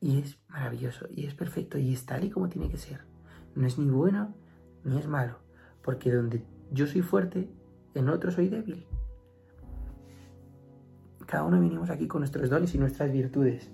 Y 0.00 0.18
es 0.18 0.38
maravilloso, 0.48 1.06
y 1.10 1.26
es 1.26 1.34
perfecto, 1.34 1.78
y 1.78 1.92
es 1.92 2.04
tal 2.04 2.24
y 2.24 2.30
como 2.30 2.48
tiene 2.48 2.68
que 2.68 2.76
ser. 2.76 3.04
No 3.54 3.66
es 3.66 3.78
ni 3.78 3.88
bueno 3.88 4.34
ni 4.84 4.98
es 4.98 5.06
malo, 5.06 5.38
porque 5.82 6.12
donde 6.12 6.44
yo 6.72 6.86
soy 6.86 7.02
fuerte, 7.02 7.48
en 7.94 8.08
otro 8.08 8.32
soy 8.32 8.48
débil. 8.48 8.86
Cada 11.26 11.44
uno 11.44 11.60
venimos 11.60 11.90
aquí 11.90 12.08
con 12.08 12.20
nuestros 12.20 12.50
dones 12.50 12.74
y 12.74 12.78
nuestras 12.78 13.12
virtudes. 13.12 13.70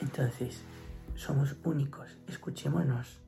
Entonces, 0.00 0.62
somos 1.14 1.56
únicos, 1.64 2.18
escuchémonos. 2.28 3.20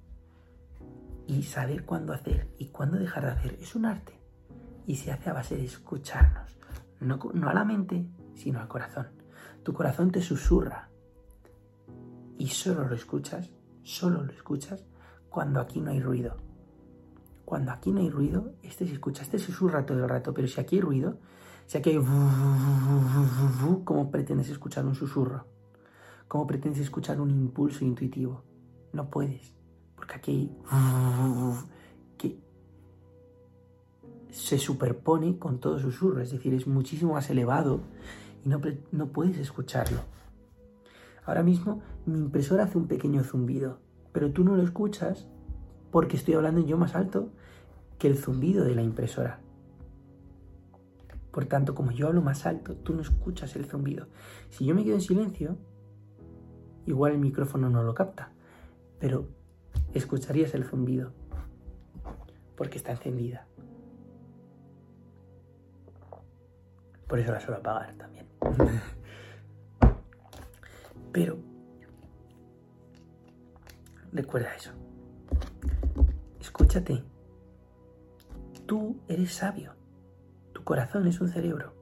Y 1.27 1.43
saber 1.45 1.85
cuándo 1.85 2.13
hacer 2.13 2.49
y 2.59 2.69
cuándo 2.69 2.99
dejar 2.99 3.25
de 3.25 3.31
hacer 3.31 3.59
es 3.61 3.75
un 3.75 3.87
arte 3.87 4.23
y 4.87 4.97
se 4.97 5.13
hace 5.13 5.31
a 5.31 5.33
base 5.33 5.57
de 5.57 5.65
escucharnos, 5.65 6.57
no, 7.01 7.49
a 7.49 7.55
la 7.55 7.65
mente, 7.65 8.07
sino 8.35 8.61
al 8.61 8.69
corazón. 8.69 9.09
Tu 9.63 9.73
corazón 9.73 10.11
te 10.11 10.21
susurra 10.21 10.91
y 12.39 12.49
solo 12.49 12.89
lo 12.89 12.95
escuchas, 12.95 13.51
solo 13.83 14.23
lo 14.23 14.33
escuchas 14.33 14.85
cuando 15.29 15.61
aquí 15.61 15.81
no 15.81 15.91
hay 15.91 16.01
ruido. 16.01 16.37
Cuando 17.45 17.71
aquí 17.71 17.93
no 17.93 18.01
hay 18.01 18.11
ruido, 18.11 18.55
este 18.63 18.87
se 18.87 18.95
escucha, 18.95 19.23
este 19.23 19.39
susurra 19.39 19.85
todo 19.85 19.99
el 19.99 20.09
rato, 20.09 20.33
pero 20.33 20.49
si 20.49 20.61
aquí 20.61 20.77
hay 20.77 20.83
ruido, 20.83 21.19
si 21.67 21.79
aquí 21.79 21.91
hay... 21.91 21.99
¿Cómo 23.85 24.11
pretendes 24.11 24.49
escuchar 24.49 24.87
un 24.87 24.95
susurro? 24.95 25.47
¿Cómo 26.29 26.47
pretendes 26.47 26.81
escuchar 26.81 27.21
un 27.21 27.31
impulso 27.31 27.85
intuitivo? 27.85 28.45
No 28.93 29.11
puedes, 29.11 29.55
porque 30.03 30.17
aquí 30.17 30.51
hay 30.69 32.41
se 34.31 34.59
superpone 34.59 35.39
con 35.39 35.61
todo 35.61 35.79
susurro, 35.79 36.21
es 36.21 36.33
decir, 36.33 36.55
es 36.55 36.67
muchísimo 36.67 37.13
más 37.13 37.31
elevado 37.31 37.83
y 38.45 38.49
no, 38.49 38.61
no 38.91 39.13
puedes 39.13 39.39
escucharlo. 39.39 40.01
Ahora 41.25 41.45
mismo 41.45 41.83
mi 42.05 42.19
impresora 42.19 42.65
hace 42.65 42.79
un 42.79 42.89
pequeño 42.89 43.23
zumbido, 43.23 43.79
pero 44.11 44.33
tú 44.33 44.43
no 44.43 44.57
lo 44.57 44.65
escuchas 44.65 45.29
porque 45.93 46.17
estoy 46.17 46.35
hablando 46.35 46.67
yo 46.67 46.77
más 46.77 46.97
alto 46.97 47.29
que 48.01 48.09
el 48.09 48.17
zumbido 48.17 48.65
de 48.65 48.75
la 48.75 48.83
impresora. 48.83 49.39
Por 51.31 51.45
tanto, 51.45 51.77
como 51.77 51.93
yo 51.93 52.09
hablo 52.09 52.23
más 52.23 52.45
alto, 52.45 52.75
tú 52.75 52.93
no 52.93 53.03
escuchas 53.03 53.55
el 53.55 53.67
zumbido. 53.67 54.09
Si 54.49 54.65
yo 54.65 54.75
me 54.75 54.83
quedo 54.83 54.97
en 54.97 55.01
silencio, 55.01 55.59
igual 56.87 57.13
el 57.13 57.19
micrófono 57.19 57.71
no 57.71 57.85
lo 57.85 57.95
capta, 57.95 58.33
pero 58.99 59.42
escucharías 59.95 60.55
el 60.55 60.65
zumbido 60.65 61.13
porque 62.57 62.79
está 62.79 62.93
encendida. 62.93 63.47
Por 67.09 67.19
eso 67.19 67.33
la 67.33 67.41
suelo 67.41 67.59
apagar 67.59 67.95
también. 67.97 68.27
Pero 71.13 71.39
recuerda 74.13 74.55
eso. 74.55 74.71
Escúchate. 76.41 77.03
Tú 78.67 78.97
eres 79.09 79.35
sabio. 79.35 79.75
Tu 80.55 80.65
corazón 80.65 81.07
es 81.07 81.21
un 81.21 81.29
cerebro, 81.29 81.75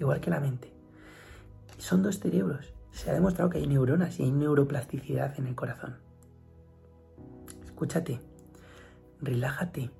igual 0.00 0.20
que 0.20 0.30
la 0.30 0.40
mente. 0.40 0.72
Son 1.76 2.02
dos 2.02 2.18
cerebros. 2.18 2.72
Se 2.90 3.10
ha 3.10 3.14
demostrado 3.14 3.50
que 3.50 3.58
hay 3.58 3.66
neuronas 3.66 4.18
y 4.18 4.22
hay 4.24 4.32
neuroplasticidad 4.32 5.38
en 5.38 5.48
el 5.48 5.54
corazón. 5.54 6.07
Escúchate. 7.78 8.20
Relájate. 9.20 9.92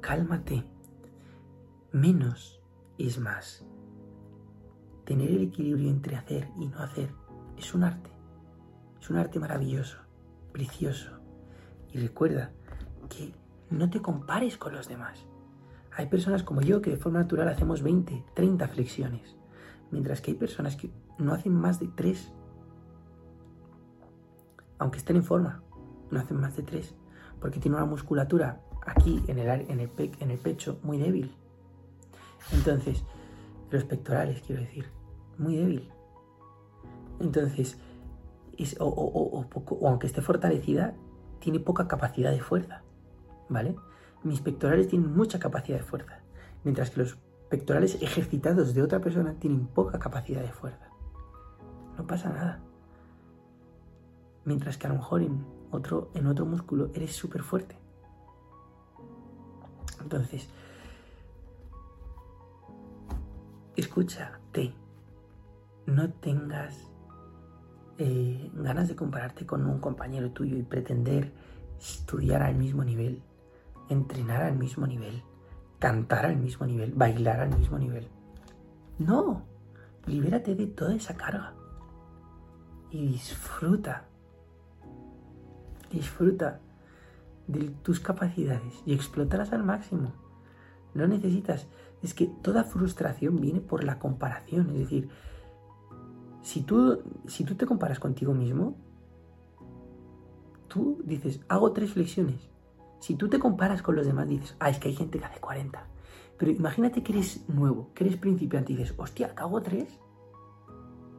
Cálmate. 0.00 0.64
menos 1.92 2.60
es 2.98 3.20
más. 3.20 3.64
Tener 5.04 5.30
el 5.30 5.42
equilibrio 5.44 5.88
entre 5.88 6.16
hacer 6.16 6.48
y 6.58 6.66
no 6.66 6.80
hacer 6.80 7.14
es 7.56 7.72
un 7.72 7.84
arte. 7.84 8.10
Es 9.00 9.08
un 9.10 9.16
arte 9.16 9.38
maravilloso, 9.38 9.98
precioso. 10.50 11.12
Y 11.92 11.98
recuerda 11.98 12.50
que 13.08 13.32
no 13.70 13.88
te 13.88 14.02
compares 14.02 14.58
con 14.58 14.72
los 14.74 14.88
demás. 14.88 15.24
Hay 15.92 16.06
personas 16.06 16.42
como 16.42 16.62
yo 16.62 16.82
que 16.82 16.90
de 16.90 16.96
forma 16.96 17.20
natural 17.20 17.46
hacemos 17.46 17.80
20, 17.80 18.24
30 18.34 18.66
flexiones, 18.66 19.36
mientras 19.92 20.20
que 20.20 20.32
hay 20.32 20.36
personas 20.36 20.74
que 20.74 20.90
no 21.16 21.32
hacen 21.32 21.54
más 21.54 21.78
de 21.78 21.86
3. 21.86 22.32
Aunque 24.80 24.98
estén 24.98 25.14
en 25.14 25.22
forma, 25.22 25.62
no 26.12 26.20
hacen 26.20 26.40
más 26.40 26.56
de 26.56 26.62
3, 26.62 26.94
porque 27.40 27.58
tienen 27.58 27.78
una 27.80 27.90
musculatura 27.90 28.60
aquí 28.86 29.22
en 29.26 29.38
el, 29.38 29.48
en 29.70 29.80
el, 29.80 29.90
en 30.20 30.30
el 30.30 30.38
pecho 30.38 30.78
muy 30.82 30.98
débil. 30.98 31.34
Entonces, 32.52 33.04
los 33.70 33.84
pectorales, 33.84 34.42
quiero 34.42 34.62
decir, 34.62 34.86
muy 35.38 35.56
débil. 35.56 35.90
Entonces, 37.20 37.78
o, 38.78 38.86
o, 38.86 39.88
aunque 39.88 40.06
esté 40.06 40.20
fortalecida, 40.20 40.94
tiene 41.40 41.58
poca 41.58 41.88
capacidad 41.88 42.30
de 42.30 42.40
fuerza. 42.40 42.82
¿Vale? 43.48 43.76
Mis 44.22 44.40
pectorales 44.40 44.88
tienen 44.88 45.14
mucha 45.14 45.38
capacidad 45.38 45.78
de 45.78 45.84
fuerza, 45.84 46.20
mientras 46.64 46.90
que 46.90 47.00
los 47.00 47.18
pectorales 47.50 48.00
ejercitados 48.00 48.72
de 48.72 48.82
otra 48.82 49.00
persona 49.00 49.34
tienen 49.34 49.66
poca 49.66 49.98
capacidad 49.98 50.40
de 50.40 50.52
fuerza. 50.52 50.88
No 51.98 52.06
pasa 52.06 52.30
nada. 52.30 52.60
Mientras 54.44 54.78
que 54.78 54.86
a 54.86 54.90
lo 54.90 54.96
mejor 54.96 55.22
en 55.22 55.44
otro, 55.72 56.10
en 56.14 56.26
otro 56.26 56.46
músculo 56.46 56.90
eres 56.94 57.14
súper 57.16 57.42
fuerte. 57.42 57.76
Entonces, 60.00 60.48
escúchate. 63.76 64.74
No 65.86 66.10
tengas 66.12 66.92
eh, 67.98 68.50
ganas 68.54 68.88
de 68.88 68.96
compararte 68.96 69.44
con 69.46 69.66
un 69.66 69.80
compañero 69.80 70.30
tuyo 70.30 70.56
y 70.56 70.62
pretender 70.62 71.32
estudiar 71.80 72.42
al 72.42 72.54
mismo 72.54 72.84
nivel, 72.84 73.22
entrenar 73.88 74.42
al 74.42 74.56
mismo 74.56 74.86
nivel, 74.86 75.22
cantar 75.78 76.26
al 76.26 76.36
mismo 76.36 76.66
nivel, 76.66 76.92
bailar 76.92 77.40
al 77.40 77.58
mismo 77.58 77.78
nivel. 77.78 78.08
No, 78.98 79.42
libérate 80.06 80.54
de 80.54 80.68
toda 80.68 80.94
esa 80.94 81.16
carga 81.16 81.54
y 82.90 83.06
disfruta, 83.06 84.06
disfruta 85.92 86.60
de 87.46 87.70
tus 87.82 88.00
capacidades 88.00 88.82
y 88.86 88.94
explótalas 88.94 89.52
al 89.52 89.64
máximo. 89.64 90.12
No 90.94 91.06
necesitas, 91.06 91.66
es 92.02 92.14
que 92.14 92.26
toda 92.26 92.64
frustración 92.64 93.40
viene 93.40 93.60
por 93.60 93.84
la 93.84 93.98
comparación, 93.98 94.70
es 94.70 94.78
decir, 94.78 95.08
si 96.42 96.62
tú, 96.62 97.02
si 97.26 97.44
tú 97.44 97.54
te 97.54 97.66
comparas 97.66 98.00
contigo 98.00 98.34
mismo, 98.34 98.76
tú 100.68 101.00
dices, 101.04 101.40
hago 101.48 101.72
tres 101.72 101.92
flexiones. 101.92 102.48
Si 102.98 103.14
tú 103.14 103.28
te 103.28 103.38
comparas 103.38 103.82
con 103.82 103.94
los 103.94 104.06
demás, 104.06 104.28
dices, 104.28 104.56
ah, 104.58 104.70
es 104.70 104.78
que 104.78 104.88
hay 104.88 104.94
gente 104.94 105.18
que 105.18 105.24
hace 105.24 105.40
40. 105.40 105.86
Pero 106.38 106.50
imagínate 106.50 107.02
que 107.02 107.12
eres 107.12 107.48
nuevo, 107.48 107.90
que 107.94 108.04
eres 108.04 108.16
principiante 108.16 108.72
y 108.72 108.76
dices, 108.76 108.94
hostia, 108.96 109.32
hago 109.36 109.62
tres. 109.62 109.98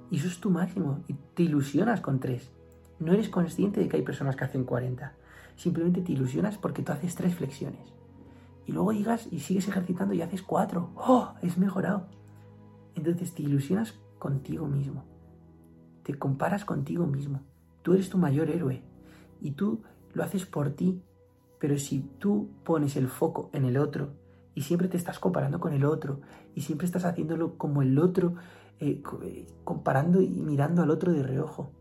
Y 0.09 0.17
eso 0.17 0.27
es 0.27 0.39
tu 0.39 0.49
máximo. 0.49 1.03
Y 1.07 1.13
te 1.13 1.43
ilusionas 1.43 2.01
con 2.01 2.19
tres. 2.19 2.51
No 2.99 3.13
eres 3.13 3.29
consciente 3.29 3.79
de 3.79 3.87
que 3.87 3.97
hay 3.97 4.03
personas 4.03 4.35
que 4.35 4.45
hacen 4.45 4.63
40. 4.63 5.13
Simplemente 5.55 6.01
te 6.01 6.11
ilusionas 6.11 6.57
porque 6.57 6.83
tú 6.83 6.91
haces 6.91 7.15
tres 7.15 7.35
flexiones. 7.35 7.93
Y 8.65 8.71
luego 8.71 8.93
llegas 8.93 9.27
y 9.31 9.39
sigues 9.39 9.67
ejercitando 9.67 10.13
y 10.13 10.21
haces 10.21 10.41
cuatro. 10.41 10.91
¡Oh! 10.95 11.33
Es 11.41 11.57
mejorado. 11.57 12.07
Entonces 12.95 13.33
te 13.33 13.43
ilusionas 13.43 13.99
contigo 14.19 14.67
mismo 14.67 15.03
te 16.03 16.13
comparas 16.13 16.65
contigo 16.65 17.07
mismo. 17.07 17.41
Tú 17.81 17.93
eres 17.93 18.09
tu 18.09 18.17
mayor 18.17 18.49
héroe 18.49 18.83
y 19.41 19.51
tú 19.51 19.81
lo 20.13 20.23
haces 20.23 20.45
por 20.45 20.71
ti. 20.71 21.01
Pero 21.59 21.77
si 21.77 22.01
tú 22.19 22.49
pones 22.63 22.97
el 22.97 23.07
foco 23.07 23.49
en 23.53 23.65
el 23.65 23.77
otro 23.77 24.13
y 24.53 24.61
siempre 24.61 24.89
te 24.89 24.97
estás 24.97 25.17
comparando 25.17 25.59
con 25.59 25.73
el 25.73 25.85
otro 25.85 26.19
y 26.53 26.61
siempre 26.61 26.85
estás 26.85 27.05
haciéndolo 27.05 27.57
como 27.57 27.81
el 27.81 27.97
otro, 27.97 28.35
eh, 28.79 29.01
eh, 29.23 29.47
comparando 29.63 30.21
y 30.21 30.27
mirando 30.27 30.83
al 30.83 30.89
otro 30.89 31.13
de 31.13 31.23
reojo 31.23 31.71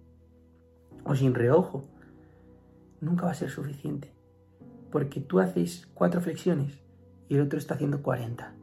o 1.05 1.15
sin 1.15 1.35
reojo, 1.35 1.85
nunca 3.01 3.27
va 3.27 3.33
a 3.33 3.35
ser 3.35 3.51
suficiente. 3.51 4.13
Porque 4.91 5.21
tú 5.21 5.41
haces 5.41 5.89
cuatro 5.95 6.21
flexiones 6.21 6.79
y 7.29 7.37
el 7.37 7.43
otro 7.43 7.59
está 7.59 7.75
haciendo 7.75 8.03
40. 8.03 8.55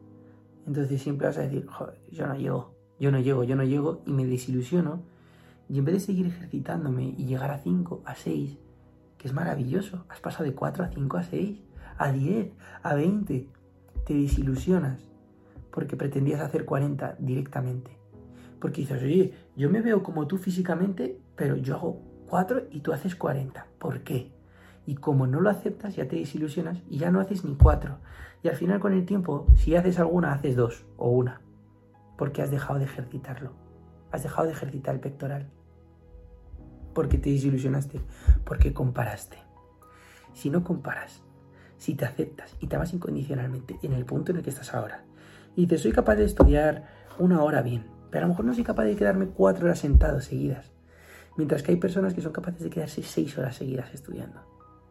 Entonces 0.68 1.02
siempre 1.02 1.28
vas 1.28 1.38
a 1.38 1.42
decir, 1.42 1.66
yo 2.12 2.28
no 2.28 2.36
llego, 2.36 2.76
yo 3.00 3.12
no 3.12 3.20
llego, 3.20 3.44
yo 3.44 3.56
no 3.56 3.64
llego 3.64 4.02
y 4.06 4.12
me 4.12 4.26
desilusiono 4.26 5.02
y 5.68 5.80
en 5.80 5.86
vez 5.86 5.96
de 5.96 6.00
seguir 6.02 6.28
ejercitándome 6.28 7.14
y 7.18 7.26
llegar 7.26 7.52
a 7.52 7.60
5, 7.60 8.04
a 8.06 8.16
6, 8.16 8.58
que 9.18 9.28
es 9.28 9.34
maravilloso, 9.34 10.06
has 10.10 10.20
pasado 10.20 10.46
de 10.46 10.54
4 10.54 10.84
a 10.84 10.88
5 10.90 11.18
a 11.18 11.24
6, 11.24 11.60
a 11.98 12.12
10, 12.12 12.52
a 12.82 12.96
20, 12.96 13.48
te 14.06 14.14
desilusionas 14.14 15.10
porque 15.72 15.96
pretendías 15.96 16.42
hacer 16.42 16.66
40 16.66 17.18
directamente. 17.20 17.92
Porque 18.60 18.82
dices, 18.82 19.02
oye, 19.02 19.34
yo 19.56 19.70
me 19.70 19.82
veo 19.82 20.04
como 20.04 20.28
tú 20.28 20.38
físicamente, 20.38 21.20
pero 21.36 21.56
yo 21.56 21.76
hago 21.76 22.02
4 22.30 22.68
y 22.72 22.82
tú 22.82 22.94
haces 22.94 23.16
40. 23.16 23.68
¿Por 23.80 24.04
qué? 24.04 24.32
Y 24.86 24.96
como 24.96 25.28
no 25.28 25.42
lo 25.42 25.50
aceptas, 25.50 25.96
ya 25.96 26.08
te 26.08 26.16
desilusionas 26.16 26.82
y 26.90 26.98
ya 27.00 27.12
no 27.12 27.20
haces 27.20 27.44
ni 27.44 27.56
4. 27.56 27.98
Y 28.44 28.48
al 28.48 28.56
final 28.56 28.80
con 28.80 28.94
el 28.94 29.06
tiempo, 29.06 29.46
si 29.56 29.76
haces 29.76 30.00
alguna, 30.00 30.34
haces 30.34 30.56
2 30.56 30.86
o 30.98 31.10
una. 31.10 31.42
Porque 32.18 32.42
has 32.42 32.52
dejado 32.52 32.80
de 32.80 32.86
ejercitarlo. 32.86 33.52
Has 34.12 34.24
dejado 34.24 34.48
de 34.48 34.54
ejercitar 34.54 34.96
el 34.96 35.02
pectoral 35.02 35.50
porque 36.94 37.18
te 37.18 37.30
desilusionaste, 37.30 38.02
porque 38.44 38.74
comparaste. 38.74 39.38
Si 40.34 40.50
no 40.50 40.64
comparas, 40.64 41.24
si 41.78 41.96
te 41.96 42.06
aceptas 42.06 42.56
y 42.60 42.68
te 42.68 42.76
amas 42.76 42.94
incondicionalmente 42.94 43.80
en 43.84 43.94
el 43.94 44.06
punto 44.06 44.32
en 44.32 44.38
el 44.40 44.44
que 44.44 44.50
estás 44.50 44.74
ahora, 44.74 45.04
y 45.56 45.68
te 45.68 45.78
soy 45.78 45.92
capaz 45.92 46.16
de 46.16 46.26
estudiar 46.26 46.88
una 47.18 47.42
hora 47.42 47.62
bien, 47.62 47.88
pero 48.12 48.26
a 48.26 48.28
lo 48.28 48.34
mejor 48.34 48.46
no 48.46 48.54
soy 48.54 48.64
capaz 48.64 48.84
de 48.84 48.96
quedarme 48.96 49.28
cuatro 49.28 49.66
horas 49.66 49.80
sentado 49.80 50.20
seguidas, 50.22 50.72
mientras 51.40 51.64
que 51.64 51.72
hay 51.72 51.78
personas 51.78 52.14
que 52.14 52.20
son 52.20 52.34
capaces 52.34 52.62
de 52.62 52.70
quedarse 52.70 53.02
seis 53.02 53.38
horas 53.38 53.56
seguidas 53.56 53.94
estudiando, 53.94 54.42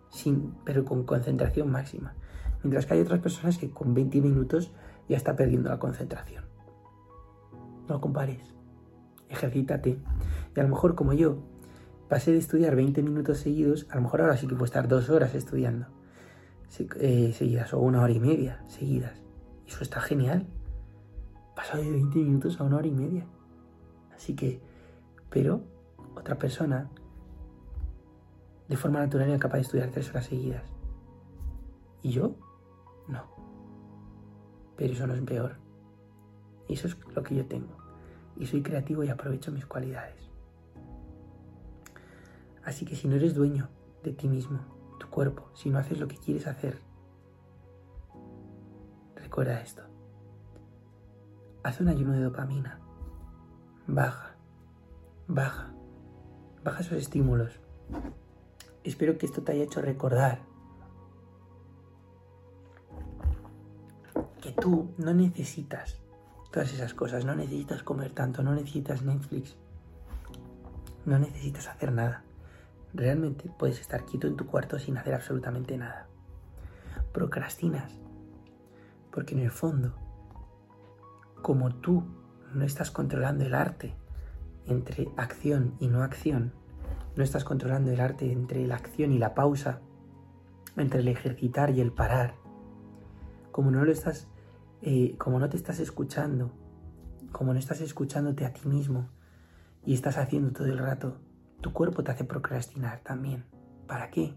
sin, 0.08 0.54
pero 0.64 0.82
con 0.82 1.04
concentración 1.04 1.70
máxima, 1.70 2.14
mientras 2.62 2.86
que 2.86 2.94
hay 2.94 3.00
otras 3.02 3.20
personas 3.20 3.58
que 3.58 3.68
con 3.68 3.92
20 3.92 4.22
minutos 4.22 4.72
ya 5.10 5.18
está 5.18 5.36
perdiendo 5.36 5.68
la 5.68 5.78
concentración. 5.78 6.46
No 7.86 8.00
compares, 8.00 8.54
ejercítate, 9.28 9.98
y 10.56 10.58
a 10.58 10.62
lo 10.62 10.70
mejor 10.70 10.94
como 10.94 11.12
yo, 11.12 11.36
pasé 12.08 12.32
de 12.32 12.38
estudiar 12.38 12.76
20 12.76 13.02
minutos 13.02 13.40
seguidos, 13.40 13.86
a 13.90 13.96
lo 13.96 14.00
mejor 14.00 14.22
ahora 14.22 14.38
sí 14.38 14.46
que 14.46 14.54
puedo 14.54 14.64
estar 14.64 14.88
dos 14.88 15.10
horas 15.10 15.34
estudiando 15.34 15.88
eh, 16.98 17.34
seguidas 17.36 17.74
o 17.74 17.78
una 17.80 18.00
hora 18.00 18.12
y 18.14 18.20
media 18.20 18.64
seguidas. 18.68 19.20
Y 19.66 19.70
eso 19.70 19.82
está 19.82 20.00
genial. 20.00 20.46
Paso 21.54 21.76
de 21.76 21.90
20 21.90 22.18
minutos 22.20 22.58
a 22.58 22.64
una 22.64 22.78
hora 22.78 22.86
y 22.86 22.92
media. 22.92 23.26
Así 24.16 24.34
que, 24.34 24.62
pero 25.28 25.76
otra 26.18 26.36
persona 26.36 26.90
de 28.68 28.76
forma 28.76 29.00
natural 29.00 29.28
era 29.28 29.38
capaz 29.38 29.56
de 29.56 29.62
estudiar 29.62 29.90
tres 29.90 30.10
horas 30.10 30.26
seguidas. 30.26 30.64
¿Y 32.02 32.10
yo? 32.10 32.34
No. 33.08 33.24
Pero 34.76 34.92
eso 34.92 35.06
no 35.06 35.14
es 35.14 35.22
peor. 35.22 35.56
Eso 36.68 36.86
es 36.86 36.96
lo 37.14 37.22
que 37.22 37.34
yo 37.34 37.46
tengo. 37.46 37.76
Y 38.36 38.46
soy 38.46 38.62
creativo 38.62 39.02
y 39.02 39.08
aprovecho 39.08 39.50
mis 39.50 39.66
cualidades. 39.66 40.30
Así 42.64 42.84
que 42.84 42.94
si 42.94 43.08
no 43.08 43.16
eres 43.16 43.34
dueño 43.34 43.68
de 44.04 44.12
ti 44.12 44.28
mismo, 44.28 44.60
tu 45.00 45.08
cuerpo, 45.08 45.50
si 45.54 45.70
no 45.70 45.78
haces 45.78 45.98
lo 45.98 46.06
que 46.06 46.18
quieres 46.18 46.46
hacer, 46.46 46.78
recuerda 49.16 49.60
esto. 49.60 49.82
Haz 51.62 51.80
un 51.80 51.88
ayuno 51.88 52.12
de 52.12 52.20
dopamina. 52.20 52.78
Baja, 53.86 54.36
baja, 55.26 55.72
baja 56.68 56.82
esos 56.82 56.98
estímulos. 56.98 57.58
Espero 58.84 59.16
que 59.16 59.26
esto 59.26 59.42
te 59.42 59.52
haya 59.52 59.64
hecho 59.64 59.80
recordar 59.80 60.40
que 64.42 64.52
tú 64.52 64.92
no 64.98 65.14
necesitas 65.14 65.98
todas 66.52 66.72
esas 66.72 66.94
cosas, 66.94 67.24
no 67.24 67.34
necesitas 67.34 67.82
comer 67.82 68.12
tanto, 68.12 68.42
no 68.42 68.54
necesitas 68.54 69.02
Netflix, 69.02 69.56
no 71.06 71.18
necesitas 71.18 71.68
hacer 71.68 71.92
nada. 71.92 72.22
Realmente 72.94 73.50
puedes 73.58 73.80
estar 73.80 74.04
quieto 74.04 74.26
en 74.26 74.36
tu 74.36 74.46
cuarto 74.46 74.78
sin 74.78 74.96
hacer 74.96 75.14
absolutamente 75.14 75.76
nada. 75.76 76.06
Procrastinas. 77.12 77.92
Porque 79.10 79.34
en 79.34 79.40
el 79.40 79.50
fondo, 79.50 79.94
como 81.42 81.74
tú 81.74 82.04
no 82.52 82.64
estás 82.64 82.90
controlando 82.90 83.44
el 83.44 83.54
arte 83.54 83.96
entre 84.66 85.08
acción 85.16 85.74
y 85.80 85.88
no 85.88 86.02
acción, 86.02 86.52
no 87.18 87.24
estás 87.24 87.44
controlando 87.44 87.90
el 87.90 88.00
arte 88.00 88.30
entre 88.30 88.64
la 88.66 88.76
acción 88.76 89.10
y 89.12 89.18
la 89.18 89.34
pausa, 89.34 89.80
entre 90.76 91.00
el 91.00 91.08
ejercitar 91.08 91.70
y 91.70 91.80
el 91.80 91.92
parar, 91.92 92.36
como 93.50 93.72
no 93.72 93.84
lo 93.84 93.90
estás 93.90 94.28
eh, 94.82 95.16
como 95.18 95.40
no 95.40 95.48
te 95.48 95.56
estás 95.56 95.80
escuchando, 95.80 96.52
como 97.32 97.52
no 97.52 97.58
estás 97.58 97.80
escuchándote 97.80 98.46
a 98.46 98.52
ti 98.52 98.68
mismo 98.68 99.08
y 99.84 99.94
estás 99.94 100.16
haciendo 100.16 100.52
todo 100.52 100.68
el 100.68 100.78
rato, 100.78 101.18
tu 101.60 101.72
cuerpo 101.72 102.04
te 102.04 102.12
hace 102.12 102.22
procrastinar 102.22 103.00
también. 103.00 103.44
¿Para 103.88 104.10
qué? 104.10 104.34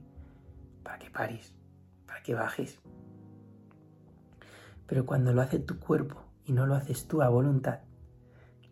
Para 0.81 0.97
que 0.97 1.11
pares, 1.11 1.53
para 2.07 2.23
que 2.23 2.33
bajes. 2.33 2.79
Pero 4.87 5.05
cuando 5.05 5.31
lo 5.33 5.43
hace 5.43 5.59
tu 5.59 5.77
cuerpo 5.77 6.23
y 6.45 6.53
no 6.53 6.65
lo 6.65 6.73
haces 6.73 7.07
tú 7.07 7.21
a 7.21 7.29
voluntad, 7.29 7.81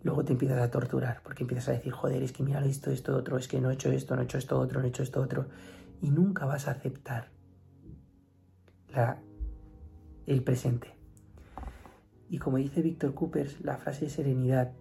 luego 0.04 0.24
te 0.24 0.34
empiezas 0.34 0.60
a 0.62 0.72
torturar 0.72 1.22
porque 1.24 1.44
empiezas 1.44 1.70
a 1.70 1.72
decir, 1.74 1.92
joder, 1.92 2.24
es 2.24 2.32
que 2.32 2.44
mira 2.44 2.64
esto, 2.66 2.92
esto, 2.92 3.16
otro, 3.16 3.38
es 3.38 3.48
que 3.48 3.60
no 3.60 3.70
he 3.70 3.74
hecho 3.74 3.92
esto, 3.92 4.16
no 4.16 4.22
he 4.22 4.26
hecho 4.26 4.38
esto, 4.38 4.60
otro, 4.60 4.80
no 4.80 4.86
he 4.86 4.90
hecho 4.90 5.04
esto, 5.04 5.22
otro. 5.22 5.48
Y 6.02 6.10
nunca 6.10 6.46
vas 6.46 6.68
a 6.68 6.72
aceptar 6.72 7.30
el 10.26 10.44
presente. 10.44 10.96
Y 12.30 12.38
como 12.38 12.58
dice 12.58 12.82
Víctor 12.82 13.14
Coopers, 13.14 13.62
la 13.62 13.78
frase 13.78 14.06
de 14.06 14.12
serenidad, 14.12 14.72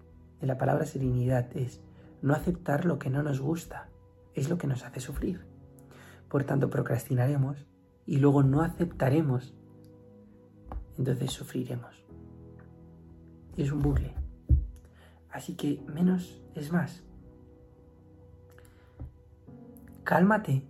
de 0.41 0.47
la 0.47 0.59
palabra 0.59 0.85
serenidad 0.85 1.57
es 1.57 1.81
no 2.21 2.35
aceptar 2.35 2.85
lo 2.85 2.99
que 2.99 3.11
no 3.11 3.23
nos 3.23 3.41
gusta, 3.41 3.89
es 4.35 4.49
lo 4.49 4.59
que 4.59 4.67
nos 4.67 4.85
hace 4.85 5.01
sufrir. 5.01 5.41
Por 6.29 6.45
tanto, 6.45 6.69
procrastinaremos 6.69 7.67
y 8.07 8.19
luego 8.19 8.43
no 8.43 8.63
aceptaremos, 8.63 9.55
entonces 10.99 11.31
sufriremos. 11.31 12.05
Y 13.57 13.63
es 13.63 13.73
un 13.73 13.81
bucle. 13.81 14.18
Así 15.39 15.55
que 15.55 15.81
menos 15.87 16.43
es 16.57 16.73
más. 16.73 17.05
Cálmate 20.03 20.65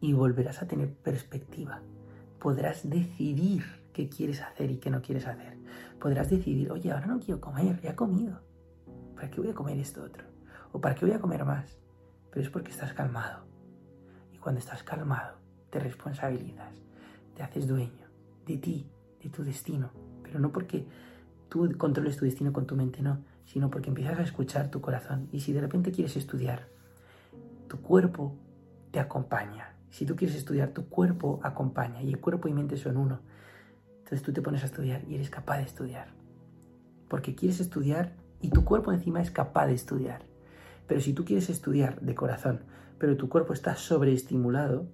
y 0.00 0.12
volverás 0.12 0.60
a 0.60 0.66
tener 0.66 0.92
perspectiva. 0.92 1.80
Podrás 2.40 2.90
decidir 2.90 3.62
qué 3.92 4.08
quieres 4.08 4.40
hacer 4.40 4.72
y 4.72 4.78
qué 4.78 4.90
no 4.90 5.02
quieres 5.02 5.28
hacer. 5.28 5.56
Podrás 6.00 6.30
decidir, 6.30 6.72
oye, 6.72 6.90
ahora 6.90 7.06
no 7.06 7.20
quiero 7.20 7.40
comer, 7.40 7.80
ya 7.80 7.90
he 7.90 7.94
comido. 7.94 8.40
¿Para 9.14 9.30
qué 9.30 9.40
voy 9.40 9.50
a 9.50 9.54
comer 9.54 9.78
esto 9.78 10.02
otro? 10.02 10.24
¿O 10.72 10.80
para 10.80 10.96
qué 10.96 11.06
voy 11.06 11.14
a 11.14 11.20
comer 11.20 11.44
más? 11.44 11.78
Pero 12.32 12.44
es 12.44 12.50
porque 12.50 12.72
estás 12.72 12.92
calmado. 12.92 13.44
Y 14.32 14.38
cuando 14.38 14.58
estás 14.58 14.82
calmado, 14.82 15.36
te 15.70 15.78
responsabilizas, 15.78 16.74
te 17.36 17.44
haces 17.44 17.68
dueño 17.68 18.08
de 18.46 18.56
ti, 18.56 18.90
de 19.22 19.30
tu 19.30 19.44
destino. 19.44 19.92
Pero 20.24 20.40
no 20.40 20.50
porque 20.50 20.88
tú 21.48 21.72
controles 21.78 22.16
tu 22.16 22.24
destino 22.24 22.52
con 22.52 22.66
tu 22.66 22.74
mente, 22.74 23.00
no, 23.00 23.30
sino 23.50 23.68
porque 23.68 23.88
empiezas 23.88 24.20
a 24.20 24.22
escuchar 24.22 24.70
tu 24.70 24.80
corazón. 24.80 25.28
Y 25.32 25.40
si 25.40 25.52
de 25.52 25.60
repente 25.60 25.90
quieres 25.90 26.16
estudiar, 26.16 26.68
tu 27.66 27.80
cuerpo 27.80 28.36
te 28.92 29.00
acompaña. 29.00 29.74
Si 29.90 30.06
tú 30.06 30.14
quieres 30.14 30.36
estudiar, 30.36 30.68
tu 30.68 30.88
cuerpo 30.88 31.40
acompaña. 31.42 32.00
Y 32.00 32.10
el 32.10 32.20
cuerpo 32.20 32.46
y 32.46 32.52
mente 32.52 32.76
son 32.76 32.96
uno. 32.96 33.18
Entonces 33.98 34.22
tú 34.22 34.32
te 34.32 34.40
pones 34.40 34.62
a 34.62 34.66
estudiar 34.66 35.02
y 35.08 35.16
eres 35.16 35.30
capaz 35.30 35.56
de 35.56 35.64
estudiar. 35.64 36.14
Porque 37.08 37.34
quieres 37.34 37.58
estudiar 37.58 38.12
y 38.40 38.50
tu 38.50 38.64
cuerpo 38.64 38.92
encima 38.92 39.20
es 39.20 39.32
capaz 39.32 39.66
de 39.66 39.74
estudiar. 39.74 40.22
Pero 40.86 41.00
si 41.00 41.12
tú 41.12 41.24
quieres 41.24 41.50
estudiar 41.50 42.00
de 42.00 42.14
corazón, 42.14 42.60
pero 42.98 43.16
tu 43.16 43.28
cuerpo 43.28 43.52
está 43.52 43.74
sobreestimulado, 43.74 44.86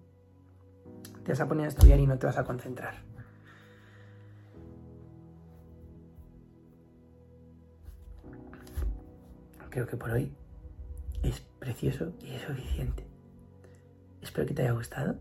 te 1.24 1.32
vas 1.32 1.40
a 1.42 1.46
poner 1.46 1.66
a 1.66 1.68
estudiar 1.68 2.00
y 2.00 2.06
no 2.06 2.18
te 2.18 2.24
vas 2.24 2.38
a 2.38 2.44
concentrar. 2.44 3.05
Creo 9.76 9.86
que 9.86 9.98
por 9.98 10.10
hoy 10.10 10.32
es 11.22 11.42
precioso 11.58 12.14
y 12.22 12.30
es 12.30 12.40
suficiente. 12.40 13.06
Espero 14.22 14.46
que 14.46 14.54
te 14.54 14.62
haya 14.62 14.72
gustado 14.72 15.16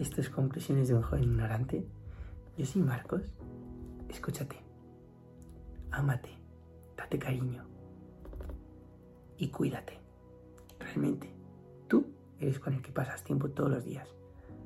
estas 0.00 0.28
conclusiones 0.28 0.88
de 0.88 0.94
un 0.96 1.02
joven 1.02 1.22
ignorante 1.22 1.86
yo 2.58 2.66
soy 2.66 2.82
Marcos. 2.82 3.22
Escúchate. 4.08 4.56
Ámate. 5.92 6.30
Date 6.96 7.16
cariño. 7.20 7.64
Y 9.38 9.50
cuídate. 9.50 10.00
Realmente, 10.80 11.32
tú 11.86 12.06
eres 12.40 12.58
con 12.58 12.74
el 12.74 12.82
que 12.82 12.90
pasas 12.90 13.22
tiempo 13.22 13.50
todos 13.50 13.70
los 13.70 13.84
días. 13.84 14.08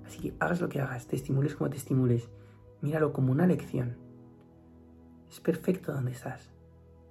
Así 0.06 0.18
que 0.18 0.34
hagas 0.40 0.62
lo 0.62 0.70
que 0.70 0.80
hagas, 0.80 1.06
te 1.06 1.16
estimules 1.16 1.56
como 1.56 1.68
te 1.68 1.76
estimules. 1.76 2.30
Míralo 2.80 3.12
como 3.12 3.32
una 3.32 3.46
lección. 3.46 3.98
Es 5.28 5.40
perfecto 5.40 5.92
donde 5.92 6.12
estás. 6.12 6.54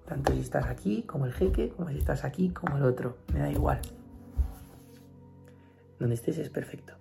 Tanto 0.09 0.33
si 0.33 0.39
estás 0.39 0.65
aquí 0.65 1.03
como 1.03 1.25
el 1.25 1.33
jeque, 1.33 1.69
como 1.69 1.89
si 1.89 1.99
estás 1.99 2.25
aquí 2.25 2.49
como 2.49 2.75
el 2.77 2.83
otro. 2.83 3.19
Me 3.31 3.39
da 3.39 3.49
igual. 3.49 3.79
Donde 5.99 6.15
estés 6.15 6.37
es 6.39 6.49
perfecto. 6.49 6.99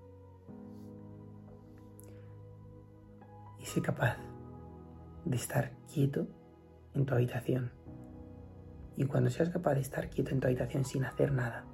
sé 3.69 3.83
capaz 3.83 4.17
de 5.27 5.37
estar 5.37 5.73
quieto 5.93 6.27
en 6.95 7.05
tu 7.05 7.15
habitación. 7.15 7.71
Y 8.97 9.05
cuando 9.05 9.31
seas 9.31 9.51
capaz 9.51 9.75
de 9.75 9.81
estar 9.81 10.09
quieto 10.09 10.31
en 10.31 10.41
tu 10.41 10.47
habitación 10.47 10.85
sin 10.85 11.05
hacer 11.05 11.33
nada, 11.33 11.65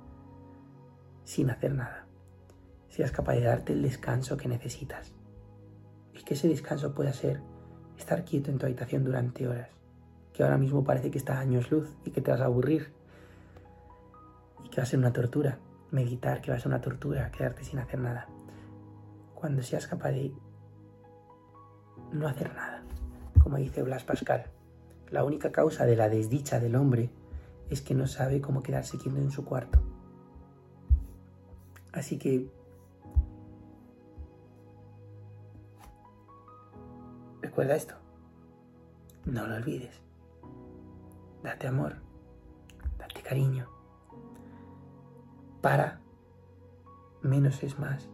sin 1.22 1.50
hacer 1.50 1.72
nada, 1.72 2.06
seas 2.88 3.12
capaz 3.12 3.34
de 3.34 3.42
darte 3.42 3.72
el 3.72 3.82
descanso 3.82 4.36
que 4.36 4.48
necesitas. 4.48 5.12
Y 6.12 6.24
que 6.24 6.34
ese 6.34 6.48
descanso 6.48 6.94
pueda 6.94 7.12
ser 7.12 7.40
estar 7.96 8.24
quieto 8.24 8.50
en 8.50 8.58
tu 8.58 8.66
habitación 8.66 9.04
durante 9.04 9.46
horas, 9.46 9.70
que 10.34 10.42
ahora 10.42 10.58
mismo 10.58 10.84
parece 10.84 11.10
que 11.10 11.16
está 11.16 11.38
a 11.38 11.40
años 11.40 11.70
luz 11.70 11.88
y 12.04 12.10
que 12.10 12.20
te 12.20 12.30
vas 12.32 12.40
a 12.40 12.46
aburrir 12.46 12.92
y 14.64 14.68
que 14.68 14.78
va 14.78 14.82
a 14.82 14.86
ser 14.86 14.98
una 14.98 15.12
tortura. 15.12 15.58
Meditar, 15.92 16.42
que 16.42 16.50
va 16.50 16.56
a 16.56 16.60
ser 16.60 16.68
una 16.68 16.80
tortura, 16.80 17.30
quedarte 17.30 17.62
sin 17.62 17.78
hacer 17.78 18.00
nada. 18.00 18.26
Cuando 19.34 19.62
seas 19.62 19.86
capaz 19.86 20.10
de 20.10 20.34
no 22.12 22.26
hacer 22.26 22.52
nada. 22.52 22.82
Como 23.40 23.58
dice 23.58 23.82
Blas 23.84 24.02
Pascal, 24.02 24.46
la 25.10 25.22
única 25.22 25.52
causa 25.52 25.86
de 25.86 25.94
la 25.94 26.08
desdicha 26.08 26.58
del 26.58 26.74
hombre 26.74 27.10
es 27.70 27.80
que 27.80 27.94
no 27.94 28.08
sabe 28.08 28.40
cómo 28.40 28.62
quedarse 28.62 28.98
quieto 28.98 29.18
en 29.18 29.30
su 29.30 29.44
cuarto. 29.44 29.80
Así 31.92 32.18
que 32.18 32.48
recuerda 37.40 37.76
esto. 37.76 37.94
No 39.26 39.46
lo 39.46 39.54
olvides. 39.54 40.03
Date 41.44 41.68
amor. 41.68 41.94
Date 42.98 43.22
cariño. 43.22 43.68
Para. 45.60 46.00
Menos 47.22 47.62
es 47.62 47.78
más. 47.78 48.08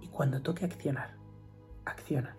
Y 0.00 0.06
cuando 0.06 0.40
toque 0.42 0.64
accionar, 0.64 1.16
acciona 1.84 2.36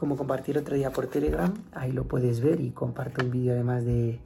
como 0.00 0.16
compartir 0.16 0.56
otro 0.56 0.76
día 0.76 0.90
por 0.90 1.08
Telegram, 1.08 1.52
ahí 1.72 1.92
lo 1.92 2.08
puedes 2.08 2.40
ver 2.40 2.58
y 2.62 2.70
comparto 2.70 3.22
un 3.22 3.30
vídeo 3.30 3.52
además 3.52 3.84
de, 3.84 4.18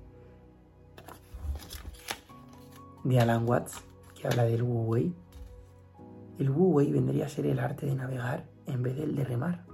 de 3.02 3.18
Alan 3.18 3.44
Watts 3.44 3.82
que 4.14 4.28
habla 4.28 4.44
del 4.44 4.62
Wu 4.62 4.84
Wei. 4.84 5.12
El 6.38 6.50
Wu 6.50 6.74
Wei 6.74 6.92
vendría 6.92 7.26
a 7.26 7.28
ser 7.28 7.46
el 7.46 7.58
arte 7.58 7.86
de 7.86 7.96
navegar 7.96 8.44
en 8.66 8.84
vez 8.84 8.96
del 8.96 9.16
de 9.16 9.24
remar. 9.24 9.64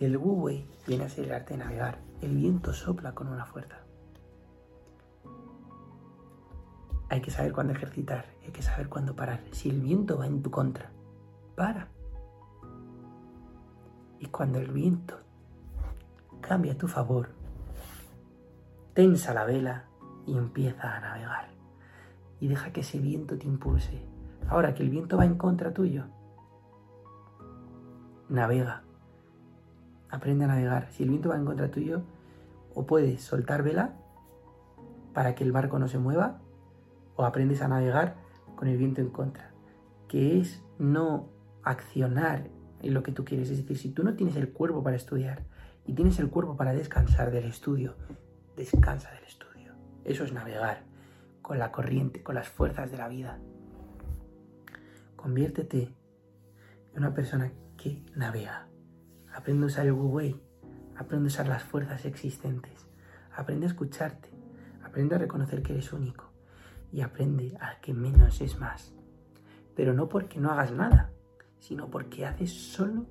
El 0.00 0.16
Wu 0.16 0.40
Wei 0.40 0.66
viene 0.86 1.04
a 1.04 1.10
ser 1.10 1.26
el 1.26 1.32
arte 1.32 1.52
de 1.52 1.58
navegar. 1.58 1.98
El 2.22 2.36
viento 2.36 2.72
sopla 2.72 3.14
con 3.14 3.28
una 3.28 3.44
fuerza. 3.44 3.80
Hay 7.10 7.20
que 7.20 7.30
saber 7.30 7.52
cuándo 7.52 7.74
ejercitar, 7.74 8.24
hay 8.42 8.52
que 8.52 8.62
saber 8.62 8.88
cuándo 8.88 9.14
parar. 9.14 9.42
Si 9.50 9.68
el 9.68 9.80
viento 9.80 10.16
va 10.16 10.26
en 10.26 10.42
tu 10.42 10.50
contra, 10.50 10.90
para 11.56 11.88
y 14.22 14.26
cuando 14.26 14.60
el 14.60 14.70
viento 14.70 15.18
cambia 16.40 16.74
a 16.74 16.78
tu 16.78 16.86
favor, 16.86 17.30
tensa 18.94 19.34
la 19.34 19.44
vela 19.44 19.86
y 20.26 20.38
empieza 20.38 20.96
a 20.96 21.00
navegar. 21.00 21.48
Y 22.38 22.46
deja 22.46 22.72
que 22.72 22.82
ese 22.82 23.00
viento 23.00 23.36
te 23.36 23.48
impulse. 23.48 24.00
Ahora 24.48 24.74
que 24.74 24.84
el 24.84 24.90
viento 24.90 25.16
va 25.16 25.24
en 25.24 25.36
contra 25.36 25.74
tuyo, 25.74 26.04
navega. 28.28 28.84
Aprende 30.08 30.44
a 30.44 30.48
navegar. 30.48 30.88
Si 30.92 31.02
el 31.02 31.08
viento 31.08 31.30
va 31.30 31.36
en 31.36 31.44
contra 31.44 31.68
tuyo, 31.68 32.02
o 32.74 32.86
puedes 32.86 33.22
soltar 33.22 33.62
vela 33.62 33.96
para 35.12 35.34
que 35.34 35.44
el 35.44 35.52
barco 35.52 35.78
no 35.78 35.88
se 35.88 35.98
mueva, 35.98 36.40
o 37.16 37.24
aprendes 37.24 37.62
a 37.62 37.68
navegar 37.68 38.16
con 38.56 38.68
el 38.68 38.78
viento 38.78 39.00
en 39.00 39.10
contra, 39.10 39.52
que 40.08 40.38
es 40.38 40.62
no 40.78 41.28
accionar 41.62 42.48
y 42.80 42.90
lo 42.90 43.02
que 43.02 43.12
tú 43.12 43.24
quieres. 43.24 43.50
Es 43.50 43.58
decir, 43.58 43.78
si 43.78 43.90
tú 43.90 44.02
no 44.02 44.14
tienes 44.14 44.36
el 44.36 44.52
cuerpo 44.52 44.82
para 44.82 44.96
estudiar 44.96 45.44
y 45.86 45.94
tienes 45.94 46.18
el 46.18 46.30
cuerpo 46.30 46.56
para 46.56 46.72
descansar 46.72 47.30
del 47.30 47.44
estudio, 47.44 47.94
descansa 48.56 49.10
del 49.12 49.24
estudio. 49.24 49.72
Eso 50.04 50.24
es 50.24 50.32
navegar 50.32 50.84
con 51.42 51.58
la 51.58 51.72
corriente, 51.72 52.22
con 52.22 52.34
las 52.34 52.48
fuerzas 52.48 52.90
de 52.90 52.96
la 52.96 53.08
vida. 53.08 53.38
Conviértete 55.16 55.94
en 56.92 56.98
una 56.98 57.14
persona 57.14 57.52
que 57.76 58.04
navega. 58.14 58.68
Aprende 59.32 59.64
a 59.64 59.66
usar 59.66 59.86
el 59.86 59.92
Wu 59.92 60.20
Aprende 60.96 61.26
a 61.26 61.28
usar 61.28 61.48
las 61.48 61.62
fuerzas 61.62 62.04
existentes. 62.04 62.86
Aprende 63.34 63.66
a 63.66 63.70
escucharte. 63.70 64.30
Aprende 64.84 65.14
a 65.14 65.18
reconocer 65.18 65.62
que 65.62 65.72
eres 65.72 65.92
único. 65.92 66.32
Y 66.92 67.00
aprende 67.00 67.56
a 67.60 67.80
que 67.80 67.94
menos 67.94 68.40
es 68.40 68.58
más. 68.58 68.94
Pero 69.74 69.94
no 69.94 70.08
porque 70.08 70.38
no 70.38 70.50
hagas 70.50 70.72
nada, 70.72 71.10
sino 71.58 71.88
porque 71.88 72.26
haces 72.26 72.52
solo 72.52 73.06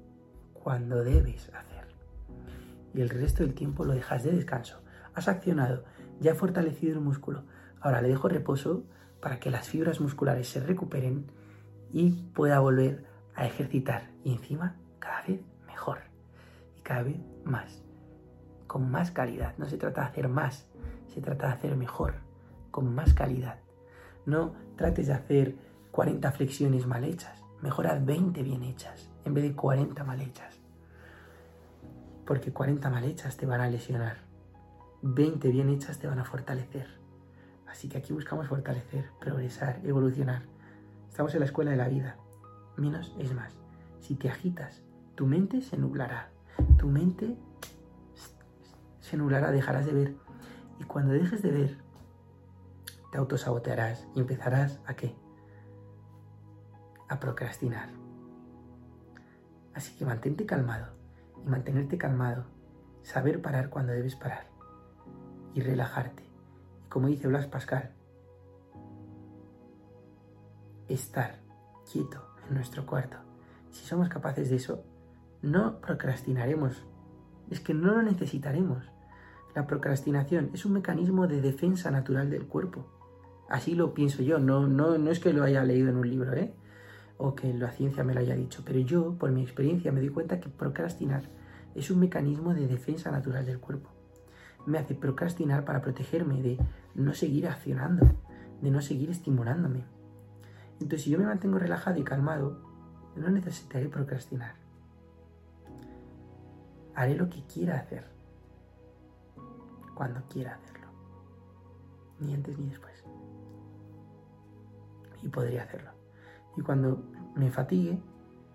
cuando 0.53 1.03
debes 1.03 1.49
hacer. 1.49 1.71
y 2.93 3.01
el 3.01 3.09
resto 3.09 3.43
del 3.43 3.53
tiempo 3.53 3.85
lo 3.85 3.93
dejas 3.93 4.23
de 4.23 4.31
descanso. 4.31 4.81
Has 5.13 5.27
accionado, 5.27 5.85
ya 6.19 6.31
he 6.31 6.35
fortalecido 6.35 6.93
el 6.93 6.99
músculo. 6.99 7.45
Ahora 7.79 8.01
le 8.01 8.09
dejo 8.09 8.27
reposo 8.27 8.83
para 9.21 9.39
que 9.39 9.49
las 9.49 9.69
fibras 9.69 10.01
musculares 10.01 10.49
se 10.49 10.59
recuperen 10.59 11.31
y 11.91 12.11
pueda 12.33 12.59
volver 12.59 13.05
a 13.33 13.45
ejercitar. 13.45 14.11
Y 14.23 14.33
encima, 14.33 14.75
cada 14.99 15.23
vez 15.23 15.41
mejor. 15.65 16.10
Cada 16.91 17.03
vez 17.03 17.21
más. 17.45 17.81
Con 18.67 18.91
más 18.91 19.11
calidad. 19.11 19.53
No 19.57 19.65
se 19.65 19.77
trata 19.77 20.01
de 20.01 20.07
hacer 20.07 20.27
más, 20.27 20.67
se 21.07 21.21
trata 21.21 21.47
de 21.47 21.53
hacer 21.53 21.77
mejor. 21.77 22.15
Con 22.69 22.93
más 22.93 23.13
calidad. 23.13 23.59
No 24.25 24.55
trates 24.75 25.07
de 25.07 25.13
hacer 25.13 25.55
40 25.91 26.29
flexiones 26.33 26.85
mal 26.87 27.05
hechas. 27.05 27.45
Mejor 27.61 27.87
haz 27.87 28.03
20 28.03 28.43
bien 28.43 28.63
hechas 28.63 29.09
en 29.23 29.33
vez 29.33 29.45
de 29.45 29.55
40 29.55 30.03
mal 30.03 30.19
hechas. 30.19 30.59
Porque 32.25 32.51
40 32.51 32.89
mal 32.89 33.05
hechas 33.05 33.37
te 33.37 33.45
van 33.45 33.61
a 33.61 33.69
lesionar. 33.69 34.17
20 35.01 35.47
bien 35.47 35.69
hechas 35.69 35.97
te 35.97 36.07
van 36.07 36.19
a 36.19 36.25
fortalecer. 36.25 36.87
Así 37.67 37.87
que 37.87 37.99
aquí 37.99 38.11
buscamos 38.11 38.49
fortalecer, 38.49 39.05
progresar, 39.17 39.79
evolucionar. 39.85 40.41
Estamos 41.07 41.33
en 41.35 41.39
la 41.39 41.45
escuela 41.45 41.71
de 41.71 41.77
la 41.77 41.87
vida. 41.87 42.17
Menos 42.75 43.15
es 43.17 43.33
más. 43.33 43.53
Si 44.01 44.15
te 44.15 44.29
agitas, 44.29 44.83
tu 45.15 45.25
mente 45.25 45.61
se 45.61 45.77
nublará. 45.77 46.31
Tu 46.81 46.87
mente 46.87 47.37
se 49.01 49.15
nublará, 49.15 49.51
dejarás 49.51 49.85
de 49.85 49.93
ver. 49.93 50.15
Y 50.79 50.83
cuando 50.85 51.13
dejes 51.13 51.43
de 51.43 51.51
ver, 51.51 51.77
te 53.11 53.19
autosabotearás 53.19 54.07
y 54.15 54.19
empezarás 54.19 54.79
a 54.87 54.95
qué? 54.95 55.15
A 57.07 57.19
procrastinar. 57.19 57.89
Así 59.75 59.95
que 59.95 60.05
mantente 60.05 60.47
calmado 60.47 60.87
y 61.45 61.47
mantenerte 61.47 61.99
calmado, 61.99 62.45
saber 63.03 63.43
parar 63.43 63.69
cuando 63.69 63.93
debes 63.93 64.15
parar 64.15 64.47
y 65.53 65.61
relajarte. 65.61 66.23
Y 66.83 66.89
como 66.89 67.09
dice 67.09 67.27
Blas 67.27 67.45
Pascal, 67.45 67.93
estar 70.87 71.41
quieto 71.91 72.25
en 72.49 72.55
nuestro 72.55 72.87
cuarto. 72.87 73.17
Si 73.69 73.85
somos 73.85 74.09
capaces 74.09 74.49
de 74.49 74.55
eso, 74.55 74.83
no 75.41 75.79
procrastinaremos. 75.81 76.83
Es 77.49 77.59
que 77.59 77.73
no 77.73 77.95
lo 77.95 78.01
necesitaremos. 78.01 78.83
La 79.55 79.67
procrastinación 79.67 80.49
es 80.53 80.65
un 80.65 80.73
mecanismo 80.73 81.27
de 81.27 81.41
defensa 81.41 81.91
natural 81.91 82.29
del 82.29 82.47
cuerpo. 82.47 82.85
Así 83.49 83.75
lo 83.75 83.93
pienso 83.93 84.23
yo, 84.23 84.39
no, 84.39 84.67
no, 84.67 84.97
no 84.97 85.11
es 85.11 85.19
que 85.19 85.33
lo 85.33 85.43
haya 85.43 85.63
leído 85.63 85.89
en 85.89 85.97
un 85.97 86.09
libro, 86.09 86.33
¿eh? 86.33 86.53
o 87.21 87.35
que 87.35 87.53
la 87.53 87.71
ciencia 87.71 88.03
me 88.03 88.13
lo 88.13 88.19
haya 88.19 88.35
dicho, 88.35 88.63
pero 88.65 88.79
yo, 88.79 89.13
por 89.13 89.31
mi 89.31 89.43
experiencia, 89.43 89.91
me 89.91 89.99
doy 89.99 90.09
cuenta 90.09 90.39
que 90.39 90.49
procrastinar 90.49 91.23
es 91.75 91.91
un 91.91 91.99
mecanismo 91.99 92.53
de 92.53 92.67
defensa 92.67 93.11
natural 93.11 93.45
del 93.45 93.59
cuerpo. 93.59 93.91
Me 94.65 94.79
hace 94.79 94.95
procrastinar 94.95 95.63
para 95.63 95.81
protegerme 95.81 96.41
de 96.41 96.57
no 96.95 97.13
seguir 97.13 97.47
accionando, 97.47 98.11
de 98.61 98.71
no 98.71 98.81
seguir 98.81 99.11
estimulándome. 99.11 99.85
Entonces, 100.79 101.03
si 101.03 101.11
yo 101.11 101.19
me 101.19 101.25
mantengo 101.25 101.59
relajado 101.59 101.99
y 101.99 102.03
calmado, 102.03 102.59
no 103.15 103.29
necesitaré 103.29 103.87
procrastinar. 103.87 104.60
Haré 106.95 107.15
lo 107.15 107.29
que 107.29 107.43
quiera 107.45 107.77
hacer, 107.77 108.05
cuando 109.95 110.21
quiera 110.27 110.55
hacerlo, 110.55 110.87
ni 112.19 112.33
antes 112.33 112.57
ni 112.57 112.69
después. 112.69 113.03
Y 115.23 115.29
podría 115.29 115.63
hacerlo 115.63 116.01
y 116.57 116.61
cuando 116.61 117.03
me 117.35 117.49
fatigue, 117.49 117.99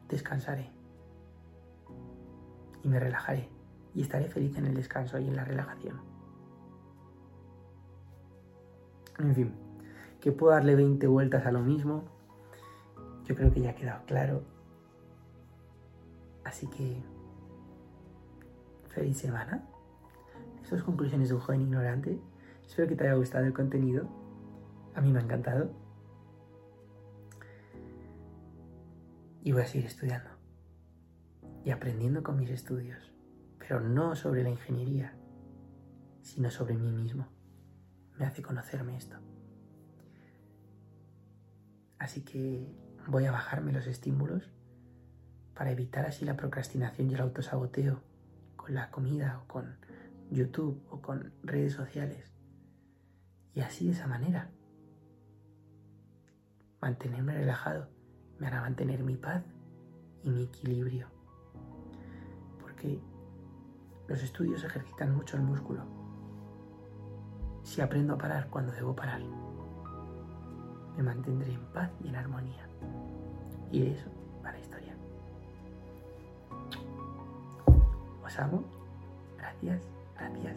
descansaré 0.08 0.70
y 2.82 2.88
me 2.88 3.00
relajaré 3.00 3.48
y 3.94 4.02
estaré 4.02 4.28
feliz 4.28 4.56
en 4.58 4.66
el 4.66 4.74
descanso 4.74 5.18
y 5.18 5.26
en 5.28 5.36
la 5.36 5.44
relajación. 5.44 6.00
En 9.18 9.34
fin, 9.34 9.54
que 10.20 10.32
puedo 10.32 10.52
darle 10.52 10.76
20 10.76 11.06
vueltas 11.06 11.46
a 11.46 11.52
lo 11.52 11.60
mismo, 11.60 12.04
yo 13.24 13.34
creo 13.34 13.50
que 13.50 13.62
ya 13.62 13.70
ha 13.70 13.74
quedado 13.74 14.04
claro. 14.04 14.42
Así 16.44 16.66
que, 16.66 17.02
feliz 18.96 19.18
semana. 19.18 19.62
Estas 20.62 20.82
conclusiones 20.82 21.28
de 21.28 21.34
un 21.34 21.40
joven 21.42 21.60
ignorante. 21.60 22.18
Espero 22.66 22.88
que 22.88 22.96
te 22.96 23.04
haya 23.04 23.14
gustado 23.14 23.44
el 23.44 23.52
contenido. 23.52 24.08
A 24.94 25.02
mí 25.02 25.12
me 25.12 25.18
ha 25.20 25.22
encantado. 25.22 25.70
y 29.46 29.52
voy 29.52 29.62
a 29.62 29.66
seguir 29.66 29.86
estudiando 29.86 30.28
y 31.64 31.70
aprendiendo 31.70 32.24
con 32.24 32.36
mis 32.36 32.50
estudios, 32.50 33.12
pero 33.60 33.78
no 33.78 34.16
sobre 34.16 34.42
la 34.42 34.50
ingeniería, 34.50 35.14
sino 36.20 36.50
sobre 36.50 36.74
mí 36.74 36.90
mismo. 36.90 37.28
Me 38.18 38.26
hace 38.26 38.42
conocerme 38.42 38.96
esto. 38.96 39.14
Así 42.00 42.22
que 42.22 42.74
voy 43.06 43.26
a 43.26 43.30
bajarme 43.30 43.70
los 43.70 43.86
estímulos 43.86 44.50
para 45.54 45.70
evitar 45.70 46.06
así 46.06 46.24
la 46.24 46.36
procrastinación 46.36 47.08
y 47.08 47.14
el 47.14 47.20
autosaboteo 47.20 48.00
con 48.66 48.74
la 48.74 48.90
comida 48.90 49.40
o 49.44 49.46
con 49.46 49.76
YouTube 50.28 50.82
o 50.90 51.00
con 51.00 51.32
redes 51.44 51.72
sociales. 51.72 52.32
Y 53.54 53.60
así 53.60 53.86
de 53.86 53.92
esa 53.92 54.08
manera 54.08 54.50
mantenerme 56.80 57.34
relajado 57.34 57.88
me 58.40 58.48
hará 58.48 58.60
mantener 58.60 59.04
mi 59.04 59.16
paz 59.16 59.44
y 60.24 60.30
mi 60.30 60.42
equilibrio. 60.42 61.06
Porque 62.60 63.00
los 64.08 64.20
estudios 64.20 64.64
ejercitan 64.64 65.14
mucho 65.14 65.36
el 65.36 65.44
músculo. 65.44 65.84
Si 67.62 67.80
aprendo 67.80 68.14
a 68.14 68.18
parar 68.18 68.50
cuando 68.50 68.72
debo 68.72 68.96
parar, 68.96 69.22
me 70.96 71.02
mantendré 71.04 71.52
en 71.52 71.64
paz 71.72 71.92
y 72.02 72.08
en 72.08 72.16
armonía. 72.16 72.68
Y 73.70 73.82
de 73.82 73.92
eso 73.92 74.15
Os 78.26 78.38
amo. 78.40 78.64
Gracias, 79.38 79.80
gracias, 80.16 80.56